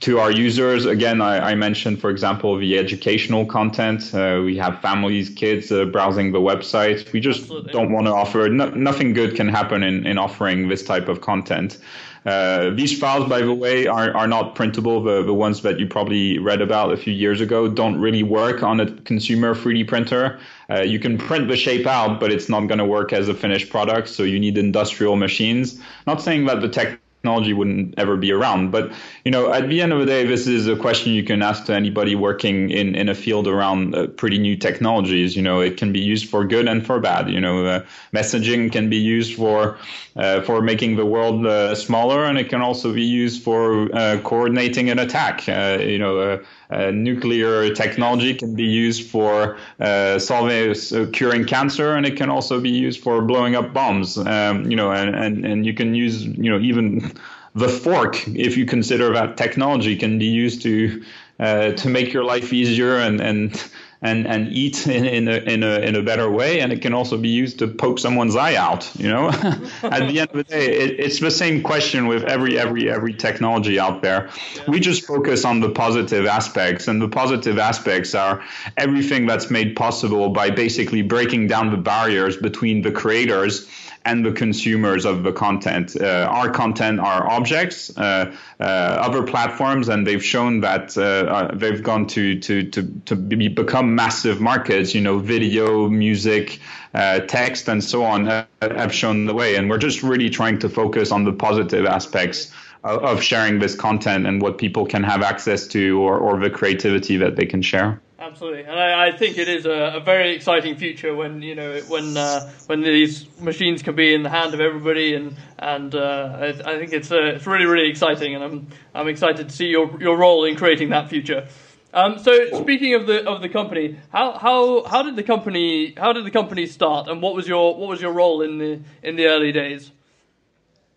to 0.00 0.18
our 0.18 0.30
users. 0.30 0.84
Again, 0.84 1.22
I, 1.22 1.52
I 1.52 1.54
mentioned, 1.54 2.02
for 2.02 2.10
example, 2.10 2.58
the 2.58 2.78
educational 2.78 3.46
content. 3.46 4.14
Uh, 4.14 4.42
we 4.44 4.58
have 4.58 4.78
families, 4.82 5.30
kids 5.30 5.72
uh, 5.72 5.86
browsing 5.86 6.32
the 6.32 6.40
website. 6.40 7.10
We 7.14 7.20
just 7.20 7.40
Absolutely. 7.40 7.72
don't 7.72 7.92
want 7.92 8.06
to 8.06 8.12
offer. 8.12 8.50
No, 8.50 8.68
nothing 8.70 9.14
good 9.14 9.36
can 9.36 9.48
happen 9.48 9.82
in 9.82 10.06
in 10.06 10.18
offering 10.18 10.68
this 10.68 10.82
type 10.84 11.08
of 11.08 11.22
content. 11.22 11.78
Uh, 12.24 12.70
these 12.70 12.98
files, 12.98 13.28
by 13.28 13.40
the 13.42 13.52
way, 13.52 13.86
are, 13.86 14.16
are 14.16 14.26
not 14.26 14.54
printable. 14.54 15.02
The, 15.02 15.22
the 15.22 15.34
ones 15.34 15.60
that 15.62 15.78
you 15.78 15.86
probably 15.86 16.38
read 16.38 16.62
about 16.62 16.92
a 16.92 16.96
few 16.96 17.12
years 17.12 17.40
ago 17.40 17.68
don't 17.68 18.00
really 18.00 18.22
work 18.22 18.62
on 18.62 18.80
a 18.80 18.90
consumer 19.02 19.54
3D 19.54 19.86
printer. 19.86 20.38
Uh, 20.70 20.80
you 20.80 20.98
can 20.98 21.18
print 21.18 21.48
the 21.48 21.56
shape 21.56 21.86
out, 21.86 22.20
but 22.20 22.32
it's 22.32 22.48
not 22.48 22.66
going 22.66 22.78
to 22.78 22.84
work 22.86 23.12
as 23.12 23.28
a 23.28 23.34
finished 23.34 23.68
product. 23.68 24.08
So 24.08 24.22
you 24.22 24.40
need 24.40 24.56
industrial 24.56 25.16
machines. 25.16 25.80
Not 26.06 26.22
saying 26.22 26.46
that 26.46 26.62
the 26.62 26.68
tech 26.68 26.98
technology 27.24 27.54
wouldn't 27.54 27.94
ever 27.96 28.18
be 28.18 28.30
around. 28.30 28.70
But 28.70 28.92
you 29.24 29.30
know, 29.30 29.50
at 29.50 29.70
the 29.70 29.80
end 29.80 29.94
of 29.94 30.00
the 30.00 30.04
day, 30.04 30.26
this 30.26 30.46
is 30.46 30.68
a 30.68 30.76
question 30.76 31.14
you 31.14 31.24
can 31.24 31.40
ask 31.40 31.64
to 31.64 31.74
anybody 31.74 32.14
working 32.14 32.70
in 32.70 32.94
in 32.94 33.08
a 33.08 33.14
field 33.14 33.48
around 33.48 33.94
uh, 33.94 34.08
pretty 34.08 34.38
new 34.38 34.56
technologies. 34.56 35.34
You 35.34 35.42
know, 35.42 35.60
it 35.60 35.78
can 35.78 35.90
be 35.90 36.00
used 36.00 36.28
for 36.28 36.44
good 36.44 36.68
and 36.68 36.84
for 36.84 37.00
bad. 37.00 37.30
You 37.30 37.40
know, 37.40 37.64
uh, 37.64 37.80
messaging 38.12 38.70
can 38.70 38.90
be 38.90 38.98
used 38.98 39.34
for 39.36 39.78
uh, 40.16 40.42
for 40.42 40.60
making 40.60 40.96
the 40.96 41.06
world 41.06 41.46
uh, 41.46 41.74
smaller, 41.74 42.24
and 42.24 42.36
it 42.38 42.50
can 42.50 42.60
also 42.60 42.92
be 42.92 43.02
used 43.02 43.42
for 43.42 43.88
uh, 43.96 44.20
coordinating 44.22 44.90
an 44.90 44.98
attack. 44.98 45.48
Uh, 45.48 45.78
you 45.80 45.98
know 45.98 46.38
uh, 46.74 46.90
nuclear 46.90 47.72
technology 47.74 48.34
can 48.34 48.54
be 48.54 48.64
used 48.64 49.08
for 49.08 49.56
uh, 49.80 50.18
solving 50.18 50.70
uh, 50.70 51.06
curing 51.12 51.44
cancer, 51.44 51.94
and 51.94 52.06
it 52.06 52.16
can 52.16 52.30
also 52.30 52.60
be 52.60 52.70
used 52.70 53.00
for 53.00 53.22
blowing 53.22 53.54
up 53.54 53.72
bombs. 53.72 54.18
Um, 54.18 54.70
you 54.70 54.76
know, 54.76 54.90
and, 54.90 55.14
and 55.14 55.44
and 55.44 55.66
you 55.66 55.74
can 55.74 55.94
use 55.94 56.24
you 56.24 56.50
know 56.50 56.58
even 56.58 57.12
the 57.54 57.68
fork, 57.68 58.26
if 58.28 58.56
you 58.56 58.66
consider 58.66 59.12
that 59.12 59.36
technology, 59.36 59.96
can 59.96 60.18
be 60.18 60.26
used 60.26 60.62
to 60.62 61.04
uh, 61.38 61.72
to 61.72 61.88
make 61.88 62.12
your 62.12 62.24
life 62.24 62.52
easier 62.52 62.96
and 62.96 63.20
and 63.20 63.70
and 64.02 64.26
and 64.26 64.52
eat 64.52 64.86
in, 64.86 65.04
in 65.04 65.28
a 65.28 65.36
in 65.38 65.62
a 65.62 65.78
in 65.78 65.96
a 65.96 66.02
better 66.02 66.30
way, 66.30 66.60
and 66.60 66.72
it 66.72 66.82
can 66.82 66.92
also 66.92 67.16
be 67.16 67.28
used 67.28 67.58
to 67.60 67.66
poke 67.66 67.98
someone's 67.98 68.36
eye 68.36 68.54
out. 68.54 68.90
You 68.96 69.08
know, 69.08 69.28
at 69.82 70.08
the 70.08 70.20
end 70.20 70.30
of 70.30 70.36
the 70.36 70.44
day, 70.44 70.66
it, 70.66 71.00
it's 71.00 71.20
the 71.20 71.30
same 71.30 71.62
question 71.62 72.06
with 72.06 72.24
every 72.24 72.58
every 72.58 72.90
every 72.90 73.14
technology 73.14 73.78
out 73.78 74.02
there. 74.02 74.30
We 74.68 74.78
just 74.78 75.06
focus 75.06 75.44
on 75.44 75.60
the 75.60 75.70
positive 75.70 76.26
aspects, 76.26 76.86
and 76.86 77.00
the 77.00 77.08
positive 77.08 77.58
aspects 77.58 78.14
are 78.14 78.42
everything 78.76 79.26
that's 79.26 79.50
made 79.50 79.74
possible 79.74 80.28
by 80.28 80.50
basically 80.50 81.02
breaking 81.02 81.46
down 81.46 81.70
the 81.70 81.78
barriers 81.78 82.36
between 82.36 82.82
the 82.82 82.92
creators 82.92 83.68
and 84.04 84.24
the 84.24 84.32
consumers 84.32 85.04
of 85.04 85.22
the 85.22 85.32
content. 85.32 85.96
Uh, 85.98 86.28
our 86.30 86.50
content 86.50 87.00
are 87.00 87.26
objects, 87.30 87.96
uh, 87.96 88.34
uh, 88.60 88.62
other 88.62 89.22
platforms, 89.22 89.88
and 89.88 90.06
they've 90.06 90.24
shown 90.24 90.60
that 90.60 90.96
uh, 90.98 91.02
uh, 91.02 91.54
they've 91.54 91.82
gone 91.82 92.06
to 92.06 92.38
to 92.40 92.70
to 92.70 92.82
to 93.06 93.16
be, 93.16 93.48
become 93.48 93.94
massive 93.94 94.40
markets. 94.40 94.94
You 94.94 95.00
know, 95.00 95.18
video, 95.18 95.88
music, 95.88 96.60
uh, 96.92 97.20
text, 97.20 97.68
and 97.68 97.82
so 97.82 98.04
on 98.04 98.26
have 98.60 98.92
shown 98.92 99.26
the 99.26 99.34
way. 99.34 99.56
And 99.56 99.70
we're 99.70 99.78
just 99.78 100.02
really 100.02 100.30
trying 100.30 100.58
to 100.60 100.68
focus 100.68 101.10
on 101.10 101.24
the 101.24 101.32
positive 101.32 101.86
aspects 101.86 102.52
of 102.82 103.22
sharing 103.22 103.60
this 103.60 103.74
content 103.74 104.26
and 104.26 104.42
what 104.42 104.58
people 104.58 104.84
can 104.84 105.02
have 105.02 105.22
access 105.22 105.66
to, 105.68 105.98
or 106.00 106.18
or 106.18 106.38
the 106.38 106.50
creativity 106.50 107.16
that 107.16 107.36
they 107.36 107.46
can 107.46 107.62
share. 107.62 108.00
Absolutely, 108.16 108.62
and 108.62 108.78
I, 108.78 109.08
I, 109.08 109.16
think 109.16 109.38
it 109.38 109.48
is 109.48 109.66
a, 109.66 109.96
a, 109.96 110.00
very 110.00 110.36
exciting 110.36 110.76
future 110.76 111.16
when 111.16 111.42
you 111.42 111.56
know 111.56 111.80
when 111.88 112.16
uh, 112.16 112.48
when 112.66 112.80
these 112.80 113.26
machines 113.40 113.82
can 113.82 113.96
be 113.96 114.14
in 114.14 114.22
the 114.22 114.30
hand 114.30 114.54
of 114.54 114.60
everybody, 114.60 115.14
and 115.14 115.36
and 115.58 115.92
uh, 115.96 116.38
I, 116.38 116.46
I, 116.46 116.78
think 116.78 116.92
it's 116.92 117.10
uh, 117.10 117.34
it's 117.34 117.44
really 117.44 117.64
really 117.64 117.90
exciting, 117.90 118.36
and 118.36 118.44
I'm 118.44 118.68
I'm 118.94 119.08
excited 119.08 119.48
to 119.48 119.54
see 119.54 119.66
your 119.66 120.00
your 120.00 120.16
role 120.16 120.44
in 120.44 120.54
creating 120.54 120.90
that 120.90 121.08
future. 121.08 121.48
Um, 121.92 122.18
so 122.20 122.60
speaking 122.60 122.94
of 122.94 123.08
the 123.08 123.28
of 123.28 123.42
the 123.42 123.48
company, 123.48 123.98
how 124.12 124.38
how 124.38 124.84
how 124.84 125.02
did 125.02 125.16
the 125.16 125.24
company 125.24 125.94
how 125.96 126.12
did 126.12 126.24
the 126.24 126.30
company 126.30 126.66
start, 126.66 127.08
and 127.08 127.20
what 127.20 127.34
was 127.34 127.48
your 127.48 127.76
what 127.76 127.88
was 127.88 128.00
your 128.00 128.12
role 128.12 128.42
in 128.42 128.58
the 128.58 128.80
in 129.02 129.16
the 129.16 129.26
early 129.26 129.50
days? 129.50 129.90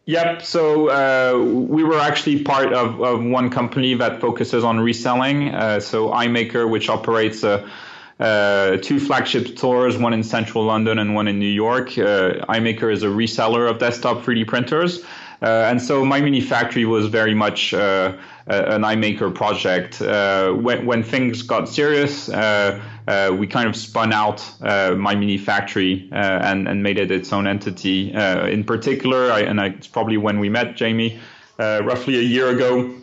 Yep. 0.07 0.41
So 0.41 0.87
uh, 0.87 1.37
we 1.37 1.83
were 1.83 1.99
actually 1.99 2.41
part 2.41 2.71
of, 2.71 3.01
of, 3.01 3.21
one 3.21 3.49
company 3.49 3.93
that 3.95 4.21
focuses 4.21 4.63
on 4.63 4.79
reselling. 4.79 5.49
Uh, 5.53 5.81
so 5.81 6.11
iMakr, 6.11 6.69
which 6.69 6.87
operates 6.89 7.43
uh, 7.43 7.67
uh 8.21 8.77
two 8.77 8.99
flagship 8.99 9.49
stores, 9.49 9.97
one 9.97 10.13
in 10.13 10.23
central 10.23 10.63
London 10.63 10.97
and 10.97 11.13
one 11.13 11.27
in 11.27 11.39
New 11.39 11.53
York. 11.65 11.97
Uh, 11.97 12.45
iMakr 12.47 12.91
is 12.91 13.03
a 13.03 13.07
reseller 13.07 13.69
of 13.69 13.79
desktop 13.79 14.23
3D 14.23 14.47
printers. 14.47 15.03
Uh, 15.41 15.69
and 15.69 15.81
so 15.81 16.05
my 16.05 16.21
mini 16.21 16.39
factory 16.39 16.85
was 16.85 17.07
very 17.07 17.35
much 17.35 17.73
an 17.73 18.17
iMakr 18.47 19.35
project. 19.35 19.99
when, 19.99 20.85
when 20.85 21.03
things 21.03 21.41
got 21.41 21.67
serious, 21.67 22.29
uh, 23.07 23.35
we 23.37 23.47
kind 23.47 23.67
of 23.67 23.75
spun 23.75 24.11
out 24.11 24.45
uh, 24.61 24.93
my 24.95 25.15
mini 25.15 25.37
factory 25.37 26.09
uh, 26.11 26.15
and, 26.15 26.67
and 26.67 26.83
made 26.83 26.97
it 26.97 27.09
its 27.09 27.31
own 27.31 27.47
entity. 27.47 28.13
Uh, 28.13 28.47
in 28.47 28.63
particular, 28.63 29.31
I, 29.31 29.41
and 29.41 29.61
I, 29.61 29.67
it's 29.67 29.87
probably 29.87 30.17
when 30.17 30.39
we 30.39 30.49
met 30.49 30.75
Jamie, 30.75 31.19
uh, 31.57 31.81
roughly 31.83 32.17
a 32.17 32.21
year 32.21 32.49
ago. 32.49 32.93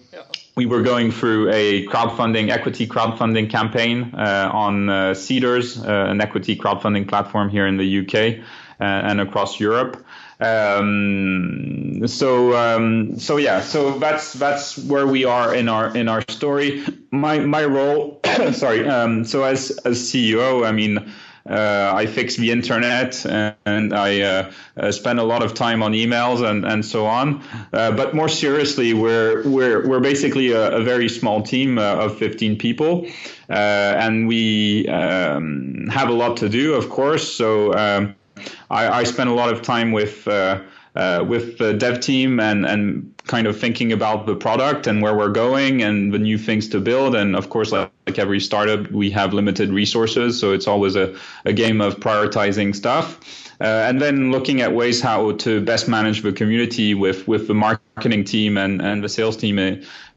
We 0.56 0.66
were 0.66 0.82
going 0.82 1.10
through 1.10 1.50
a 1.50 1.84
crowdfunding, 1.86 2.50
equity 2.50 2.86
crowdfunding 2.86 3.50
campaign 3.50 4.14
on 4.14 4.86
Seedrs, 4.86 5.84
an 5.84 6.20
equity 6.20 6.54
crowdfunding 6.54 7.08
platform 7.08 7.48
here 7.48 7.66
in 7.66 7.76
the 7.76 7.98
UK 8.00 8.44
and 8.78 9.20
across 9.20 9.58
Europe. 9.58 10.04
Um, 10.40 12.06
so 12.06 12.56
um, 12.56 13.18
so 13.18 13.36
yeah, 13.36 13.60
so 13.60 13.98
that's 13.98 14.32
that's 14.34 14.78
where 14.78 15.06
we 15.06 15.24
are 15.24 15.54
in 15.54 15.68
our 15.68 15.96
in 15.96 16.08
our 16.08 16.22
story. 16.28 16.84
My 17.10 17.38
my 17.38 17.64
role, 17.64 18.20
sorry. 18.52 18.86
Um, 18.88 19.24
so 19.24 19.44
as 19.44 19.70
as 19.84 19.98
CEO, 19.98 20.66
I 20.66 20.72
mean. 20.72 21.12
Uh, 21.46 21.92
I 21.94 22.06
fix 22.06 22.36
the 22.36 22.50
internet 22.50 23.22
and 23.26 23.92
I 23.92 24.22
uh, 24.22 24.52
uh, 24.78 24.90
spend 24.90 25.20
a 25.20 25.24
lot 25.24 25.42
of 25.42 25.52
time 25.52 25.82
on 25.82 25.92
emails 25.92 26.42
and, 26.42 26.64
and 26.64 26.82
so 26.82 27.04
on. 27.04 27.42
Uh, 27.70 27.92
but 27.92 28.14
more 28.14 28.30
seriously, 28.30 28.94
we're 28.94 29.46
we're 29.46 29.86
we're 29.86 30.00
basically 30.00 30.52
a, 30.52 30.78
a 30.78 30.82
very 30.82 31.06
small 31.06 31.42
team 31.42 31.76
uh, 31.76 31.96
of 31.96 32.16
15 32.16 32.56
people, 32.56 33.06
uh, 33.50 33.52
and 33.52 34.26
we 34.26 34.88
um, 34.88 35.86
have 35.90 36.08
a 36.08 36.14
lot 36.14 36.38
to 36.38 36.48
do, 36.48 36.72
of 36.72 36.88
course. 36.88 37.30
So. 37.30 37.74
Um, 37.74 38.14
I, 38.70 39.00
I 39.00 39.04
spend 39.04 39.30
a 39.30 39.34
lot 39.34 39.52
of 39.52 39.62
time 39.62 39.92
with 39.92 40.26
uh, 40.28 40.60
uh, 40.94 41.24
with 41.26 41.58
the 41.58 41.74
dev 41.74 42.00
team 42.00 42.40
and 42.40 42.66
and 42.66 43.14
kind 43.26 43.46
of 43.46 43.58
thinking 43.58 43.92
about 43.92 44.26
the 44.26 44.36
product 44.36 44.86
and 44.86 45.00
where 45.00 45.14
we're 45.16 45.30
going 45.30 45.82
and 45.82 46.12
the 46.12 46.18
new 46.18 46.38
things 46.38 46.68
to 46.68 46.80
build. 46.80 47.14
And 47.14 47.34
of 47.34 47.48
course, 47.48 47.72
like, 47.72 47.90
like 48.06 48.18
every 48.18 48.40
startup, 48.40 48.90
we 48.90 49.10
have 49.10 49.32
limited 49.32 49.70
resources, 49.70 50.38
so 50.38 50.52
it's 50.52 50.68
always 50.68 50.94
a, 50.94 51.16
a 51.46 51.52
game 51.52 51.80
of 51.80 51.96
prioritizing 51.96 52.74
stuff. 52.74 53.18
Uh, 53.60 53.64
and 53.64 54.00
then 54.00 54.30
looking 54.30 54.60
at 54.60 54.74
ways 54.74 55.00
how 55.00 55.32
to 55.32 55.60
best 55.60 55.88
manage 55.88 56.22
the 56.22 56.32
community 56.32 56.92
with, 56.92 57.26
with 57.26 57.46
the 57.46 57.54
marketing 57.54 58.24
team 58.24 58.58
and, 58.58 58.82
and 58.82 59.02
the 59.02 59.08
sales 59.08 59.36
team 59.36 59.58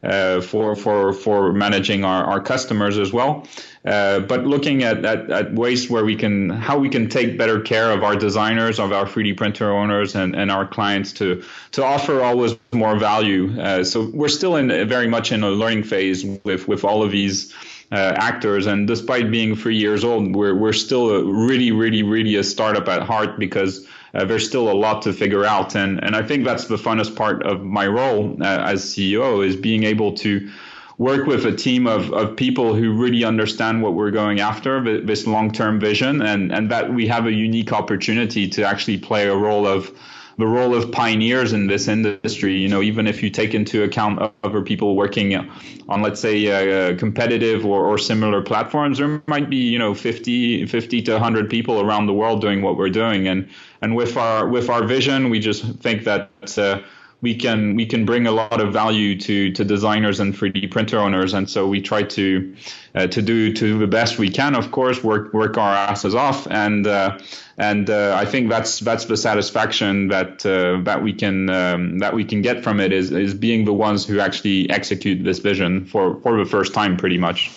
uh, 0.04 0.42
for, 0.42 0.76
for, 0.76 1.12
for 1.12 1.52
managing 1.52 2.04
our, 2.06 2.24
our 2.24 2.40
customers 2.40 2.98
as 2.98 3.12
well. 3.12 3.48
Uh, 3.84 4.20
but 4.20 4.46
looking 4.46 4.84
at, 4.84 5.04
at, 5.06 5.30
at, 5.32 5.54
ways 5.54 5.90
where 5.90 6.06
we 6.06 6.16
can, 6.16 6.50
how 6.50 6.78
we 6.78 6.90
can 6.90 7.10
take 7.10 7.38
better 7.38 7.60
care 7.60 7.92
of 7.92 8.04
our 8.04 8.16
designers, 8.16 8.80
of 8.80 8.92
our 8.92 9.06
3D 9.06 9.36
printer 9.38 9.72
owners, 9.72 10.16
and, 10.16 10.36
and 10.36 10.52
our 10.52 10.68
clients 10.68 11.14
to 11.14 11.44
to 11.72 11.84
offer 11.84 12.22
always 12.22 12.56
more 12.74 13.00
value. 13.00 13.60
Uh, 13.60 13.84
so 13.84 14.10
we're 14.14 14.28
still 14.28 14.56
in 14.56 14.68
very 14.88 15.08
much 15.08 15.32
in 15.32 15.42
a 15.42 15.50
learning 15.50 15.84
phase 15.84 16.26
with 16.44 16.68
with 16.68 16.84
all 16.84 17.04
of 17.04 17.12
these. 17.12 17.54
Uh, 17.90 18.12
actors 18.18 18.66
and 18.66 18.86
despite 18.86 19.32
being 19.32 19.56
three 19.56 19.78
years 19.78 20.04
old 20.04 20.36
we're 20.36 20.54
we're 20.54 20.74
still 20.74 21.10
a 21.10 21.24
really 21.24 21.72
really 21.72 22.04
really 22.04 22.36
a 22.36 22.44
startup 22.44 22.86
at 22.90 23.02
heart 23.02 23.40
because 23.40 23.87
uh, 24.14 24.26
there's 24.26 24.48
still 24.48 24.72
a 24.72 24.74
lot 24.74 25.02
to 25.04 25.14
figure 25.14 25.46
out. 25.46 25.76
And 25.76 26.04
and 26.04 26.16
I 26.16 26.24
think 26.24 26.46
that's 26.46 26.66
the 26.66 26.78
funnest 26.78 27.16
part 27.16 27.44
of 27.44 27.64
my 27.64 27.88
role 27.88 28.38
uh, 28.42 28.46
as 28.46 28.84
CEO 28.84 29.46
is 29.46 29.56
being 29.56 29.84
able 29.84 30.14
to 30.14 30.50
work 30.98 31.28
with 31.28 31.46
a 31.46 31.56
team 31.56 31.86
of, 31.86 32.12
of 32.14 32.36
people 32.36 32.74
who 32.74 32.92
really 32.92 33.24
understand 33.24 33.84
what 33.84 33.94
we're 33.94 34.12
going 34.12 34.40
after, 34.40 35.02
this 35.02 35.28
long 35.28 35.52
term 35.52 35.80
vision, 35.80 36.22
and, 36.22 36.52
and 36.52 36.72
that 36.72 36.94
we 36.94 37.08
have 37.08 37.26
a 37.28 37.32
unique 37.32 37.72
opportunity 37.72 38.48
to 38.48 38.64
actually 38.64 38.98
play 38.98 39.28
a 39.28 39.36
role 39.36 39.68
of 39.68 39.92
the 40.38 40.46
role 40.46 40.76
of 40.76 40.92
pioneers 40.92 41.54
in 41.54 41.68
this 41.68 41.88
industry. 41.88 42.56
You 42.56 42.68
know, 42.68 42.82
even 42.82 43.08
if 43.08 43.24
you 43.24 43.30
take 43.30 43.54
into 43.54 43.84
account 43.84 44.34
other 44.44 44.62
people 44.62 44.96
working 44.96 45.36
on, 45.36 46.02
let's 46.02 46.22
say, 46.22 46.48
uh, 46.48 46.96
competitive 46.98 47.66
or, 47.66 47.86
or 47.86 47.98
similar 47.98 48.42
platforms, 48.42 49.00
there 49.00 49.22
might 49.28 49.50
be, 49.50 49.58
you 49.58 49.80
know, 49.80 49.94
50, 49.94 50.66
50 50.66 51.02
to 51.04 51.14
100 51.14 51.50
people 51.50 51.82
around 51.82 52.06
the 52.06 52.14
world 52.14 52.42
doing 52.42 52.62
what 52.62 52.78
we're 52.78 52.90
doing. 52.90 53.28
And 53.28 53.50
and 53.82 53.96
with 53.96 54.18
our 54.18 54.48
with 54.48 54.70
our 54.70 54.86
vision, 54.86 55.30
we 55.30 55.40
just 55.40 55.66
think 55.80 56.04
that. 56.04 56.30
Uh, 56.58 56.82
we 57.22 57.34
can 57.34 57.76
we 57.76 57.86
can 57.86 58.06
bring 58.06 58.28
a 58.28 58.32
lot 58.32 58.62
of 58.62 58.72
value 58.72 59.20
to 59.20 59.52
to 59.52 59.66
designers 59.66 60.20
and 60.20 60.36
3D 60.36 60.70
printer 60.70 61.00
owners, 61.00 61.34
and 61.34 61.50
so 61.50 61.68
we 61.68 61.82
try 61.82 62.04
to 62.04 62.56
uh, 62.94 63.08
to 63.08 63.22
do 63.22 63.52
to 63.54 63.60
do 63.60 63.80
the 63.80 63.88
best 63.88 64.20
we 64.20 64.30
can. 64.30 64.56
Of 64.56 64.72
course, 64.72 65.04
work 65.04 65.34
work 65.34 65.58
our 65.58 65.74
asses 65.74 66.14
off, 66.14 66.48
and 66.48 66.86
uh, 66.86 67.18
and 67.58 67.90
uh, 67.90 68.16
I 68.16 68.26
think 68.26 68.50
that's 68.50 68.80
that's 68.80 69.06
the 69.06 69.18
satisfaction 69.18 70.10
that 70.10 70.46
uh, 70.46 70.82
that 70.84 71.02
we 71.02 71.14
can 71.14 71.50
um, 71.50 72.00
that 72.00 72.14
we 72.14 72.24
can 72.24 72.42
get 72.44 72.64
from 72.64 72.80
it 72.80 72.94
is 72.94 73.12
is 73.12 73.34
being 73.34 73.66
the 73.66 73.74
ones 73.74 74.06
who 74.06 74.20
actually 74.20 74.70
execute 74.70 75.24
this 75.24 75.40
vision 75.40 75.86
for 75.86 76.20
for 76.22 76.38
the 76.38 76.46
first 76.46 76.74
time, 76.74 76.98
pretty 76.98 77.18
much. 77.18 77.52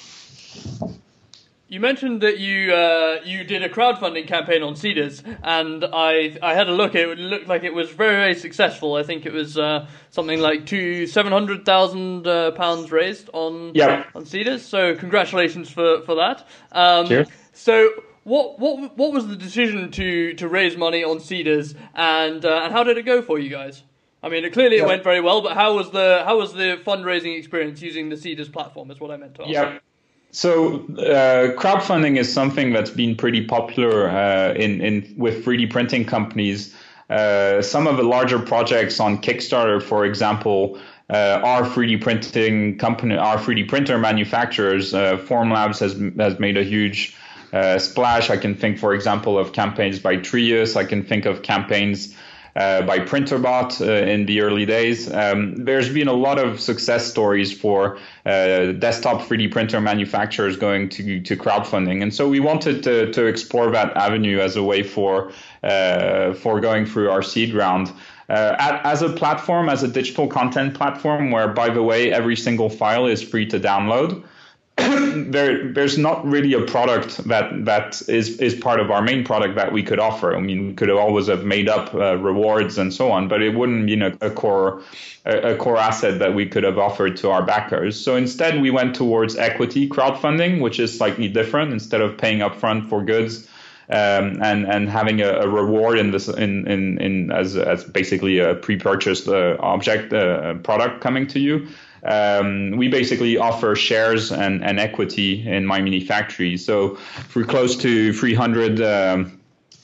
You 1.70 1.78
mentioned 1.78 2.20
that 2.22 2.38
you 2.38 2.74
uh, 2.74 3.20
you 3.24 3.44
did 3.44 3.62
a 3.62 3.68
crowdfunding 3.68 4.26
campaign 4.26 4.64
on 4.64 4.74
Seedrs, 4.74 5.22
and 5.44 5.84
I 5.84 6.36
I 6.42 6.54
had 6.54 6.68
a 6.68 6.72
look. 6.72 6.96
It 6.96 7.16
looked 7.16 7.46
like 7.46 7.62
it 7.62 7.72
was 7.72 7.88
very 7.90 8.16
very 8.16 8.34
successful. 8.34 8.96
I 8.96 9.04
think 9.04 9.24
it 9.24 9.32
was 9.32 9.56
uh, 9.56 9.86
something 10.10 10.40
like 10.40 10.66
two 10.66 11.06
seven 11.06 11.30
hundred 11.30 11.64
thousand 11.64 12.26
uh, 12.26 12.50
pounds 12.50 12.90
raised 12.90 13.30
on 13.32 13.70
yeah. 13.76 14.02
on 14.16 14.24
Seedrs. 14.24 14.62
So 14.62 14.96
congratulations 14.96 15.70
for 15.70 16.00
for 16.02 16.16
that. 16.16 16.44
Um, 16.72 17.06
Cheers. 17.06 17.28
So 17.52 17.90
what 18.24 18.58
what 18.58 18.98
what 18.98 19.12
was 19.12 19.28
the 19.28 19.36
decision 19.36 19.92
to 19.92 20.34
to 20.34 20.48
raise 20.48 20.76
money 20.76 21.04
on 21.04 21.18
Seedrs, 21.18 21.76
and 21.94 22.44
uh, 22.44 22.62
and 22.64 22.72
how 22.72 22.82
did 22.82 22.98
it 22.98 23.06
go 23.06 23.22
for 23.22 23.38
you 23.38 23.48
guys? 23.48 23.84
I 24.24 24.28
mean, 24.28 24.44
it, 24.44 24.52
clearly 24.52 24.78
it 24.78 24.86
went 24.86 25.04
very 25.04 25.20
well, 25.20 25.40
but 25.40 25.54
how 25.54 25.76
was 25.76 25.92
the 25.92 26.22
how 26.24 26.36
was 26.36 26.52
the 26.52 26.80
fundraising 26.84 27.38
experience 27.38 27.80
using 27.80 28.08
the 28.08 28.16
Seedrs 28.16 28.52
platform? 28.52 28.90
Is 28.90 28.98
what 28.98 29.12
I 29.12 29.16
meant 29.16 29.36
to 29.36 29.42
ask. 29.42 29.52
Yeah. 29.52 29.78
So 30.32 30.76
uh, 30.76 31.56
crowdfunding 31.58 32.16
is 32.16 32.32
something 32.32 32.72
that's 32.72 32.90
been 32.90 33.16
pretty 33.16 33.44
popular 33.44 34.08
uh, 34.08 34.54
in, 34.54 34.80
in 34.80 35.14
with 35.16 35.44
3D 35.44 35.70
printing 35.70 36.04
companies. 36.04 36.74
Uh, 37.08 37.60
some 37.60 37.88
of 37.88 37.96
the 37.96 38.04
larger 38.04 38.38
projects 38.38 39.00
on 39.00 39.20
Kickstarter, 39.20 39.82
for 39.82 40.04
example, 40.04 40.78
uh, 41.08 41.40
are 41.42 41.64
3D 41.64 42.00
printing 42.00 42.78
company, 42.78 43.16
are 43.16 43.36
3D 43.36 43.68
printer 43.68 43.98
manufacturers. 43.98 44.94
Uh, 44.94 45.16
Formlabs 45.16 45.80
has 45.80 45.94
has 46.18 46.38
made 46.38 46.56
a 46.56 46.62
huge 46.62 47.16
uh, 47.52 47.80
splash. 47.80 48.30
I 48.30 48.36
can 48.36 48.54
think, 48.54 48.78
for 48.78 48.94
example, 48.94 49.36
of 49.36 49.52
campaigns 49.52 49.98
by 49.98 50.16
Trius. 50.18 50.76
I 50.76 50.84
can 50.84 51.02
think 51.02 51.26
of 51.26 51.42
campaigns 51.42 52.14
uh, 52.56 52.82
by 52.82 52.98
Printrbot 52.98 53.80
uh, 53.80 54.06
in 54.06 54.26
the 54.26 54.40
early 54.40 54.66
days. 54.66 55.12
Um, 55.12 55.56
there's 55.56 55.88
been 55.88 56.08
a 56.08 56.12
lot 56.12 56.38
of 56.38 56.60
success 56.60 57.06
stories 57.06 57.52
for 57.52 57.98
uh, 58.26 58.72
desktop 58.72 59.22
3D 59.22 59.52
printer 59.52 59.80
manufacturers 59.80 60.56
going 60.56 60.88
to, 60.90 61.20
to 61.20 61.36
crowdfunding. 61.36 62.02
And 62.02 62.12
so 62.12 62.28
we 62.28 62.40
wanted 62.40 62.82
to, 62.84 63.12
to 63.12 63.26
explore 63.26 63.70
that 63.70 63.96
avenue 63.96 64.38
as 64.38 64.56
a 64.56 64.62
way 64.62 64.82
for, 64.82 65.32
uh, 65.62 66.34
for 66.34 66.60
going 66.60 66.86
through 66.86 67.10
our 67.10 67.22
seed 67.22 67.54
round. 67.54 67.92
Uh, 68.28 68.80
as 68.84 69.02
a 69.02 69.08
platform, 69.08 69.68
as 69.68 69.82
a 69.82 69.88
digital 69.88 70.28
content 70.28 70.72
platform, 70.74 71.32
where, 71.32 71.48
by 71.48 71.68
the 71.68 71.82
way, 71.82 72.12
every 72.12 72.36
single 72.36 72.70
file 72.70 73.06
is 73.06 73.20
free 73.20 73.44
to 73.44 73.58
download. 73.58 74.22
there 75.30 75.72
there's 75.72 75.98
not 75.98 76.24
really 76.24 76.52
a 76.54 76.62
product 76.62 77.18
that 77.28 77.64
that 77.64 78.02
is 78.08 78.38
is 78.38 78.54
part 78.54 78.80
of 78.80 78.90
our 78.90 79.02
main 79.02 79.24
product 79.24 79.56
that 79.56 79.72
we 79.72 79.82
could 79.82 79.98
offer. 79.98 80.34
I 80.34 80.40
mean, 80.40 80.68
we 80.68 80.74
could 80.74 80.88
have 80.88 80.98
always 80.98 81.26
have 81.26 81.44
made 81.44 81.68
up 81.68 81.94
uh, 81.94 82.16
rewards 82.16 82.78
and 82.78 82.92
so 82.92 83.10
on, 83.10 83.28
but 83.28 83.42
it 83.42 83.54
wouldn't 83.54 83.86
be 83.86 84.00
a, 84.00 84.16
a 84.20 84.30
core 84.30 84.82
a, 85.26 85.52
a, 85.52 85.56
core 85.56 85.76
asset 85.76 86.18
that 86.20 86.34
we 86.34 86.46
could 86.46 86.64
have 86.64 86.78
offered 86.78 87.16
to 87.18 87.30
our 87.30 87.42
backers. 87.42 88.02
So 88.02 88.16
instead, 88.16 88.60
we 88.60 88.70
went 88.70 88.94
towards 88.94 89.36
equity 89.36 89.88
crowdfunding, 89.88 90.60
which 90.60 90.80
is 90.80 90.96
slightly 90.96 91.28
different. 91.28 91.72
Instead 91.72 92.00
of 92.00 92.16
paying 92.16 92.38
upfront 92.38 92.88
for 92.88 93.04
goods. 93.04 93.48
Um, 93.92 94.40
and 94.40 94.66
and 94.66 94.88
having 94.88 95.20
a, 95.20 95.30
a, 95.40 95.48
reward 95.48 95.98
in 95.98 96.12
this 96.12 96.28
in, 96.28 96.64
in, 96.68 96.98
in 96.98 97.32
as 97.32 97.56
as 97.56 97.82
basically 97.82 98.38
a 98.38 98.54
pre-purchased 98.54 99.26
uh, 99.26 99.56
object 99.58 100.12
uh, 100.12 100.54
product 100.62 101.00
coming 101.00 101.26
to 101.26 101.40
you 101.40 101.66
um, 102.02 102.72
we 102.76 102.88
basically 102.88 103.36
offer 103.36 103.74
shares 103.76 104.32
and, 104.32 104.64
and 104.64 104.80
equity 104.80 105.46
in 105.46 105.66
My 105.66 105.80
Mini 105.80 106.00
Factory. 106.00 106.56
So 106.56 106.96
for 106.96 107.44
close 107.44 107.76
to 107.78 108.12
300 108.12 108.80
um, 108.80 109.40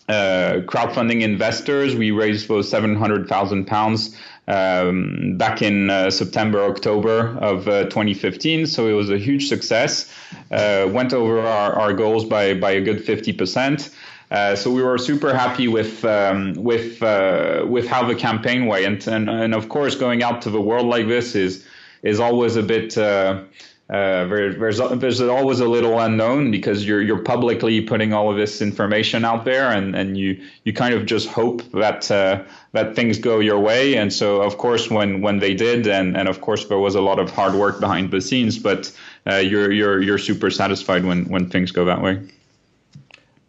uh, 0.08 0.60
crowdfunding 0.66 1.22
investors, 1.22 1.94
we 1.94 2.10
raised 2.10 2.48
those 2.48 2.68
700,000 2.68 3.66
pounds 3.66 4.16
um, 4.48 5.36
back 5.36 5.62
in 5.62 5.90
uh, 5.90 6.10
September, 6.10 6.62
October 6.64 7.36
of 7.38 7.66
uh, 7.66 7.84
2015. 7.84 8.66
So 8.66 8.86
it 8.86 8.92
was 8.92 9.10
a 9.10 9.18
huge 9.18 9.48
success. 9.48 10.12
Uh, 10.50 10.88
went 10.90 11.12
over 11.12 11.40
our, 11.40 11.72
our 11.72 11.92
goals 11.92 12.24
by, 12.24 12.54
by 12.54 12.72
a 12.72 12.80
good 12.80 13.04
50%. 13.04 13.92
Uh, 14.30 14.56
so 14.56 14.72
we 14.72 14.82
were 14.82 14.98
super 14.98 15.32
happy 15.32 15.68
with 15.68 16.04
um, 16.04 16.54
with 16.54 17.00
uh, 17.00 17.64
with 17.64 17.86
how 17.86 18.04
the 18.04 18.14
campaign 18.16 18.66
went, 18.66 19.06
and, 19.06 19.30
and 19.30 19.54
of 19.54 19.68
course 19.68 19.94
going 19.94 20.20
out 20.24 20.42
to 20.42 20.50
the 20.50 20.60
world 20.60 20.86
like 20.86 21.06
this 21.06 21.36
is 21.36 21.64
is 22.03 22.20
always 22.20 22.57
a 22.57 22.62
bit. 22.62 22.97
Uh, 22.97 23.44
uh, 23.88 24.26
there's 24.26 24.78
there's 24.78 25.20
always 25.20 25.61
a 25.61 25.68
little 25.68 26.01
unknown 26.01 26.51
because 26.51 26.84
you're 26.84 27.01
you're 27.01 27.22
publicly 27.22 27.80
putting 27.80 28.12
all 28.12 28.28
of 28.28 28.36
this 28.36 28.61
information 28.61 29.24
out 29.24 29.44
there, 29.44 29.70
and, 29.70 29.94
and 29.94 30.18
you 30.18 30.42
you 30.64 30.72
kind 30.72 30.92
of 30.92 31.07
just 31.07 31.28
hope 31.28 31.62
that 31.70 32.11
uh, 32.11 32.42
that 32.72 32.97
things 32.97 33.18
go 33.18 33.38
your 33.38 33.61
way. 33.61 33.97
And 33.97 34.12
so, 34.12 34.42
of 34.42 34.59
course, 34.59 34.90
when 34.90 35.20
when 35.20 35.38
they 35.38 35.55
did, 35.55 35.86
and, 35.86 36.16
and 36.16 36.28
of 36.28 36.40
course 36.40 36.64
there 36.66 36.78
was 36.78 36.97
a 36.97 37.01
lot 37.01 37.20
of 37.20 37.30
hard 37.30 37.55
work 37.55 37.78
behind 37.78 38.11
the 38.11 38.20
scenes, 38.20 38.59
but 38.59 38.90
uh, 39.24 39.36
you're 39.36 39.70
you're 39.70 40.03
you're 40.03 40.18
super 40.18 40.51
satisfied 40.51 41.05
when 41.05 41.26
when 41.26 41.49
things 41.49 41.70
go 41.70 41.84
that 41.84 42.03
way. 42.03 42.20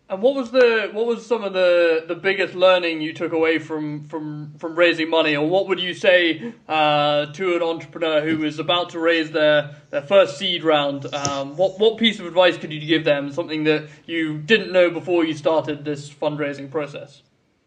And 0.09 0.21
what 0.21 0.35
was 0.35 0.51
the 0.51 0.89
what 0.93 1.05
was 1.05 1.25
some 1.25 1.43
of 1.43 1.51
the, 1.51 2.05
the 2.07 2.15
biggest 2.15 2.55
learning 2.55 3.01
you 3.01 3.11
took 3.13 3.33
away 3.33 3.59
from, 3.59 4.05
from, 4.05 4.53
from 4.57 4.75
raising 4.75 5.09
money, 5.09 5.35
or 5.35 5.45
what 5.49 5.67
would 5.67 5.81
you 5.81 5.93
say 5.93 6.53
uh, 6.69 7.25
to 7.33 7.55
an 7.57 7.61
entrepreneur 7.61 8.21
who 8.21 8.45
is 8.45 8.57
about 8.57 8.91
to 8.91 8.99
raise 8.99 9.31
their, 9.31 9.75
their 9.89 10.01
first 10.01 10.37
seed 10.37 10.63
round? 10.63 11.13
Um, 11.13 11.57
what 11.57 11.77
what 11.77 11.97
piece 11.97 12.21
of 12.21 12.25
advice 12.25 12.57
could 12.57 12.71
you 12.71 12.79
give 12.79 13.03
them? 13.03 13.33
Something 13.33 13.65
that 13.65 13.89
you 14.05 14.37
didn't 14.37 14.71
know 14.71 14.89
before 14.89 15.25
you 15.25 15.33
started 15.33 15.83
this 15.83 16.09
fundraising 16.09 16.71
process. 16.71 17.21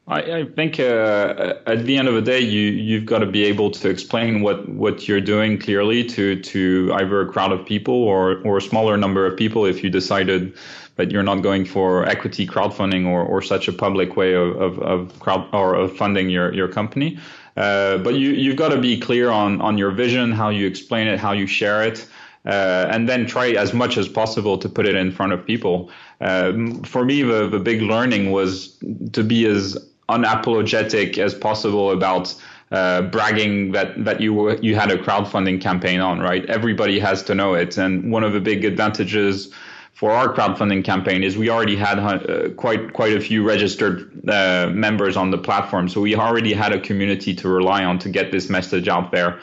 I, 0.06 0.38
I 0.38 0.44
think 0.44 0.80
uh, 0.80 1.54
at 1.66 1.84
the 1.84 1.98
end 1.98 2.08
of 2.08 2.14
the 2.14 2.22
day, 2.22 2.40
you 2.40 2.70
you've 2.70 3.04
got 3.04 3.18
to 3.18 3.26
be 3.26 3.44
able 3.44 3.70
to 3.72 3.90
explain 3.90 4.40
what, 4.40 4.66
what 4.66 5.06
you're 5.06 5.20
doing 5.20 5.58
clearly 5.58 6.04
to 6.04 6.40
to 6.40 6.90
either 6.94 7.20
a 7.20 7.30
crowd 7.30 7.52
of 7.52 7.66
people 7.66 7.94
or 7.94 8.40
or 8.44 8.56
a 8.56 8.62
smaller 8.62 8.96
number 8.96 9.26
of 9.26 9.36
people 9.36 9.66
if 9.66 9.84
you 9.84 9.90
decided 9.90 10.56
but 11.00 11.10
you're 11.10 11.28
not 11.32 11.40
going 11.40 11.64
for 11.64 12.06
equity 12.14 12.46
crowdfunding 12.46 13.06
or, 13.06 13.22
or 13.22 13.40
such 13.40 13.68
a 13.68 13.72
public 13.72 14.18
way 14.18 14.34
of, 14.34 14.48
of, 14.60 14.78
of 14.80 15.18
crowd 15.18 15.48
or 15.54 15.74
of 15.74 15.96
funding 15.96 16.28
your, 16.28 16.52
your 16.52 16.68
company. 16.68 17.18
Uh, 17.56 17.96
but 17.96 18.16
you, 18.16 18.32
you've 18.32 18.56
got 18.64 18.68
to 18.68 18.78
be 18.78 19.00
clear 19.00 19.30
on, 19.30 19.62
on 19.62 19.78
your 19.78 19.92
vision, 19.92 20.30
how 20.30 20.50
you 20.50 20.66
explain 20.66 21.08
it, 21.08 21.18
how 21.18 21.32
you 21.32 21.46
share 21.46 21.82
it. 21.82 22.06
Uh, 22.44 22.86
and 22.90 23.08
then 23.08 23.26
try 23.26 23.48
as 23.52 23.72
much 23.72 23.96
as 23.96 24.08
possible 24.08 24.58
to 24.58 24.68
put 24.68 24.84
it 24.86 24.94
in 24.94 25.10
front 25.10 25.32
of 25.32 25.38
people. 25.46 25.90
Um, 26.20 26.82
for 26.82 27.02
me, 27.02 27.22
the, 27.22 27.48
the 27.48 27.58
big 27.58 27.80
learning 27.80 28.30
was 28.30 28.76
to 29.12 29.24
be 29.24 29.46
as 29.46 29.78
unapologetic 30.10 31.16
as 31.16 31.32
possible 31.32 31.92
about 31.92 32.34
uh, 32.72 33.02
bragging 33.02 33.72
that 33.72 34.04
that 34.04 34.20
you 34.20 34.32
were, 34.32 34.56
you 34.60 34.74
had 34.76 34.90
a 34.90 34.96
crowdfunding 34.96 35.60
campaign 35.60 36.00
on. 36.00 36.20
Right, 36.20 36.44
everybody 36.46 36.98
has 37.00 37.22
to 37.24 37.34
know 37.34 37.54
it, 37.54 37.76
and 37.76 38.12
one 38.12 38.24
of 38.24 38.32
the 38.32 38.40
big 38.40 38.64
advantages 38.64 39.52
for 40.00 40.10
our 40.12 40.32
crowdfunding 40.32 40.82
campaign 40.82 41.22
is 41.22 41.36
we 41.36 41.50
already 41.50 41.76
had 41.76 41.98
uh, 41.98 42.48
quite 42.56 42.94
quite 42.94 43.14
a 43.14 43.20
few 43.20 43.46
registered 43.46 44.10
uh, 44.30 44.70
members 44.72 45.14
on 45.14 45.30
the 45.30 45.36
platform, 45.36 45.90
so 45.90 46.00
we 46.00 46.14
already 46.16 46.54
had 46.54 46.72
a 46.72 46.80
community 46.80 47.34
to 47.34 47.46
rely 47.50 47.84
on 47.84 47.98
to 47.98 48.08
get 48.08 48.32
this 48.32 48.48
message 48.48 48.88
out 48.88 49.12
there. 49.12 49.38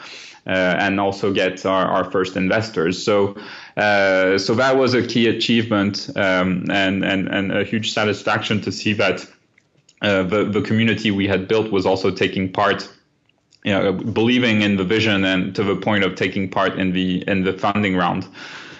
Uh, 0.46 0.74
and 0.80 0.98
also 0.98 1.30
get 1.30 1.66
our, 1.66 1.84
our 1.84 2.10
first 2.10 2.34
investors. 2.34 3.04
So, 3.04 3.36
uh, 3.76 4.38
so 4.38 4.54
that 4.54 4.78
was 4.78 4.94
a 4.94 5.06
key 5.06 5.26
achievement 5.26 6.08
um, 6.16 6.64
and, 6.70 7.04
and, 7.04 7.28
and 7.28 7.52
a 7.52 7.64
huge 7.64 7.92
satisfaction 7.92 8.62
to 8.62 8.72
see 8.72 8.94
that 8.94 9.26
uh, 10.00 10.22
the, 10.22 10.44
the 10.44 10.62
community 10.62 11.10
we 11.10 11.28
had 11.28 11.48
built 11.48 11.70
was 11.70 11.84
also 11.84 12.10
taking 12.10 12.50
part 12.50 12.88
you 13.62 13.72
know, 13.72 13.92
believing 13.92 14.62
in 14.62 14.76
the 14.76 14.84
vision 14.84 15.22
and 15.26 15.54
to 15.54 15.62
the 15.64 15.76
point 15.76 16.02
of 16.02 16.14
taking 16.14 16.48
part 16.48 16.78
in 16.78 16.92
the 16.92 17.22
in 17.28 17.44
the 17.44 17.52
funding 17.52 17.94
round. 17.94 18.26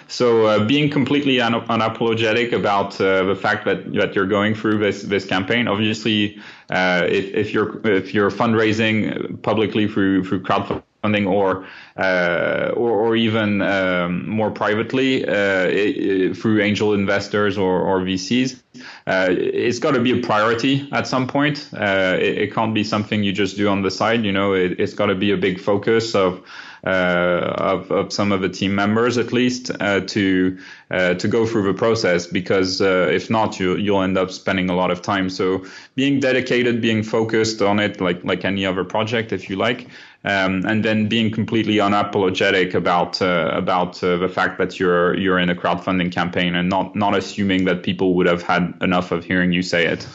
So 0.09 0.47
uh, 0.47 0.65
being 0.65 0.89
completely 0.89 1.39
un- 1.39 1.53
unapologetic 1.53 2.51
about 2.51 2.99
uh, 2.99 3.23
the 3.25 3.35
fact 3.35 3.65
that, 3.65 3.93
that 3.93 4.15
you're 4.15 4.25
going 4.25 4.55
through 4.55 4.79
this 4.79 5.03
this 5.03 5.25
campaign. 5.25 5.67
Obviously, 5.67 6.39
uh, 6.71 7.05
if, 7.07 7.25
if 7.33 7.53
you're 7.53 7.79
if 7.87 8.13
you're 8.13 8.31
fundraising 8.31 9.41
publicly 9.43 9.87
through 9.87 10.23
through 10.23 10.41
crowdfunding 10.41 11.29
or 11.29 11.67
uh, 11.95 12.71
or, 12.75 12.89
or, 12.89 13.15
even 13.15 13.61
um, 13.61 14.27
more 14.27 14.51
privately 14.51 15.25
uh, 15.25 15.67
it, 15.69 16.35
through 16.35 16.61
angel 16.61 16.93
investors 16.93 17.57
or, 17.57 17.79
or 17.81 18.01
VCs, 18.01 18.59
uh, 19.07 19.27
it's 19.29 19.79
got 19.79 19.91
to 19.91 20.01
be 20.01 20.19
a 20.19 20.21
priority 20.21 20.89
at 20.91 21.07
some 21.07 21.27
point. 21.27 21.69
It, 21.73 22.37
it, 22.37 22.53
can't 22.53 22.73
be 22.73 22.83
something 22.83 23.23
you 23.23 23.31
just 23.31 23.57
do 23.57 23.69
on 23.69 23.81
the 23.81 23.91
side. 23.91 24.25
You 24.25 24.31
know, 24.31 24.53
it, 24.53 24.79
it's 24.79 24.93
got 24.93 25.05
to 25.05 25.15
be 25.15 25.31
a 25.31 25.37
big 25.37 25.59
focus 25.59 26.15
of 26.15 26.39
uh, 26.39 26.41
of, 26.83 27.91
of 27.91 28.13
some 28.13 28.31
of 28.31 28.41
the 28.41 28.49
team 28.49 28.75
members 28.75 29.17
at 29.17 29.33
least 29.33 29.71
uh, 29.79 29.99
to 30.01 30.57
uh, 30.91 31.13
to 31.15 31.27
go 31.27 31.45
through 31.45 31.63
the 31.63 31.73
process 31.73 32.27
because 32.27 32.81
if 32.81 33.29
not 33.29 33.59
you 33.59 33.75
you'll 33.75 34.01
end 34.01 34.17
up 34.17 34.31
spending 34.31 34.69
a 34.69 34.75
lot 34.75 34.91
of 34.91 35.01
time 35.01 35.29
so 35.29 35.65
being 35.95 36.19
dedicated 36.19 36.81
being 36.81 37.03
focused 37.03 37.61
on 37.61 37.79
it 37.79 37.99
like 38.01 38.23
like 38.23 38.45
any 38.45 38.65
other 38.65 38.83
project 38.83 39.31
if 39.31 39.49
you 39.49 39.55
like 39.55 39.87
um, 40.25 40.65
and 40.65 40.83
then 40.83 41.07
being 41.07 41.31
completely 41.31 41.75
unapologetic 41.75 42.73
about 42.73 43.21
uh, 43.21 43.51
about 43.53 44.03
uh, 44.03 44.17
the 44.17 44.27
fact 44.27 44.57
that 44.57 44.79
you're 44.79 45.15
you're 45.15 45.39
in 45.39 45.49
a 45.49 45.55
crowdfunding 45.55 46.11
campaign 46.11 46.55
and 46.55 46.69
not 46.69 46.95
not 46.95 47.15
assuming 47.15 47.65
that 47.65 47.83
people 47.83 48.15
would 48.15 48.27
have 48.27 48.41
had 48.43 48.73
enough 48.81 49.11
of 49.11 49.23
hearing 49.23 49.53
you 49.53 49.61
say 49.61 49.85
it. 49.85 50.05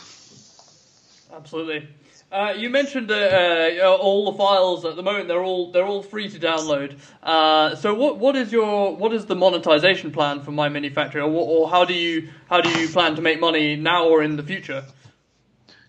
Absolutely. 1.34 1.88
Uh, 2.34 2.52
you 2.56 2.68
mentioned 2.68 3.12
uh, 3.12 3.14
uh, 3.14 3.96
all 4.00 4.32
the 4.32 4.36
files 4.36 4.84
at 4.84 4.96
the 4.96 5.02
moment; 5.04 5.28
they're 5.28 5.44
all 5.44 5.70
they're 5.70 5.86
all 5.86 6.02
free 6.02 6.28
to 6.28 6.36
download. 6.36 6.98
Uh, 7.22 7.76
so, 7.76 7.94
what 7.94 8.18
what 8.18 8.34
is 8.34 8.50
your 8.50 8.96
what 8.96 9.12
is 9.12 9.26
the 9.26 9.36
monetization 9.36 10.10
plan 10.10 10.42
for 10.42 10.50
My 10.50 10.68
Mini 10.68 10.90
Factory, 10.90 11.20
or, 11.20 11.30
or 11.30 11.70
how 11.70 11.84
do 11.84 11.94
you 11.94 12.30
how 12.50 12.60
do 12.60 12.68
you 12.80 12.88
plan 12.88 13.14
to 13.14 13.22
make 13.22 13.38
money 13.38 13.76
now 13.76 14.08
or 14.08 14.20
in 14.20 14.34
the 14.34 14.42
future? 14.42 14.84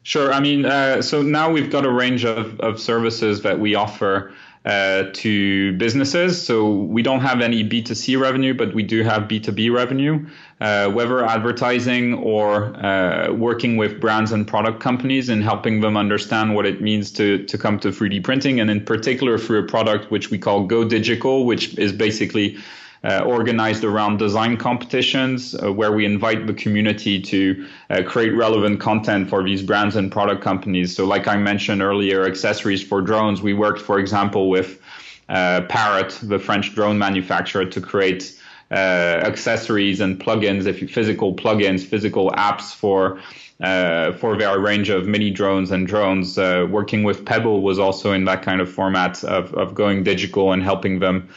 Sure. 0.04 0.32
I 0.32 0.40
mean, 0.40 0.66
uh, 0.66 1.02
so 1.02 1.24
now 1.24 1.52
we've 1.52 1.72
got 1.72 1.84
a 1.84 1.92
range 1.92 2.26
of, 2.26 2.60
of 2.60 2.80
services 2.80 3.42
that 3.42 3.60
we 3.60 3.74
offer 3.74 4.32
uh, 4.66 5.04
to 5.14 5.74
businesses. 5.74 6.42
So 6.44 6.72
we 6.72 7.04
don't 7.04 7.20
have 7.20 7.42
any 7.42 7.64
B2C 7.64 8.20
revenue, 8.20 8.54
but 8.54 8.74
we 8.74 8.82
do 8.82 9.04
have 9.04 9.24
B2B 9.24 9.72
revenue, 9.72 10.26
uh, 10.60 10.90
whether 10.90 11.24
advertising 11.24 12.16
or 12.16 12.76
uh, 12.84 13.32
working 13.32 13.78
with 13.78 14.02
brands 14.02 14.32
and 14.32 14.48
product 14.48 14.80
companies 14.80 15.30
and 15.30 15.44
helping 15.44 15.82
them 15.82 15.96
understand 15.96 16.56
what 16.56 16.66
it 16.66 16.82
means 16.82 17.12
to, 17.12 17.46
to 17.46 17.58
come 17.60 17.80
to 17.80 17.90
3D 17.90 18.24
printing. 18.24 18.60
And 18.60 18.72
in 18.72 18.84
particular, 18.84 19.38
through 19.38 19.60
a 19.60 19.68
product 19.68 20.10
which 20.10 20.32
we 20.32 20.40
call 20.40 20.66
Go 20.66 20.84
Digital, 20.84 21.46
which 21.46 21.78
is 21.78 21.94
basically 21.94 22.58
uh, 23.06 23.24
organized 23.26 23.84
around 23.84 24.18
design 24.18 24.58
competitions 24.58 25.56
uh, 25.56 25.72
where 25.72 25.92
we 25.92 26.06
invite 26.06 26.48
the 26.48 26.54
community 26.54 27.22
to 27.22 27.68
uh, 27.90 28.02
create 28.04 28.36
relevant 28.36 28.80
content 28.80 29.30
for 29.30 29.44
these 29.44 29.62
brands 29.62 29.96
and 29.96 30.12
product 30.12 30.42
companies. 30.42 30.96
So, 30.96 31.06
like 31.06 31.28
I 31.28 31.38
mentioned 31.38 31.82
earlier, 31.82 32.26
accessories 32.26 32.82
for 32.82 33.02
drones. 33.02 33.42
We 33.42 33.54
worked, 33.54 33.82
for 33.82 34.00
example, 34.00 34.50
with 34.50 34.82
uh, 35.30 35.62
Parrot, 35.70 36.20
the 36.24 36.40
French 36.40 36.74
drone 36.74 36.98
manufacturer, 36.98 37.66
to 37.66 37.82
create 37.82 38.40
uh, 38.72 38.74
accessories 38.74 40.02
and 40.02 40.20
plugins, 40.20 40.66
if 40.66 40.82
you, 40.82 40.88
physical 40.88 41.36
plugins, 41.36 41.86
physical 41.86 42.32
apps 42.32 42.74
for 42.74 43.22
uh, 43.62 44.12
for 44.14 44.38
their 44.38 44.60
range 44.60 44.90
of 44.90 45.08
mini 45.08 45.32
drones 45.32 45.72
and 45.72 45.88
drones. 45.88 46.38
Uh, 46.38 46.68
working 46.70 47.04
with 47.04 47.24
Pebble 47.26 47.62
was 47.62 47.80
also 47.80 48.12
in 48.12 48.26
that 48.26 48.42
kind 48.42 48.60
of 48.60 48.70
format 48.70 49.24
of, 49.24 49.54
of 49.54 49.74
going 49.76 50.04
digital 50.04 50.52
and 50.52 50.62
helping 50.64 51.00
them. 51.00 51.30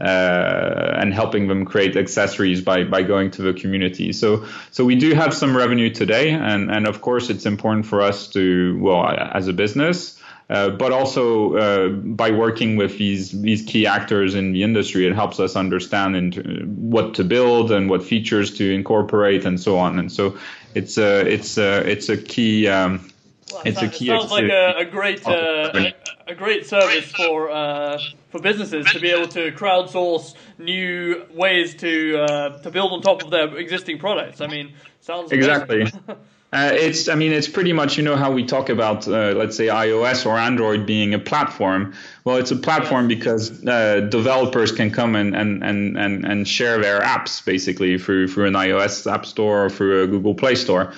Uh, 0.00 0.98
and 0.98 1.14
helping 1.14 1.46
them 1.46 1.64
create 1.64 1.96
accessories 1.96 2.60
by, 2.60 2.82
by 2.82 3.00
going 3.00 3.30
to 3.30 3.42
the 3.42 3.52
community. 3.52 4.12
So 4.12 4.44
so 4.72 4.84
we 4.84 4.96
do 4.96 5.14
have 5.14 5.32
some 5.32 5.56
revenue 5.56 5.88
today, 5.88 6.30
and, 6.30 6.68
and 6.68 6.88
of 6.88 7.00
course 7.00 7.30
it's 7.30 7.46
important 7.46 7.86
for 7.86 8.02
us 8.02 8.26
to 8.30 8.76
well 8.80 9.06
as 9.06 9.46
a 9.46 9.52
business 9.52 10.20
uh, 10.50 10.68
but 10.68 10.92
also 10.92 11.56
uh, 11.56 11.88
by 11.88 12.30
working 12.30 12.76
with 12.76 12.98
these 12.98 13.30
these 13.40 13.62
key 13.62 13.86
actors 13.86 14.34
in 14.34 14.52
the 14.52 14.62
industry, 14.62 15.06
it 15.06 15.14
helps 15.14 15.40
us 15.40 15.56
understand 15.56 16.34
what 16.76 17.14
to 17.14 17.24
build 17.24 17.72
and 17.72 17.88
what 17.88 18.02
features 18.02 18.54
to 18.58 18.70
incorporate 18.70 19.46
and 19.46 19.58
so 19.58 19.78
on. 19.78 19.98
And 19.98 20.12
so 20.12 20.36
it's 20.74 20.98
a 20.98 21.20
it's 21.20 21.56
a 21.56 21.90
it's 21.90 22.10
a 22.10 22.18
key. 22.18 22.68
Um, 22.68 23.10
well, 23.52 23.62
it's 23.64 23.80
a. 23.80 23.86
It 23.86 23.94
sounds 23.94 24.30
like 24.30 24.50
a, 24.50 24.74
a 24.78 24.84
great 24.84 25.26
uh, 25.26 25.70
a, 25.74 25.94
a, 26.28 26.34
great 26.34 26.66
service 26.66 27.10
for 27.12 27.50
uh, 27.50 27.98
for 28.30 28.40
businesses 28.40 28.86
to 28.86 29.00
be 29.00 29.10
able 29.10 29.28
to 29.28 29.52
crowdsource 29.52 30.34
new 30.58 31.24
ways 31.32 31.74
to 31.76 32.18
uh, 32.18 32.58
to 32.58 32.70
build 32.70 32.92
on 32.92 33.02
top 33.02 33.22
of 33.22 33.30
their 33.30 33.56
existing 33.56 33.98
products. 33.98 34.40
I 34.40 34.46
mean, 34.46 34.72
sounds 35.00 35.32
exactly. 35.32 35.86
Uh, 36.54 36.70
it's, 36.72 37.08
I 37.08 37.16
mean, 37.16 37.32
it's 37.32 37.48
pretty 37.48 37.72
much, 37.72 37.96
you 37.96 38.04
know, 38.04 38.14
how 38.14 38.30
we 38.30 38.44
talk 38.44 38.68
about, 38.68 39.08
uh, 39.08 39.32
let's 39.32 39.56
say, 39.56 39.66
iOS 39.66 40.24
or 40.24 40.38
Android 40.38 40.86
being 40.86 41.12
a 41.12 41.18
platform. 41.18 41.94
Well, 42.22 42.36
it's 42.36 42.52
a 42.52 42.56
platform 42.56 43.08
because 43.08 43.66
uh, 43.66 44.02
developers 44.08 44.70
can 44.70 44.92
come 44.92 45.16
and, 45.16 45.34
and, 45.34 45.64
and, 45.64 45.98
and, 45.98 46.24
and 46.24 46.46
share 46.46 46.78
their 46.80 47.00
apps 47.00 47.44
basically 47.44 47.98
through, 47.98 48.28
through 48.28 48.46
an 48.46 48.54
iOS 48.54 49.12
app 49.12 49.26
store 49.26 49.64
or 49.64 49.68
through 49.68 50.04
a 50.04 50.06
Google 50.06 50.36
Play 50.36 50.54
Store. 50.54 50.92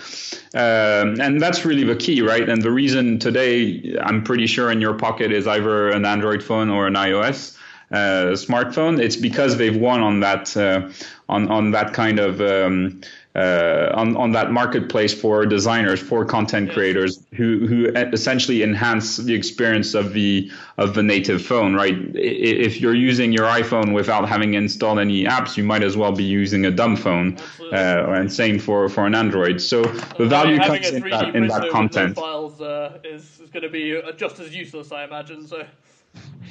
Um, 0.53 1.19
and 1.23 1.41
that's 1.41 1.65
really 1.65 1.85
the 1.85 1.97
key, 1.97 2.21
right? 2.21 2.47
And 2.47 2.61
the 2.61 2.71
reason 2.71 3.19
today, 3.19 3.97
I'm 3.99 4.25
pretty 4.25 4.47
sure 4.47 4.71
in 4.71 4.83
your 4.83 4.93
pocket 4.93 5.33
is 5.33 5.47
either 5.47 5.89
an 5.89 6.05
Android 6.05 6.43
phone 6.43 6.69
or 6.69 6.87
an 6.87 6.95
iOS. 6.95 7.57
Uh, 7.89 8.35
smartphone. 8.35 9.01
It's 9.01 9.15
because 9.15 9.59
they've 9.59 9.77
won 9.77 10.01
on 10.01 10.19
that 10.19 10.57
uh, 10.57 10.91
on 11.29 11.49
on 11.53 11.71
that 11.71 11.95
kind 11.95 12.19
of 12.19 12.41
um, 12.41 13.01
uh, 13.37 13.93
on 13.95 14.17
on 14.17 14.33
that 14.33 14.51
marketplace 14.51 15.13
for 15.13 15.45
designers, 15.45 16.01
for 16.01 16.25
content 16.25 16.73
creators 16.73 17.23
who 17.35 17.67
who 17.67 17.87
essentially 18.13 18.63
enhance 18.63 19.19
the 19.19 19.35
experience 19.35 19.95
of 19.95 20.13
the 20.15 20.51
of 20.79 20.95
the 20.95 21.03
native 21.03 21.43
phone. 21.43 21.75
Right? 21.75 21.97
If 22.15 22.81
you're 22.81 22.95
using 22.95 23.33
your 23.33 23.47
iPhone 23.47 23.95
without 23.95 24.29
having 24.29 24.55
installed 24.55 24.99
any 24.99 25.25
apps, 25.25 25.57
you 25.57 25.65
might 25.65 25.83
as 25.83 25.97
well 25.97 26.13
be 26.13 26.25
using 26.25 26.65
a 26.65 26.71
dumb 26.71 26.97
phone. 26.97 27.39
Uh, 27.73 28.15
and 28.17 28.33
same 28.33 28.59
for 28.59 28.89
for 28.89 29.07
an 29.07 29.15
Android. 29.15 29.61
So 29.61 29.83
the 29.83 30.27
value 30.27 30.59
comes 30.59 30.91
in 30.91 31.03
that, 31.11 31.37
in 31.37 31.49
that 31.49 31.69
content. 31.71 32.17
Files 32.17 32.61
uh, 32.61 32.99
is, 33.05 33.41
is 33.41 33.51
going 33.51 33.65
to 33.65 33.69
be 33.69 33.97
uh, 33.97 34.13
just 34.13 34.41
as 34.41 34.55
useless, 34.55 34.93
I 34.93 35.05
imagine. 35.05 35.47
So. 35.47 35.67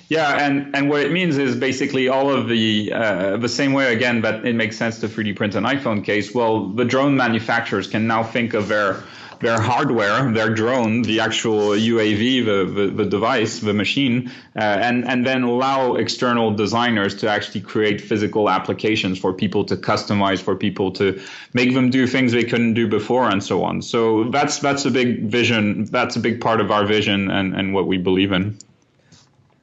Yeah, 0.07 0.45
and, 0.45 0.75
and 0.75 0.89
what 0.89 1.01
it 1.01 1.11
means 1.11 1.37
is 1.37 1.55
basically 1.55 2.09
all 2.09 2.29
of 2.29 2.47
the 2.47 2.93
uh, 2.93 3.37
the 3.37 3.49
same 3.49 3.73
way 3.73 3.91
again 3.91 4.21
that 4.21 4.45
it 4.45 4.53
makes 4.53 4.77
sense 4.77 4.99
to 4.99 5.07
3D 5.07 5.35
print 5.35 5.55
an 5.55 5.63
iPhone 5.63 6.03
case. 6.03 6.33
Well, 6.33 6.67
the 6.67 6.85
drone 6.85 7.17
manufacturers 7.17 7.87
can 7.87 8.05
now 8.05 8.23
think 8.23 8.53
of 8.53 8.67
their 8.67 9.03
their 9.39 9.59
hardware, 9.59 10.31
their 10.31 10.49
drone, 10.49 11.01
the 11.01 11.19
actual 11.19 11.69
UAV, 11.69 12.45
the, 12.45 12.71
the, 12.71 12.87
the 12.87 13.05
device, 13.05 13.59
the 13.59 13.73
machine, 13.73 14.31
uh, 14.55 14.59
and, 14.59 15.05
and 15.07 15.25
then 15.25 15.43
allow 15.43 15.95
external 15.95 16.51
designers 16.51 17.15
to 17.15 17.29
actually 17.29 17.61
create 17.61 18.01
physical 18.01 18.49
applications 18.49 19.19
for 19.19 19.33
people 19.33 19.63
to 19.65 19.75
customize, 19.75 20.41
for 20.41 20.55
people 20.55 20.91
to 20.91 21.21
make 21.53 21.73
them 21.73 21.89
do 21.89 22.07
things 22.07 22.31
they 22.31 22.43
couldn't 22.43 22.73
do 22.73 22.87
before, 22.87 23.29
and 23.29 23.43
so 23.43 23.63
on. 23.63 23.81
So 23.81 24.25
that's 24.29 24.59
that's 24.59 24.85
a 24.85 24.91
big 24.91 25.23
vision. 25.23 25.85
That's 25.85 26.15
a 26.15 26.19
big 26.19 26.41
part 26.41 26.61
of 26.61 26.71
our 26.71 26.85
vision 26.85 27.29
and, 27.29 27.55
and 27.55 27.73
what 27.73 27.87
we 27.87 27.97
believe 27.97 28.31
in. 28.31 28.57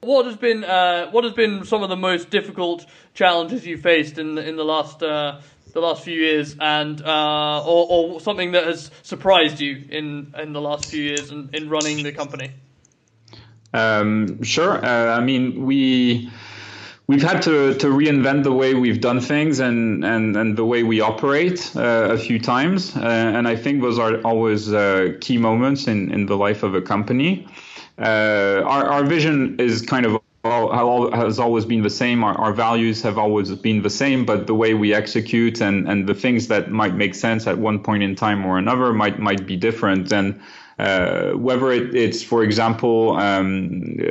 What 0.05 0.27
has 0.27 0.37
been 0.37 0.65
uh, 0.65 1.13
what 1.13 1.23
has 1.23 1.33
been 1.33 1.65
some 1.65 1.85
of 1.85 1.89
the 1.89 1.97
most 1.97 2.29
difficult 2.29 2.85
challenges 3.15 3.65
you 3.65 3.79
faced 3.79 4.19
in 4.19 4.35
the, 4.35 4.45
in 4.45 4.57
the 4.57 4.65
last 4.65 5.01
uh, 5.01 5.41
the 5.73 5.81
last 5.81 6.03
few 6.03 6.19
years, 6.19 6.57
and 6.59 7.01
uh, 7.01 7.63
or, 7.65 7.87
or, 7.89 8.21
something 8.21 8.51
that 8.51 8.67
has 8.67 8.91
surprised 9.05 9.61
you 9.61 9.85
in 9.91 10.35
in 10.37 10.53
the 10.53 10.61
last 10.61 10.87
few 10.87 11.01
years 11.01 11.31
in, 11.31 11.51
in 11.53 11.69
running 11.69 12.03
the 12.03 12.11
company? 12.11 12.51
Um, 13.73 14.43
sure. 14.43 14.85
Uh, 14.85 15.17
I 15.17 15.21
mean, 15.21 15.65
we 15.67 16.33
we've 17.07 17.23
had 17.23 17.43
to, 17.43 17.75
to 17.75 17.87
reinvent 17.87 18.43
the 18.43 18.53
way 18.53 18.75
we've 18.75 19.01
done 19.01 19.21
things 19.21 19.61
and, 19.61 20.05
and, 20.05 20.37
and 20.37 20.57
the 20.57 20.65
way 20.65 20.83
we 20.83 21.01
operate 21.01 21.71
uh, 21.77 22.09
a 22.11 22.19
few 22.19 22.41
times. 22.41 22.97
Uh, 22.97 23.01
and 23.01 23.47
I 23.47 23.55
think 23.55 23.83
those 23.83 23.99
are 23.99 24.21
always 24.23 24.73
uh, 24.73 25.13
key 25.21 25.39
moments 25.39 25.87
in, 25.87 26.13
in 26.13 26.27
the 26.27 26.37
life 26.37 26.63
of 26.63 26.75
a 26.75 26.83
company. 26.83 27.47
Uh, 27.99 28.63
our, 28.65 28.87
our 28.87 29.05
vision 29.05 29.59
is 29.59 29.83
kind 29.83 30.07
of 30.07 30.21
has 30.45 31.39
always 31.39 31.65
been 31.65 31.83
the 31.83 31.91
same. 31.91 32.25
Our, 32.25 32.35
our, 32.35 32.53
values 32.53 33.01
have 33.03 33.17
always 33.17 33.55
been 33.55 33.83
the 33.83 33.91
same, 33.91 34.25
but 34.25 34.49
the 34.49 34.55
way 34.55 34.75
we 34.75 34.93
execute 34.93 35.61
and, 35.61 35.89
and 35.89 36.09
the 36.09 36.15
things 36.15 36.49
that 36.49 36.71
might 36.71 36.97
make 36.97 37.15
sense 37.15 37.47
at 37.47 37.59
one 37.59 37.79
point 37.79 38.03
in 38.03 38.17
time 38.17 38.45
or 38.45 38.59
another 38.59 38.93
might 38.93 39.21
might 39.21 39.47
be 39.47 39.57
different. 39.57 40.13
And 40.13 40.41
uh, 40.81 41.33
whether 41.33 41.71
it, 41.71 41.95
it's, 41.95 42.25
for 42.25 42.43
example, 42.43 43.17
um, 43.19 43.99
uh, 44.01 44.07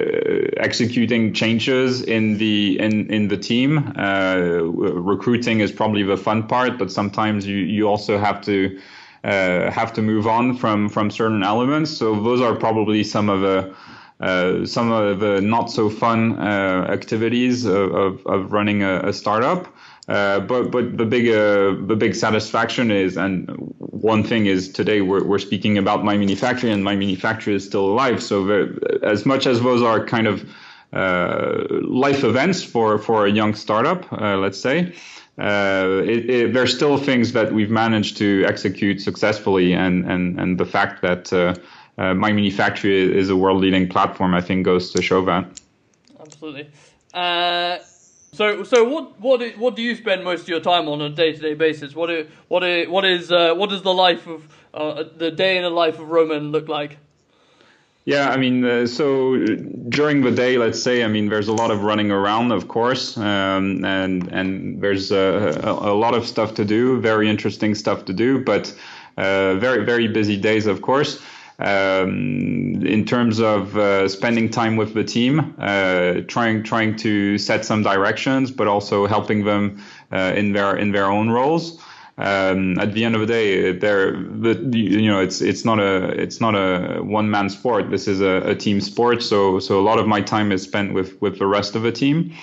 executing 0.58 1.34
changes 1.34 2.02
in 2.02 2.38
the 2.38 2.80
in 2.80 3.12
in 3.12 3.28
the 3.28 3.38
team, 3.38 3.92
uh, 3.98 4.38
recruiting 4.38 5.60
is 5.60 5.72
probably 5.72 6.04
the 6.04 6.18
fun 6.18 6.48
part, 6.48 6.78
but 6.78 6.92
sometimes 6.92 7.46
you 7.46 7.58
you 7.58 7.90
also 7.90 8.18
have 8.18 8.42
to 8.46 8.80
uh, 9.24 9.70
have 9.72 9.94
to 9.94 10.02
move 10.02 10.28
on 10.28 10.58
from 10.58 10.90
from 10.90 11.12
certain 11.12 11.44
elements. 11.44 11.92
So 11.92 12.22
those 12.22 12.42
are 12.42 12.56
probably 12.56 13.04
some 13.04 13.30
of 13.30 13.42
the 13.42 13.74
uh, 14.20 14.66
some 14.66 14.92
of 14.92 15.20
the 15.20 15.42
not 15.42 15.72
so 15.72 15.90
fun 15.90 16.38
uh, 16.38 16.88
activities 16.90 17.66
of, 17.66 17.92
of, 17.94 18.26
of 18.28 18.54
running 18.54 18.84
a, 18.84 19.00
a 19.00 19.14
startup. 19.14 19.68
Uh, 20.08 20.40
but 20.40 20.72
but 20.72 20.98
the 20.98 21.06
big 21.06 21.28
uh, 21.28 21.76
the 21.88 21.96
big 21.96 22.16
satisfaction 22.16 22.92
is, 22.92 23.18
and 23.18 23.48
one 23.78 24.24
thing 24.24 24.48
is 24.48 24.72
today 24.72 25.02
we're 25.02 25.24
we're 25.24 25.40
speaking 25.40 25.78
about 25.78 26.04
my 26.04 26.18
mini 26.18 26.36
factory, 26.36 26.72
and 26.72 26.84
my 26.84 26.96
mini 26.96 27.16
factory 27.16 27.56
is 27.56 27.64
still 27.64 27.86
alive. 27.86 28.22
So 28.22 28.46
the, 28.46 29.00
as 29.04 29.26
much 29.26 29.46
as 29.46 29.62
those 29.62 29.84
are 29.84 30.04
kind 30.04 30.28
of 30.28 30.50
uh, 30.94 31.64
life 31.84 32.24
events 32.24 32.64
for 32.64 32.98
for 32.98 33.28
a 33.28 33.32
young 33.32 33.54
startup, 33.54 34.12
let's 34.12 34.60
say 34.60 34.94
uh, 35.40 36.02
it, 36.04 36.30
it, 36.30 36.54
there's 36.54 36.76
still 36.76 36.98
things 36.98 37.32
that 37.34 37.54
we've 37.54 37.70
managed 37.70 38.18
to 38.18 38.44
execute 38.48 39.02
successfully, 39.02 39.74
and 39.74 40.06
and 40.06 40.40
and 40.40 40.60
the 40.60 40.66
fact 40.66 41.02
that 41.02 41.32
uh, 41.32 41.56
uh, 41.98 42.14
my 42.14 42.32
mini 42.32 42.52
factory 42.52 43.18
is 43.18 43.30
a 43.30 43.36
world 43.36 43.62
leading 43.62 43.88
platform, 43.88 44.34
I 44.34 44.42
think, 44.42 44.66
goes 44.66 44.92
to 44.92 45.02
show 45.02 45.24
that. 45.26 45.60
Absolutely. 46.20 46.70
Uh, 47.14 47.80
so 48.34 48.64
so 48.64 48.84
what 48.88 49.20
what 49.20 49.58
what 49.58 49.76
do 49.76 49.82
you 49.82 49.96
spend 49.96 50.24
most 50.24 50.44
of 50.44 50.50
your 50.50 50.60
time 50.60 50.88
on 50.88 51.02
a 51.02 51.10
day 51.10 51.34
to 51.34 51.40
day 51.40 51.54
basis? 51.54 51.96
What 51.96 52.28
what 52.48 52.64
what 52.90 53.06
is 53.06 53.32
uh, 53.32 53.54
what 53.56 53.70
does 53.70 53.82
the 53.84 53.94
life 53.94 54.28
of 54.28 54.48
the 55.18 55.32
day 55.32 55.58
in 55.58 55.64
the 55.64 55.70
life 55.70 56.00
of 56.00 56.10
Romain 56.10 56.52
look 56.52 56.68
like? 56.68 56.98
Yeah, 58.06 58.30
I 58.30 58.38
mean, 58.38 58.66
uh, 58.66 58.88
so 58.88 59.38
during 59.38 60.22
the 60.22 60.32
day, 60.32 60.58
let's 60.58 60.82
say, 60.82 61.04
I 61.04 61.08
mean, 61.08 61.30
there's 61.30 61.50
a 61.50 61.54
lot 61.54 61.70
of 61.70 61.84
running 61.84 62.10
around, 62.10 62.52
of 62.52 62.68
course, 62.68 63.16
um, 63.16 63.86
and 63.86 64.28
and 64.30 64.82
there's 64.82 65.12
a, 65.12 65.62
a, 65.64 65.92
a, 65.92 65.94
lot 65.94 66.16
of 66.16 66.26
stuff 66.26 66.56
to 66.56 66.66
do, 66.66 67.00
very 67.00 67.30
interesting 67.30 67.76
stuff 67.76 68.06
to 68.06 68.14
do, 68.14 68.44
but 68.44 68.76
uh, 69.18 69.56
very 69.56 69.86
very 69.86 70.08
busy 70.08 70.36
days, 70.36 70.66
of 70.66 70.82
course. 70.82 71.22
Um, 71.60 72.84
in 72.84 73.06
terms 73.06 73.40
of 73.40 73.78
uh, 73.78 74.08
spending 74.08 74.50
time 74.50 74.78
with 74.78 74.96
the 74.96 75.04
team, 75.04 75.54
uh, 75.60 76.22
trying 76.28 76.64
trying 76.64 76.96
to 76.98 77.38
set 77.38 77.66
some 77.66 77.84
directions, 77.84 78.50
but 78.50 78.68
also 78.68 79.06
helping 79.06 79.46
them 79.46 79.80
uh, 80.12 80.34
in 80.36 80.54
their 80.54 80.76
in 80.76 80.92
their 80.92 81.06
own 81.06 81.30
roles 81.30 81.80
um, 82.22 82.78
at 82.78 82.94
the 82.94 83.04
end 83.04 83.16
of 83.16 83.22
the 83.22 83.28
day, 83.28 83.72
there, 83.72 84.16
you 84.16 85.10
know, 85.10 85.20
it's 85.20 85.42
it's 85.42 85.66
not 85.66 85.80
a 85.80 86.10
it's 86.22 86.40
not 86.40 86.54
a 86.54 87.02
one 87.02 87.32
man 87.32 87.50
sport. 87.50 87.90
This 87.90 88.08
is 88.08 88.22
a, 88.22 88.52
a, 88.52 88.56
team 88.56 88.80
sport. 88.80 89.24
So 89.24 89.60
so 89.60 89.80
a 89.80 89.82
lot 89.82 89.98
of 89.98 90.08
my 90.08 90.22
time 90.22 90.52
is 90.52 90.62
spent 90.62 90.94
with 90.94 91.20
with 91.20 91.40
the 91.40 91.48
rest 91.48 91.76
of 91.76 91.82
the 91.82 91.92
team. 91.92 92.34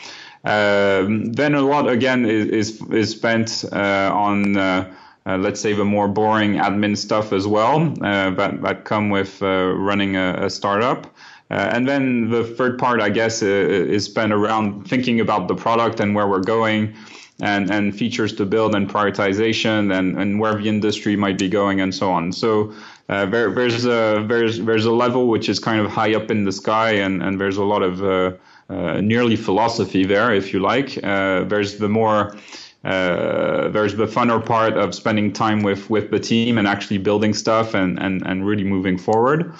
Um, 0.44 1.32
then 1.32 1.54
a 1.54 1.62
lot 1.62 1.88
again 1.88 2.26
is 2.26 2.46
is, 2.46 2.82
is 2.90 3.10
spent 3.10 3.64
uh, 3.72 4.10
on. 4.12 4.56
Uh, 4.56 4.94
uh, 5.26 5.36
let's 5.36 5.60
say 5.60 5.74
the 5.74 5.84
more 5.84 6.08
boring 6.08 6.54
admin 6.54 6.96
stuff 6.96 7.34
as 7.34 7.46
well 7.46 7.92
uh, 8.02 8.30
that 8.30 8.62
that 8.62 8.84
come 8.84 9.10
with 9.10 9.42
uh, 9.42 9.74
running 9.76 10.16
a, 10.16 10.46
a 10.46 10.50
startup. 10.50 11.06
Uh, 11.50 11.70
and 11.72 11.86
then 11.86 12.30
the 12.30 12.44
third 12.44 12.78
part, 12.78 13.02
I 13.02 13.10
guess, 13.10 13.42
is 13.42 14.04
spent 14.04 14.32
around 14.32 14.88
thinking 14.88 15.20
about 15.20 15.48
the 15.48 15.54
product 15.54 16.00
and 16.00 16.14
where 16.14 16.26
we're 16.26 16.40
going, 16.40 16.94
and, 17.40 17.70
and 17.70 17.96
features 17.96 18.32
to 18.34 18.44
build 18.44 18.74
and 18.74 18.90
prioritization 18.90 19.96
and, 19.96 20.18
and 20.18 20.40
where 20.40 20.54
the 20.54 20.68
industry 20.68 21.14
might 21.16 21.38
be 21.38 21.48
going 21.48 21.80
and 21.80 21.94
so 21.94 22.10
on. 22.10 22.32
So 22.32 22.72
uh, 23.08 23.26
there, 23.26 23.50
there's 23.50 23.86
a 23.86 24.24
there's 24.26 24.60
there's 24.60 24.84
a 24.84 24.92
level 24.92 25.28
which 25.28 25.48
is 25.48 25.58
kind 25.58 25.80
of 25.80 25.90
high 25.90 26.14
up 26.14 26.30
in 26.30 26.44
the 26.44 26.52
sky 26.52 26.90
and, 26.90 27.22
and 27.22 27.40
there's 27.40 27.56
a 27.56 27.64
lot 27.64 27.82
of 27.82 28.02
uh, 28.02 28.32
uh, 28.68 29.00
nearly 29.00 29.36
philosophy 29.36 30.04
there, 30.04 30.34
if 30.34 30.52
you 30.52 30.58
like. 30.58 30.98
Uh, 31.02 31.44
there's 31.44 31.78
the 31.78 31.88
more 31.88 32.36
uh, 32.84 33.68
there's 33.68 33.94
the 33.96 34.06
funner 34.06 34.44
part 34.44 34.74
of 34.74 34.94
spending 34.94 35.32
time 35.32 35.62
with 35.62 35.88
with 35.88 36.10
the 36.10 36.18
team 36.18 36.58
and 36.58 36.66
actually 36.66 36.98
building 36.98 37.32
stuff 37.32 37.72
and 37.72 37.98
and, 37.98 38.26
and 38.26 38.46
really 38.46 38.64
moving 38.64 38.98
forward. 38.98 39.54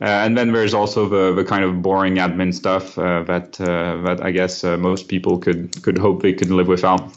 Uh, 0.00 0.06
and 0.06 0.36
then 0.36 0.52
there's 0.52 0.74
also 0.74 1.08
the, 1.08 1.32
the 1.34 1.44
kind 1.44 1.62
of 1.62 1.80
boring 1.82 2.16
admin 2.16 2.52
stuff 2.52 2.94
that 2.94 3.52
that 3.52 4.20
I 4.22 4.30
guess 4.30 4.64
most 4.64 5.08
people 5.08 5.38
could 5.38 5.82
could 5.82 5.98
hope 5.98 6.22
they 6.22 6.32
could 6.32 6.50
live 6.50 6.68
without. 6.68 7.12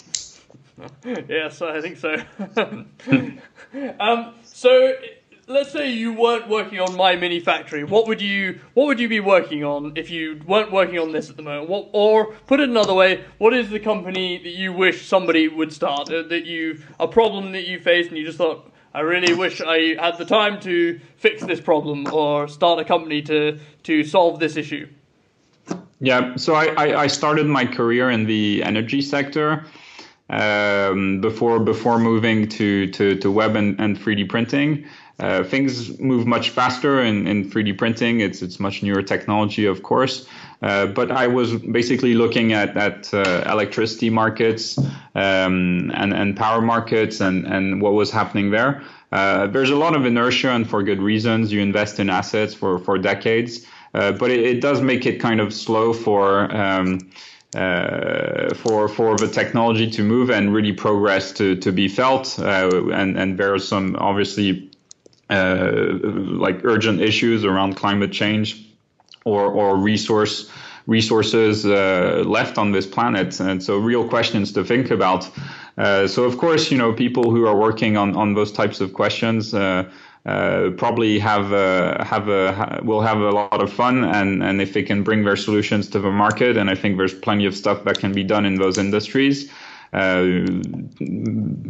yes, 1.30 1.62
I 1.62 1.82
think 1.82 1.98
so. 1.98 2.16
um, 4.00 4.36
so 4.44 4.94
let's 5.48 5.72
say 5.72 5.92
you 5.92 6.14
weren't 6.14 6.50
working 6.50 6.80
on 6.80 6.96
my 6.96 7.16
mini 7.16 7.40
factory. 7.40 7.84
What 7.84 8.08
would 8.08 8.22
you 8.22 8.60
what 8.74 8.88
would 8.88 9.00
you 9.00 9.08
be 9.08 9.20
working 9.20 9.64
on 9.64 9.94
if 9.96 10.10
you 10.10 10.42
weren't 10.46 10.72
working 10.72 11.00
on 11.00 11.12
this 11.12 11.30
at 11.30 11.38
the 11.38 11.44
moment? 11.44 11.70
What, 11.70 11.90
or 11.94 12.34
put 12.48 12.60
it 12.60 12.70
another 12.70 12.94
way, 12.94 13.24
what 13.38 13.54
is 13.54 13.70
the 13.70 13.80
company 13.80 14.38
that 14.38 14.50
you 14.50 14.74
wish 14.74 15.08
somebody 15.08 15.48
would 15.48 15.74
start? 15.74 16.08
That 16.08 16.46
you 16.46 16.84
a 17.00 17.08
problem 17.08 17.54
that 17.54 17.68
you 17.68 17.80
faced 17.80 18.10
and 18.10 18.18
you 18.18 18.26
just 18.26 18.38
thought, 18.38 18.72
I 18.94 19.02
really 19.02 19.34
wish 19.34 19.62
I 19.62 19.96
had 20.02 20.18
the 20.18 20.26
time 20.26 20.60
to 20.62 21.00
fix 21.18 21.44
this 21.44 21.62
problem 21.62 22.12
or 22.14 22.48
start 22.48 22.80
a 22.80 22.86
company 22.86 23.22
to 23.24 23.60
to 23.84 24.04
solve 24.04 24.40
this 24.40 24.58
issue. 24.58 24.88
Yeah, 26.00 26.36
so 26.36 26.54
I, 26.54 27.02
I 27.02 27.08
started 27.08 27.48
my 27.48 27.66
career 27.66 28.12
in 28.12 28.26
the 28.26 28.62
energy 28.64 29.02
sector 29.02 29.66
um, 30.30 31.22
before 31.22 31.60
before 31.60 32.00
moving 32.00 32.48
to, 32.50 32.88
to, 32.88 33.16
to 33.18 33.32
web 33.32 33.56
and, 33.56 33.80
and 33.80 34.00
3D 34.00 34.30
printing. 34.30 34.86
Uh, 35.20 35.44
things 35.44 36.00
move 36.00 36.28
much 36.28 36.52
faster 36.52 37.02
in, 37.02 37.26
in 37.26 37.50
3D 37.50 37.78
printing. 37.78 38.20
It's 38.20 38.44
it's 38.44 38.60
much 38.60 38.84
newer 38.84 39.02
technology, 39.02 39.66
of 39.66 39.82
course. 39.82 40.28
Uh, 40.62 40.88
but 40.88 41.12
I 41.12 41.28
was 41.28 41.56
basically 41.56 42.14
looking 42.14 42.54
at 42.54 42.78
at 42.78 43.14
uh, 43.14 43.44
electricity 43.48 44.10
markets 44.10 44.78
um, 45.16 45.92
and 45.96 46.14
and 46.14 46.38
power 46.38 46.62
markets 46.62 47.20
and 47.20 47.46
and 47.48 47.82
what 47.82 47.94
was 47.94 48.12
happening 48.12 48.52
there. 48.52 48.84
Uh, 49.12 49.48
there's 49.48 49.70
a 49.70 49.76
lot 49.76 49.96
of 49.96 50.06
inertia, 50.06 50.52
and 50.52 50.70
for 50.70 50.84
good 50.84 51.02
reasons. 51.02 51.52
You 51.52 51.62
invest 51.62 52.00
in 52.00 52.10
assets 52.10 52.54
for 52.54 52.78
for 52.78 53.00
decades, 53.00 53.66
uh, 53.94 54.12
but 54.12 54.30
it, 54.30 54.42
it, 54.42 54.62
does 54.62 54.82
make 54.82 55.06
it 55.06 55.20
kind 55.20 55.40
of 55.40 55.54
slow 55.54 55.94
for. 55.94 56.56
Um, 56.56 57.00
uh, 57.56 58.54
for 58.56 58.88
for 58.88 59.16
the 59.18 59.28
technology 59.28 59.90
to 59.92 60.04
move 60.04 60.30
and 60.30 60.54
really 60.54 60.74
progress 60.74 61.32
to 61.34 61.56
to 61.56 61.72
be 61.72 61.88
felt, 61.88 62.38
uh, 62.40 62.92
and 62.92 63.18
and 63.18 63.38
there 63.38 63.54
are 63.54 63.60
some 63.60 63.96
obviously 64.00 64.70
uh, 65.30 65.72
like 66.04 66.62
urgent 66.64 67.02
issues 67.02 67.46
around 67.46 67.76
climate 67.76 68.12
change 68.12 68.66
or, 69.26 69.46
or 69.52 69.78
resource 69.78 70.50
resources 70.88 71.66
uh, 71.66 72.24
left 72.26 72.58
on 72.58 72.72
this 72.72 72.86
planet. 72.86 73.40
And 73.40 73.62
so 73.62 73.78
real 73.78 74.08
questions 74.08 74.54
to 74.54 74.64
think 74.64 74.90
about. 74.90 75.30
Uh, 75.78 76.08
so 76.08 76.24
of 76.24 76.38
course, 76.38 76.72
you 76.72 76.78
know, 76.78 76.94
people 76.94 77.30
who 77.30 77.46
are 77.46 77.58
working 77.58 77.98
on, 77.98 78.16
on 78.16 78.34
those 78.36 78.54
types 78.54 78.80
of 78.80 78.94
questions 78.94 79.54
uh, 80.26 80.30
uh, 80.30 80.72
probably 80.72 81.20
have 81.20 81.54
uh, 81.54 82.04
have 82.04 82.28
a 82.28 82.82
will 82.84 83.02
have 83.02 83.20
a 83.20 83.32
lot 83.32 83.62
of 83.62 83.72
fun 83.72 84.04
and 84.04 84.44
and 84.44 84.62
if 84.62 84.74
they 84.74 84.84
can 84.84 85.04
bring 85.04 85.24
their 85.24 85.36
solutions 85.36 85.90
to 85.90 86.00
the 86.00 86.12
market 86.12 86.58
and 86.58 86.70
I 86.70 86.76
think 86.76 86.98
there's 86.98 87.14
plenty 87.14 87.46
of 87.46 87.56
stuff 87.56 87.84
that 87.84 88.00
can 88.00 88.14
be 88.14 88.24
done 88.24 88.46
in 88.46 88.56
those 88.56 88.78
industries. 88.78 89.52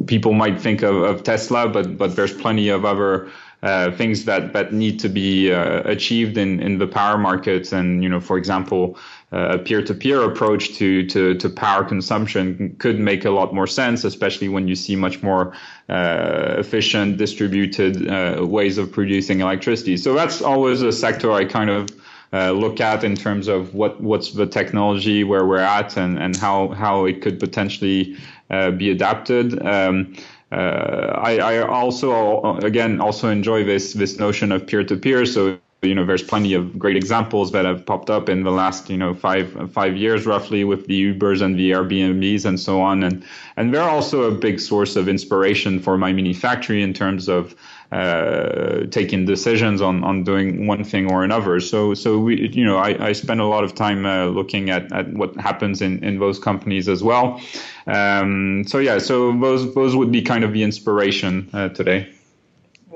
people 0.07 0.33
might 0.33 0.59
think 0.59 0.81
of, 0.81 0.95
of 0.95 1.23
Tesla, 1.23 1.67
but 1.69 1.97
but 1.97 2.15
there's 2.15 2.33
plenty 2.33 2.69
of 2.69 2.83
other 2.85 3.29
uh, 3.63 3.91
things 3.91 4.25
that 4.25 4.53
that 4.53 4.71
need 4.71 4.99
to 4.99 5.09
be 5.09 5.51
uh, 5.51 5.81
achieved 5.85 6.37
in 6.37 6.59
in 6.59 6.77
the 6.77 6.87
power 6.87 7.17
markets 7.17 7.73
and 7.73 8.03
you 8.03 8.09
know 8.09 8.19
for 8.19 8.37
example 8.37 8.95
uh, 8.95 8.99
a 9.31 9.57
peer-to-peer 9.57 10.21
approach 10.21 10.75
to, 10.75 11.05
to 11.07 11.35
to 11.35 11.49
power 11.49 11.83
consumption 11.83 12.75
could 12.79 12.97
make 12.97 13.25
a 13.25 13.29
lot 13.29 13.53
more 13.53 13.67
sense 13.67 14.05
especially 14.05 14.47
when 14.47 14.67
you 14.67 14.75
see 14.75 14.95
much 14.95 15.21
more 15.21 15.53
uh, 15.89 16.55
efficient 16.57 17.17
distributed 17.17 18.09
uh, 18.09 18.45
ways 18.45 18.77
of 18.77 18.89
producing 18.91 19.41
electricity 19.41 19.97
so 19.97 20.13
that's 20.13 20.41
always 20.41 20.81
a 20.81 20.93
sector 20.93 21.31
I 21.33 21.43
kind 21.43 21.69
of 21.69 21.89
uh, 22.31 22.51
look 22.51 22.79
at 22.79 23.03
in 23.03 23.15
terms 23.15 23.49
of 23.49 23.73
what 23.73 24.01
what's 24.01 24.31
the 24.31 24.45
technology 24.45 25.25
where 25.25 25.45
we're 25.45 25.57
at 25.57 25.97
and 25.97 26.17
and 26.17 26.35
how 26.35 26.69
how 26.69 27.05
it 27.05 27.21
could 27.21 27.39
potentially 27.39 28.17
be 28.49 28.91
adapted 28.91 29.61
um, 29.65 30.15
uh, 30.51 31.19
I, 31.21 31.39
I, 31.39 31.67
also 31.67 32.55
again 32.59 33.01
also 33.01 33.29
enjoy 33.29 33.65
this 33.65 33.91
this 33.91 34.17
notion 34.17 34.53
of 34.53 34.65
peer 34.65 34.81
to 34.81 34.95
peer. 34.95 35.25
So 35.25 35.59
you 35.83 35.93
know 35.93 36.05
there's 36.05 36.23
plenty 36.23 36.53
of 36.53 36.77
great 36.79 36.97
examples 36.97 37.51
that 37.51 37.65
have 37.65 37.85
popped 37.85 38.09
up 38.09 38.29
in 38.29 38.43
the 38.43 38.51
last 38.51 38.89
you 38.89 38.97
know 38.97 39.13
five 39.13 39.71
five 39.71 39.95
years 39.95 40.25
roughly 40.25 40.63
with 40.63 40.87
the 40.87 41.13
Ubers 41.13 41.41
and 41.41 41.57
the 41.57 41.71
Airbnbs 41.71 42.45
and 42.45 42.59
so 42.59 42.81
on 42.81 43.03
and 43.03 43.23
and 43.57 43.73
they're 43.73 43.81
also 43.81 44.23
a 44.23 44.31
big 44.31 44.59
source 44.59 44.95
of 44.95 45.07
inspiration 45.07 45.79
for 45.79 45.97
my 45.97 46.11
mini 46.11 46.33
factory 46.33 46.81
in 46.81 46.93
terms 46.93 47.29
of 47.29 47.55
uh, 47.91 48.85
taking 48.91 49.25
decisions 49.25 49.81
on, 49.81 50.03
on 50.03 50.23
doing 50.23 50.67
one 50.67 50.83
thing 50.83 51.11
or 51.11 51.23
another. 51.23 51.59
So 51.59 51.93
so 51.93 52.17
we 52.17 52.49
you 52.49 52.65
know 52.65 52.77
I, 52.77 53.09
I 53.09 53.11
spend 53.11 53.39
a 53.39 53.45
lot 53.45 53.63
of 53.63 53.75
time 53.75 54.05
uh, 54.05 54.25
looking 54.25 54.71
at, 54.71 54.91
at 54.91 55.13
what 55.13 55.35
happens 55.35 55.81
in, 55.81 56.03
in 56.03 56.17
those 56.17 56.39
companies 56.39 56.89
as 56.89 57.03
well. 57.03 57.39
Um, 57.85 58.65
so 58.67 58.79
yeah, 58.79 58.97
so 58.97 59.31
those 59.31 59.75
those 59.75 59.95
would 59.95 60.11
be 60.11 60.23
kind 60.23 60.43
of 60.43 60.53
the 60.53 60.63
inspiration 60.63 61.49
uh, 61.53 61.69
today. 61.69 62.09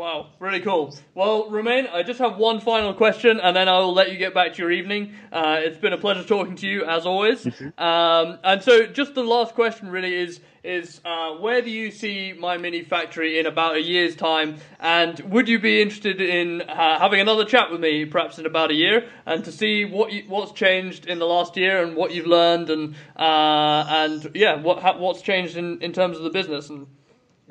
Wow, 0.02 0.30
really 0.39 0.62
cool. 0.62 0.97
Well, 1.14 1.47
Romain, 1.52 1.86
I 1.86 2.02
just 2.02 2.18
have 2.18 2.38
one 2.38 2.60
final 2.60 2.91
question, 2.91 3.39
and 3.39 3.56
then 3.56 3.70
I 3.70 3.78
will 3.78 3.93
let 3.93 4.12
you 4.12 4.18
get 4.18 4.34
back 4.34 4.54
to 4.54 4.58
your 4.64 4.72
evening. 4.72 5.14
Uh, 5.32 5.58
it's 5.60 5.78
been 5.78 5.93
a 5.93 5.97
pleasure 5.99 6.24
talking 6.24 6.56
to 6.56 6.68
you 6.68 6.84
as 6.86 7.06
always. 7.06 7.45
Mm-hmm. 7.52 7.84
Um, 7.84 8.39
and 8.43 8.64
so, 8.64 8.88
just 8.88 9.14
the 9.14 9.24
last 9.24 9.56
question 9.56 9.89
really 9.89 10.16
is 10.16 10.39
is 10.64 11.02
uh, 11.04 11.34
where 11.34 11.62
do 11.62 11.70
you 11.70 11.91
see 11.91 12.34
my 12.34 12.56
mini 12.58 12.84
factory 12.84 13.39
in 13.39 13.45
about 13.45 13.76
a 13.76 13.82
year's 13.82 14.16
time? 14.16 14.58
And 14.80 15.20
would 15.32 15.49
you 15.49 15.60
be 15.60 15.82
interested 15.82 16.22
in 16.22 16.62
uh, 16.62 16.99
having 16.99 17.20
another 17.20 17.45
chat 17.45 17.72
with 17.72 17.82
me, 17.82 18.06
perhaps 18.06 18.39
in 18.39 18.45
about 18.45 18.72
a 18.72 18.74
year, 18.74 19.10
and 19.26 19.43
to 19.43 19.52
see 19.52 19.86
what 19.86 20.14
you, 20.14 20.24
what's 20.28 20.54
changed 20.54 21.08
in 21.08 21.20
the 21.20 21.26
last 21.26 21.58
year 21.58 21.84
and 21.84 21.95
what 21.95 22.14
you've 22.14 22.28
learned, 22.28 22.70
and 22.70 22.95
uh, 23.18 23.86
and 23.88 24.32
yeah, 24.34 24.56
what 24.56 24.99
what's 24.99 25.22
changed 25.22 25.58
in, 25.58 25.82
in 25.82 25.91
terms 25.91 26.18
of 26.18 26.24
the 26.24 26.32
business 26.32 26.70
and 26.70 26.88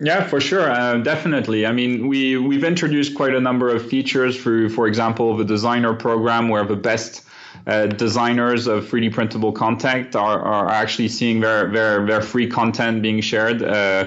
yeah, 0.00 0.26
for 0.26 0.40
sure, 0.40 0.70
uh, 0.70 0.96
definitely. 0.98 1.66
I 1.66 1.72
mean, 1.72 2.08
we 2.08 2.36
we've 2.38 2.64
introduced 2.64 3.14
quite 3.14 3.34
a 3.34 3.40
number 3.40 3.68
of 3.68 3.86
features 3.86 4.40
through, 4.40 4.70
for 4.70 4.86
example, 4.86 5.36
the 5.36 5.44
designer 5.44 5.94
program, 5.94 6.48
where 6.48 6.64
the 6.64 6.76
best 6.76 7.22
uh, 7.66 7.86
designers 7.86 8.66
of 8.66 8.86
3D 8.86 9.12
printable 9.12 9.52
content 9.52 10.16
are, 10.16 10.40
are 10.40 10.68
actually 10.70 11.08
seeing 11.08 11.40
their 11.40 11.70
their 11.70 12.06
their 12.06 12.22
free 12.22 12.48
content 12.48 13.02
being 13.02 13.20
shared. 13.20 13.62
Uh, 13.62 14.06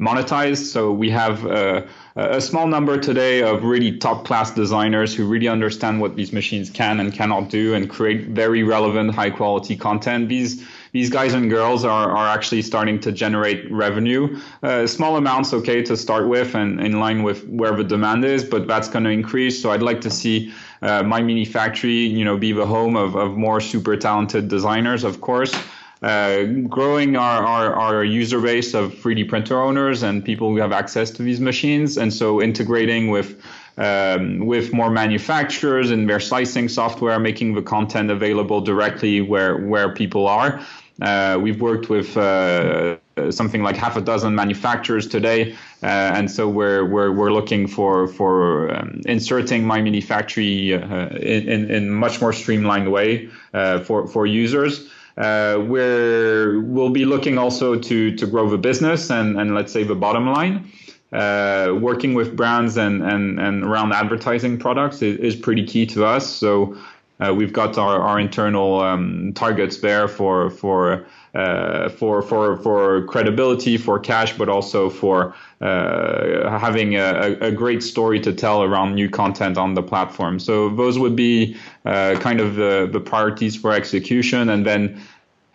monetized. 0.00 0.64
So 0.66 0.92
we 0.92 1.10
have 1.10 1.44
uh, 1.44 1.82
a 2.14 2.40
small 2.40 2.68
number 2.68 2.98
today 2.98 3.42
of 3.42 3.64
really 3.64 3.98
top 3.98 4.24
class 4.24 4.52
designers 4.52 5.14
who 5.14 5.26
really 5.26 5.48
understand 5.48 6.00
what 6.00 6.14
these 6.14 6.32
machines 6.32 6.70
can 6.70 7.00
and 7.00 7.12
cannot 7.12 7.50
do 7.50 7.74
and 7.74 7.90
create 7.90 8.28
very 8.28 8.62
relevant, 8.62 9.14
high 9.14 9.30
quality 9.30 9.76
content. 9.76 10.28
These 10.28 10.64
these 10.92 11.10
guys 11.10 11.34
and 11.34 11.50
girls 11.50 11.84
are, 11.84 12.10
are 12.10 12.28
actually 12.28 12.62
starting 12.62 12.98
to 13.00 13.12
generate 13.12 13.70
revenue. 13.70 14.40
Uh, 14.62 14.86
small 14.86 15.16
amounts, 15.16 15.52
okay, 15.52 15.82
to 15.82 15.96
start 15.96 16.28
with 16.28 16.54
and 16.54 16.80
in 16.80 17.00
line 17.00 17.22
with 17.22 17.46
where 17.48 17.74
the 17.76 17.84
demand 17.84 18.24
is, 18.24 18.44
but 18.44 18.66
that's 18.66 18.88
going 18.88 19.04
to 19.04 19.10
increase. 19.10 19.60
So 19.60 19.70
I'd 19.70 19.82
like 19.82 20.00
to 20.02 20.10
see 20.10 20.52
uh, 20.82 21.02
my 21.02 21.20
mini 21.20 21.44
factory, 21.44 22.06
you 22.06 22.24
know, 22.24 22.36
be 22.36 22.52
the 22.52 22.66
home 22.66 22.96
of, 22.96 23.16
of 23.16 23.36
more 23.36 23.60
super 23.60 23.96
talented 23.96 24.48
designers, 24.48 25.04
of 25.04 25.20
course. 25.20 25.54
Uh, 26.00 26.44
growing 26.68 27.16
our, 27.16 27.44
our, 27.44 27.74
our, 27.74 28.04
user 28.04 28.40
base 28.40 28.72
of 28.72 28.94
3D 28.94 29.28
printer 29.28 29.60
owners 29.60 30.04
and 30.04 30.24
people 30.24 30.50
who 30.50 30.58
have 30.58 30.70
access 30.70 31.10
to 31.10 31.24
these 31.24 31.40
machines. 31.40 31.98
And 31.98 32.14
so 32.14 32.40
integrating 32.40 33.08
with 33.08 33.42
um, 33.78 34.46
with 34.46 34.72
more 34.72 34.90
manufacturers 34.90 35.90
and 35.90 36.10
their 36.10 36.20
slicing 36.20 36.68
software, 36.68 37.18
making 37.18 37.54
the 37.54 37.62
content 37.62 38.10
available 38.10 38.60
directly 38.60 39.20
where 39.20 39.56
where 39.56 39.92
people 39.92 40.26
are. 40.26 40.60
Uh, 41.00 41.38
we've 41.40 41.60
worked 41.60 41.88
with 41.88 42.16
uh, 42.16 42.96
something 43.30 43.62
like 43.62 43.76
half 43.76 43.96
a 43.96 44.00
dozen 44.00 44.34
manufacturers 44.34 45.06
today, 45.06 45.52
uh, 45.82 45.86
and 45.86 46.30
so 46.30 46.48
we're 46.48 46.84
we're 46.84 47.12
we're 47.12 47.30
looking 47.30 47.68
for 47.68 48.08
for 48.08 48.74
um, 48.74 49.00
inserting 49.06 49.64
my 49.64 49.80
mini 49.80 50.00
factory 50.00 50.74
uh, 50.74 51.08
in, 51.16 51.48
in 51.48 51.70
in 51.70 51.90
much 51.90 52.20
more 52.20 52.32
streamlined 52.32 52.90
way 52.90 53.28
uh, 53.54 53.78
for 53.80 54.08
for 54.08 54.26
users. 54.26 54.90
Uh, 55.16 55.62
we're 55.66 56.60
we'll 56.60 56.90
be 56.90 57.04
looking 57.04 57.38
also 57.38 57.78
to 57.78 58.16
to 58.16 58.26
grow 58.26 58.48
the 58.48 58.58
business 58.58 59.10
and 59.10 59.38
and 59.38 59.54
let's 59.54 59.72
say 59.72 59.84
the 59.84 59.94
bottom 59.94 60.26
line. 60.26 60.70
Uh, 61.10 61.74
working 61.80 62.12
with 62.12 62.36
brands 62.36 62.76
and, 62.76 63.02
and, 63.02 63.40
and 63.40 63.64
around 63.64 63.94
advertising 63.94 64.58
products 64.58 65.00
is, 65.00 65.18
is 65.20 65.36
pretty 65.36 65.64
key 65.64 65.86
to 65.86 66.04
us. 66.04 66.28
So 66.30 66.76
uh, 67.20 67.34
we've 67.34 67.52
got 67.52 67.76
our, 67.76 68.00
our 68.00 68.20
internal 68.20 68.80
um, 68.80 69.32
targets 69.34 69.78
there 69.78 70.06
for 70.08 70.50
for 70.50 71.06
uh, 71.34 71.88
for 71.88 72.22
for 72.22 72.56
for 72.58 73.04
credibility, 73.06 73.76
for 73.76 73.98
cash, 73.98 74.36
but 74.36 74.48
also 74.48 74.88
for 74.88 75.34
uh, 75.60 76.58
having 76.58 76.94
a, 76.94 77.36
a, 77.40 77.52
great 77.52 77.82
story 77.82 78.18
to 78.20 78.32
tell 78.32 78.62
around 78.62 78.94
new 78.94 79.10
content 79.10 79.58
on 79.58 79.74
the 79.74 79.82
platform. 79.82 80.38
So 80.38 80.68
those 80.70 80.98
would 80.98 81.16
be 81.16 81.56
uh, 81.84 82.16
kind 82.20 82.40
of 82.40 82.54
the 82.54 82.88
the 82.90 83.00
priorities 83.00 83.56
for 83.56 83.72
execution, 83.72 84.48
and 84.48 84.64
then 84.64 85.00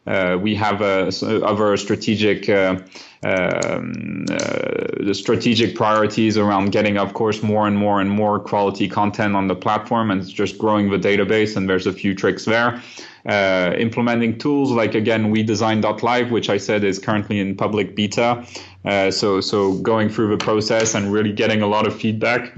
uh, 0.05 0.37
we 0.41 0.55
have 0.55 0.81
uh, 0.81 1.11
other 1.45 1.77
strategic 1.77 2.49
uh, 2.49 2.77
um, 3.23 4.25
uh, 4.29 4.83
the 4.99 5.13
strategic 5.13 5.75
priorities 5.75 6.37
around 6.37 6.71
getting, 6.71 6.97
of 6.97 7.13
course, 7.13 7.41
more 7.41 7.67
and 7.67 7.77
more 7.77 8.01
and 8.01 8.09
more 8.09 8.37
quality 8.39 8.87
content 8.89 9.35
on 9.35 9.47
the 9.47 9.55
platform 9.55 10.11
and 10.11 10.27
just 10.27 10.57
growing 10.57 10.89
the 10.89 10.97
database. 10.97 11.55
And 11.55 11.69
there's 11.69 11.87
a 11.87 11.93
few 11.93 12.13
tricks 12.13 12.45
there. 12.45 12.81
Uh, 13.25 13.73
implementing 13.77 14.37
tools 14.37 14.69
like 14.71 14.95
again 14.95 15.31
we 15.31 15.41
design.live 15.41 16.29
which 16.29 16.49
i 16.49 16.57
said 16.57 16.83
is 16.83 16.99
currently 16.99 17.39
in 17.39 17.55
public 17.55 17.95
beta 17.95 18.45
uh, 18.83 19.09
so 19.09 19.39
so 19.39 19.77
going 19.77 20.09
through 20.09 20.27
the 20.27 20.43
process 20.43 20.93
and 20.93 21.09
really 21.09 21.31
getting 21.31 21.61
a 21.61 21.67
lot 21.67 21.87
of 21.87 21.95
feedback 21.95 22.51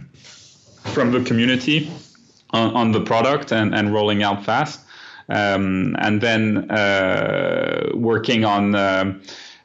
from 0.86 1.12
the 1.12 1.24
community 1.24 1.88
on, 2.50 2.74
on 2.74 2.92
the 2.92 3.00
product 3.00 3.52
and, 3.52 3.76
and 3.76 3.94
rolling 3.94 4.24
out 4.24 4.44
fast 4.44 4.80
um, 5.30 5.96
and 6.00 6.22
then 6.22 6.70
uh, 6.72 7.90
working 7.94 8.46
on 8.46 8.76
uh, 8.76 9.14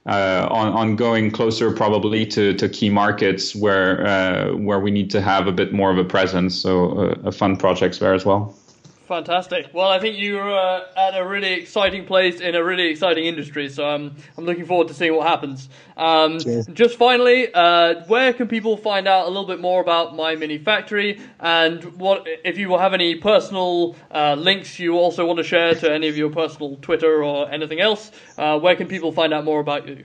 uh, 0.07 0.49
on, 0.51 0.73
on 0.73 0.97
going 0.97 1.31
closer 1.31 1.71
probably 1.71 2.25
to, 2.25 2.55
to 2.55 2.69
key 2.69 2.89
markets 2.89 3.55
where 3.55 4.07
uh, 4.07 4.53
where 4.57 4.81
we 4.81 4.91
need 4.91 5.11
to 5.11 5.21
have 5.21 5.47
a 5.47 5.53
bit 5.53 5.73
more 5.73 5.91
of 5.91 5.99
a 5.99 6.05
presence. 6.05 6.57
So 6.57 6.93
uh, 6.93 7.15
a 7.25 7.33
fun 7.33 7.57
projects 7.57 7.99
there 7.99 8.15
as 8.15 8.25
well. 8.25 8.55
Fantastic. 9.11 9.71
Well, 9.73 9.89
I 9.89 9.99
think 9.99 10.21
you're 10.21 10.57
uh, 10.57 10.85
at 10.97 11.19
a 11.19 11.27
really 11.27 11.55
exciting 11.55 12.07
place 12.07 12.41
in 12.41 12.55
a 12.55 12.63
really 12.63 12.87
exciting 12.87 13.27
industry. 13.27 13.69
So 13.69 13.85
I'm 13.85 14.15
I'm 14.39 14.45
looking 14.45 14.67
forward 14.67 14.87
to 14.87 14.95
seeing 14.95 15.17
what 15.17 15.27
happens. 15.27 15.69
Um, 15.97 16.39
just 16.39 16.97
finally, 16.97 17.53
uh, 17.53 18.05
where 18.07 18.33
can 18.33 18.47
people 18.47 18.77
find 18.77 19.09
out 19.09 19.25
a 19.25 19.29
little 19.29 19.49
bit 19.49 19.61
more 19.61 19.81
about 19.81 20.15
My 20.15 20.37
Mini 20.37 20.59
Factory 20.59 21.21
and 21.41 21.83
what 21.99 22.25
if 22.45 22.57
you 22.57 22.79
have 22.79 22.95
any 22.95 23.17
personal 23.17 23.97
uh, 24.15 24.35
links 24.35 24.79
you 24.79 24.97
also 24.97 25.27
want 25.27 25.39
to 25.39 25.45
share 25.45 25.75
to 25.75 25.93
any 25.93 26.07
of 26.07 26.17
your 26.17 26.31
personal 26.31 26.77
Twitter 26.77 27.25
or 27.25 27.51
anything 27.51 27.81
else? 27.81 28.13
Uh, 28.39 28.61
where 28.61 28.77
can 28.77 28.87
people 28.87 29.11
find 29.11 29.35
out 29.35 29.45
more 29.45 29.59
about 29.59 29.89
you? 29.89 30.05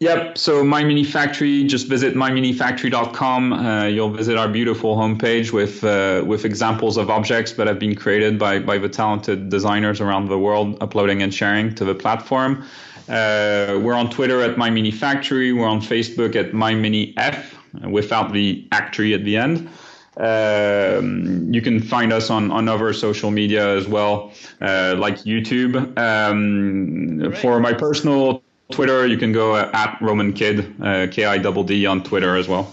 Yep. 0.00 0.36
So 0.36 0.64
My 0.64 0.84
Mini 0.84 1.04
Factory, 1.04 1.64
just 1.64 1.86
visit 1.86 2.14
myminifactory.com. 2.14 3.52
Uh, 3.52 3.84
you'll 3.86 4.10
visit 4.10 4.36
our 4.36 4.48
beautiful 4.48 4.96
homepage 4.96 5.52
with 5.52 5.84
uh, 5.84 6.24
with 6.26 6.44
examples 6.44 6.96
of 6.96 7.10
objects 7.10 7.52
that 7.52 7.66
have 7.66 7.78
been 7.78 7.94
created 7.94 8.38
by 8.38 8.58
by 8.58 8.76
the 8.76 8.88
talented 8.88 9.48
designers 9.48 10.00
around 10.00 10.28
the 10.28 10.38
world, 10.38 10.76
uploading 10.82 11.22
and 11.22 11.32
sharing 11.32 11.74
to 11.76 11.84
the 11.84 11.94
platform. 11.94 12.64
Uh, 13.08 13.78
we're 13.82 13.94
on 13.94 14.10
Twitter 14.10 14.42
at 14.42 14.58
My 14.58 14.68
Mini 14.68 14.90
Factory. 14.90 15.52
We're 15.52 15.68
on 15.68 15.80
Facebook 15.80 16.34
at 16.36 16.52
My 16.52 16.74
Mini 16.74 17.14
F 17.16 17.54
without 17.88 18.32
the 18.32 18.66
actory 18.72 19.14
at 19.14 19.24
the 19.24 19.36
end. 19.36 19.68
Um, 20.16 21.52
you 21.52 21.60
can 21.60 21.80
find 21.80 22.12
us 22.12 22.30
on, 22.30 22.50
on 22.52 22.68
other 22.68 22.92
social 22.92 23.30
media 23.30 23.76
as 23.76 23.88
well, 23.88 24.32
uh, 24.60 24.94
like 24.96 25.18
YouTube. 25.18 25.98
Um, 25.98 27.32
for 27.32 27.58
my 27.58 27.72
personal 27.72 28.43
Twitter, 28.70 29.06
you 29.06 29.16
can 29.16 29.32
go 29.32 29.56
at 29.56 29.98
Romain 30.00 30.32
Kidd, 30.32 30.74
uh, 30.82 31.06
K 31.10 31.24
I 31.24 31.38
double 31.38 31.64
D 31.64 31.86
on 31.86 32.02
Twitter 32.02 32.36
as 32.36 32.48
well. 32.48 32.72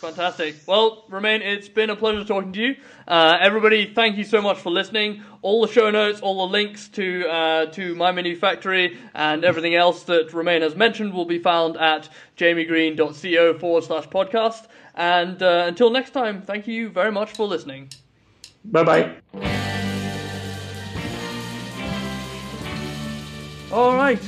Fantastic. 0.00 0.56
Well, 0.66 1.04
Romain, 1.10 1.42
it's 1.42 1.68
been 1.68 1.90
a 1.90 1.96
pleasure 1.96 2.24
talking 2.24 2.54
to 2.54 2.60
you. 2.60 2.76
Uh, 3.06 3.36
everybody, 3.38 3.92
thank 3.92 4.16
you 4.16 4.24
so 4.24 4.40
much 4.40 4.56
for 4.56 4.70
listening. 4.70 5.22
All 5.42 5.60
the 5.60 5.70
show 5.70 5.90
notes, 5.90 6.20
all 6.20 6.46
the 6.46 6.50
links 6.50 6.88
to 6.90 7.28
uh, 7.28 7.66
to 7.66 7.94
My 7.94 8.10
Mini 8.10 8.34
Factory 8.34 8.96
and 9.14 9.44
everything 9.44 9.74
else 9.74 10.04
that 10.04 10.32
Romain 10.32 10.62
has 10.62 10.74
mentioned 10.74 11.12
will 11.12 11.26
be 11.26 11.38
found 11.38 11.76
at 11.76 12.08
jamiegreen.co 12.38 13.58
forward 13.58 13.84
slash 13.84 14.08
podcast. 14.08 14.68
And 14.94 15.42
uh, 15.42 15.64
until 15.68 15.90
next 15.90 16.12
time, 16.12 16.40
thank 16.40 16.66
you 16.66 16.88
very 16.88 17.12
much 17.12 17.32
for 17.32 17.46
listening. 17.46 17.90
Bye 18.64 18.84
bye. 18.84 19.16
All 23.70 23.94
right. 23.94 24.22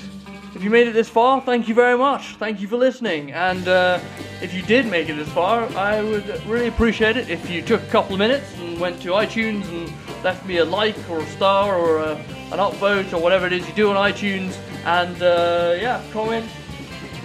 If 0.62 0.66
you 0.66 0.70
made 0.70 0.86
it 0.86 0.92
this 0.92 1.08
far, 1.08 1.40
thank 1.40 1.66
you 1.66 1.74
very 1.74 1.98
much. 1.98 2.36
Thank 2.36 2.60
you 2.60 2.68
for 2.68 2.76
listening. 2.76 3.32
And 3.32 3.66
uh, 3.66 3.98
if 4.40 4.54
you 4.54 4.62
did 4.62 4.86
make 4.86 5.08
it 5.08 5.14
this 5.14 5.28
far, 5.30 5.64
I 5.76 6.00
would 6.00 6.46
really 6.46 6.68
appreciate 6.68 7.16
it 7.16 7.28
if 7.28 7.50
you 7.50 7.62
took 7.62 7.82
a 7.82 7.86
couple 7.86 8.12
of 8.12 8.20
minutes 8.20 8.46
and 8.58 8.78
went 8.78 9.02
to 9.02 9.08
iTunes 9.08 9.68
and 9.70 9.92
left 10.22 10.46
me 10.46 10.58
a 10.58 10.64
like 10.64 10.94
or 11.10 11.18
a 11.18 11.26
star 11.26 11.76
or 11.76 11.98
a, 11.98 12.14
an 12.14 12.60
upvote 12.60 13.12
or 13.12 13.20
whatever 13.20 13.44
it 13.44 13.52
is 13.52 13.66
you 13.66 13.74
do 13.74 13.90
on 13.90 13.96
iTunes. 13.96 14.56
And 14.84 15.20
uh, 15.20 15.74
yeah, 15.80 16.00
comment, 16.12 16.48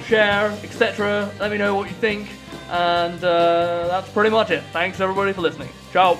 share, 0.07 0.49
etc. 0.63 1.31
Let 1.39 1.51
me 1.51 1.59
know 1.59 1.75
what 1.75 1.89
you 1.89 1.95
think. 1.97 2.29
And 2.71 3.23
uh, 3.23 3.85
that's 3.87 4.09
pretty 4.09 4.31
much 4.31 4.49
it. 4.49 4.63
Thanks 4.73 4.99
everybody 4.99 5.31
for 5.31 5.41
listening. 5.41 5.69
Ciao. 5.93 6.17